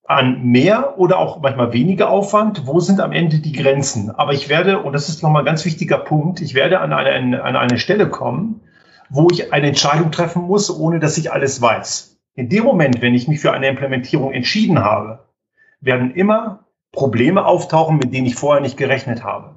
an 0.05 0.43
mehr 0.43 0.97
oder 0.97 1.17
auch 1.17 1.41
manchmal 1.41 1.73
weniger 1.73 2.09
Aufwand? 2.09 2.65
Wo 2.65 2.79
sind 2.79 3.01
am 3.01 3.11
Ende 3.11 3.39
die 3.39 3.51
Grenzen? 3.51 4.11
Aber 4.11 4.31
ich 4.31 4.47
werde, 4.47 4.81
und 4.81 4.93
das 4.93 5.09
ist 5.09 5.21
nochmal 5.23 5.41
ein 5.41 5.47
ganz 5.47 5.65
wichtiger 5.65 5.97
Punkt, 5.97 6.39
ich 6.39 6.53
werde 6.53 6.79
an 6.79 6.93
eine, 6.93 7.43
an 7.43 7.55
eine 7.55 7.77
Stelle 7.77 8.07
kommen, 8.09 8.61
wo 9.09 9.27
ich 9.31 9.51
eine 9.51 9.67
Entscheidung 9.67 10.11
treffen 10.11 10.43
muss, 10.43 10.69
ohne 10.69 10.99
dass 10.99 11.17
ich 11.17 11.31
alles 11.31 11.61
weiß. 11.61 12.17
In 12.35 12.49
dem 12.49 12.63
Moment, 12.63 13.01
wenn 13.01 13.15
ich 13.15 13.27
mich 13.27 13.39
für 13.39 13.51
eine 13.51 13.67
Implementierung 13.67 14.31
entschieden 14.31 14.79
habe, 14.79 15.25
werden 15.81 16.11
immer 16.11 16.65
Probleme 16.91 17.45
auftauchen, 17.45 17.97
mit 17.97 18.13
denen 18.13 18.27
ich 18.27 18.35
vorher 18.35 18.61
nicht 18.61 18.77
gerechnet 18.77 19.23
habe. 19.23 19.55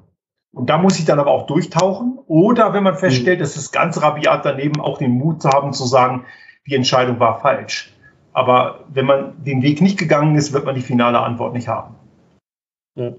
Und 0.53 0.69
da 0.69 0.77
muss 0.77 0.99
ich 0.99 1.05
dann 1.05 1.19
aber 1.19 1.31
auch 1.31 1.47
durchtauchen. 1.47 2.19
Oder 2.27 2.73
wenn 2.73 2.83
man 2.83 2.95
feststellt, 2.95 3.39
mhm. 3.39 3.45
es 3.45 3.55
ist 3.55 3.71
ganz 3.71 4.01
rabiat 4.01 4.45
daneben, 4.45 4.81
auch 4.81 4.97
den 4.97 5.11
Mut 5.11 5.41
zu 5.41 5.49
haben, 5.49 5.73
zu 5.73 5.85
sagen, 5.85 6.25
die 6.67 6.75
Entscheidung 6.75 7.19
war 7.19 7.39
falsch. 7.39 7.93
Aber 8.33 8.85
wenn 8.89 9.05
man 9.05 9.43
den 9.43 9.61
Weg 9.61 9.81
nicht 9.81 9.97
gegangen 9.97 10.35
ist, 10.35 10.53
wird 10.53 10.65
man 10.65 10.75
die 10.75 10.81
finale 10.81 11.19
Antwort 11.19 11.53
nicht 11.53 11.67
haben. 11.67 11.95
Ja. 12.95 13.13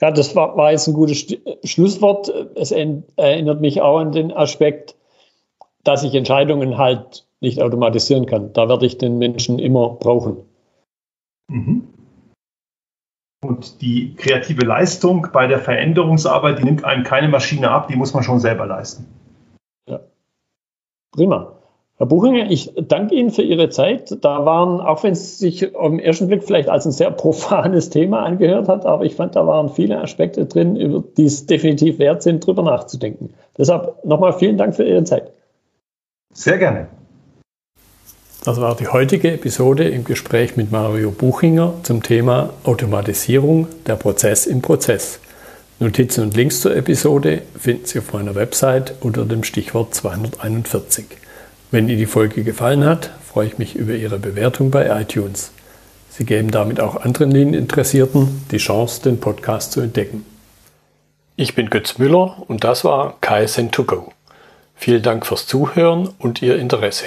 Ja, 0.00 0.10
das 0.10 0.36
war, 0.36 0.56
war 0.56 0.70
jetzt 0.70 0.86
ein 0.86 0.94
gutes 0.94 1.26
Schlusswort. 1.64 2.28
Es 2.54 2.70
erinnert 2.70 3.60
mich 3.60 3.80
auch 3.80 3.98
an 3.98 4.12
den 4.12 4.30
Aspekt, 4.30 4.94
dass 5.82 6.02
ich 6.02 6.14
Entscheidungen 6.14 6.78
halt 6.78 7.26
nicht 7.40 7.60
automatisieren 7.60 8.26
kann. 8.26 8.52
Da 8.52 8.68
werde 8.68 8.86
ich 8.86 8.98
den 8.98 9.18
Menschen 9.18 9.58
immer 9.58 9.90
brauchen. 9.90 10.36
Mhm. 11.48 11.93
Und 13.46 13.80
die 13.82 14.14
kreative 14.14 14.64
Leistung 14.64 15.28
bei 15.32 15.46
der 15.46 15.58
Veränderungsarbeit, 15.58 16.58
die 16.58 16.64
nimmt 16.64 16.84
einem 16.84 17.04
keine 17.04 17.28
Maschine 17.28 17.70
ab, 17.70 17.88
die 17.88 17.96
muss 17.96 18.14
man 18.14 18.22
schon 18.22 18.40
selber 18.40 18.66
leisten. 18.66 19.06
Ja. 19.88 20.00
Prima. 21.12 21.52
Herr 21.96 22.06
Buchinger, 22.06 22.50
ich 22.50 22.72
danke 22.76 23.14
Ihnen 23.14 23.30
für 23.30 23.42
Ihre 23.42 23.68
Zeit. 23.68 24.16
Da 24.24 24.44
waren, 24.44 24.80
auch 24.80 25.04
wenn 25.04 25.12
es 25.12 25.38
sich 25.38 25.76
am 25.76 26.00
ersten 26.00 26.26
Blick 26.26 26.42
vielleicht 26.42 26.68
als 26.68 26.86
ein 26.86 26.92
sehr 26.92 27.10
profanes 27.12 27.90
Thema 27.90 28.24
angehört 28.24 28.68
hat, 28.68 28.84
aber 28.84 29.04
ich 29.04 29.14
fand, 29.14 29.36
da 29.36 29.46
waren 29.46 29.68
viele 29.68 30.00
Aspekte 30.00 30.46
drin, 30.46 30.74
über 30.74 31.04
die 31.16 31.26
es 31.26 31.46
definitiv 31.46 31.98
wert 31.98 32.22
sind, 32.22 32.44
drüber 32.44 32.62
nachzudenken. 32.62 33.34
Deshalb 33.56 34.04
nochmal 34.04 34.32
vielen 34.32 34.58
Dank 34.58 34.74
für 34.74 34.84
Ihre 34.84 35.04
Zeit. 35.04 35.32
Sehr 36.32 36.58
gerne. 36.58 36.88
Das 38.44 38.60
war 38.60 38.76
die 38.76 38.88
heutige 38.88 39.32
Episode 39.32 39.88
im 39.88 40.04
Gespräch 40.04 40.54
mit 40.54 40.70
Mario 40.70 41.10
Buchinger 41.10 41.72
zum 41.82 42.02
Thema 42.02 42.50
Automatisierung 42.64 43.68
der 43.86 43.96
Prozess 43.96 44.44
im 44.44 44.60
Prozess. 44.60 45.18
Notizen 45.80 46.24
und 46.24 46.36
Links 46.36 46.60
zur 46.60 46.76
Episode 46.76 47.40
finden 47.58 47.86
Sie 47.86 48.00
auf 48.00 48.12
meiner 48.12 48.34
Website 48.34 48.96
unter 49.00 49.24
dem 49.24 49.44
Stichwort 49.44 49.94
241. 49.94 51.06
Wenn 51.70 51.88
Ihnen 51.88 51.96
die 51.96 52.04
Folge 52.04 52.44
gefallen 52.44 52.84
hat, 52.84 53.12
freue 53.26 53.46
ich 53.46 53.56
mich 53.56 53.76
über 53.76 53.94
Ihre 53.94 54.18
Bewertung 54.18 54.70
bei 54.70 54.88
iTunes. 55.00 55.50
Sie 56.10 56.26
geben 56.26 56.50
damit 56.50 56.80
auch 56.80 56.96
anderen 56.96 57.30
Linieninteressierten 57.30 58.44
die 58.50 58.58
Chance, 58.58 59.00
den 59.04 59.20
Podcast 59.20 59.72
zu 59.72 59.80
entdecken. 59.80 60.26
Ich 61.36 61.54
bin 61.54 61.70
Götz 61.70 61.96
Müller 61.96 62.42
und 62.46 62.62
das 62.62 62.84
war 62.84 63.16
KSN2Go. 63.22 64.10
Vielen 64.74 65.02
Dank 65.02 65.24
fürs 65.24 65.46
Zuhören 65.46 66.10
und 66.18 66.42
Ihr 66.42 66.58
Interesse. 66.58 67.06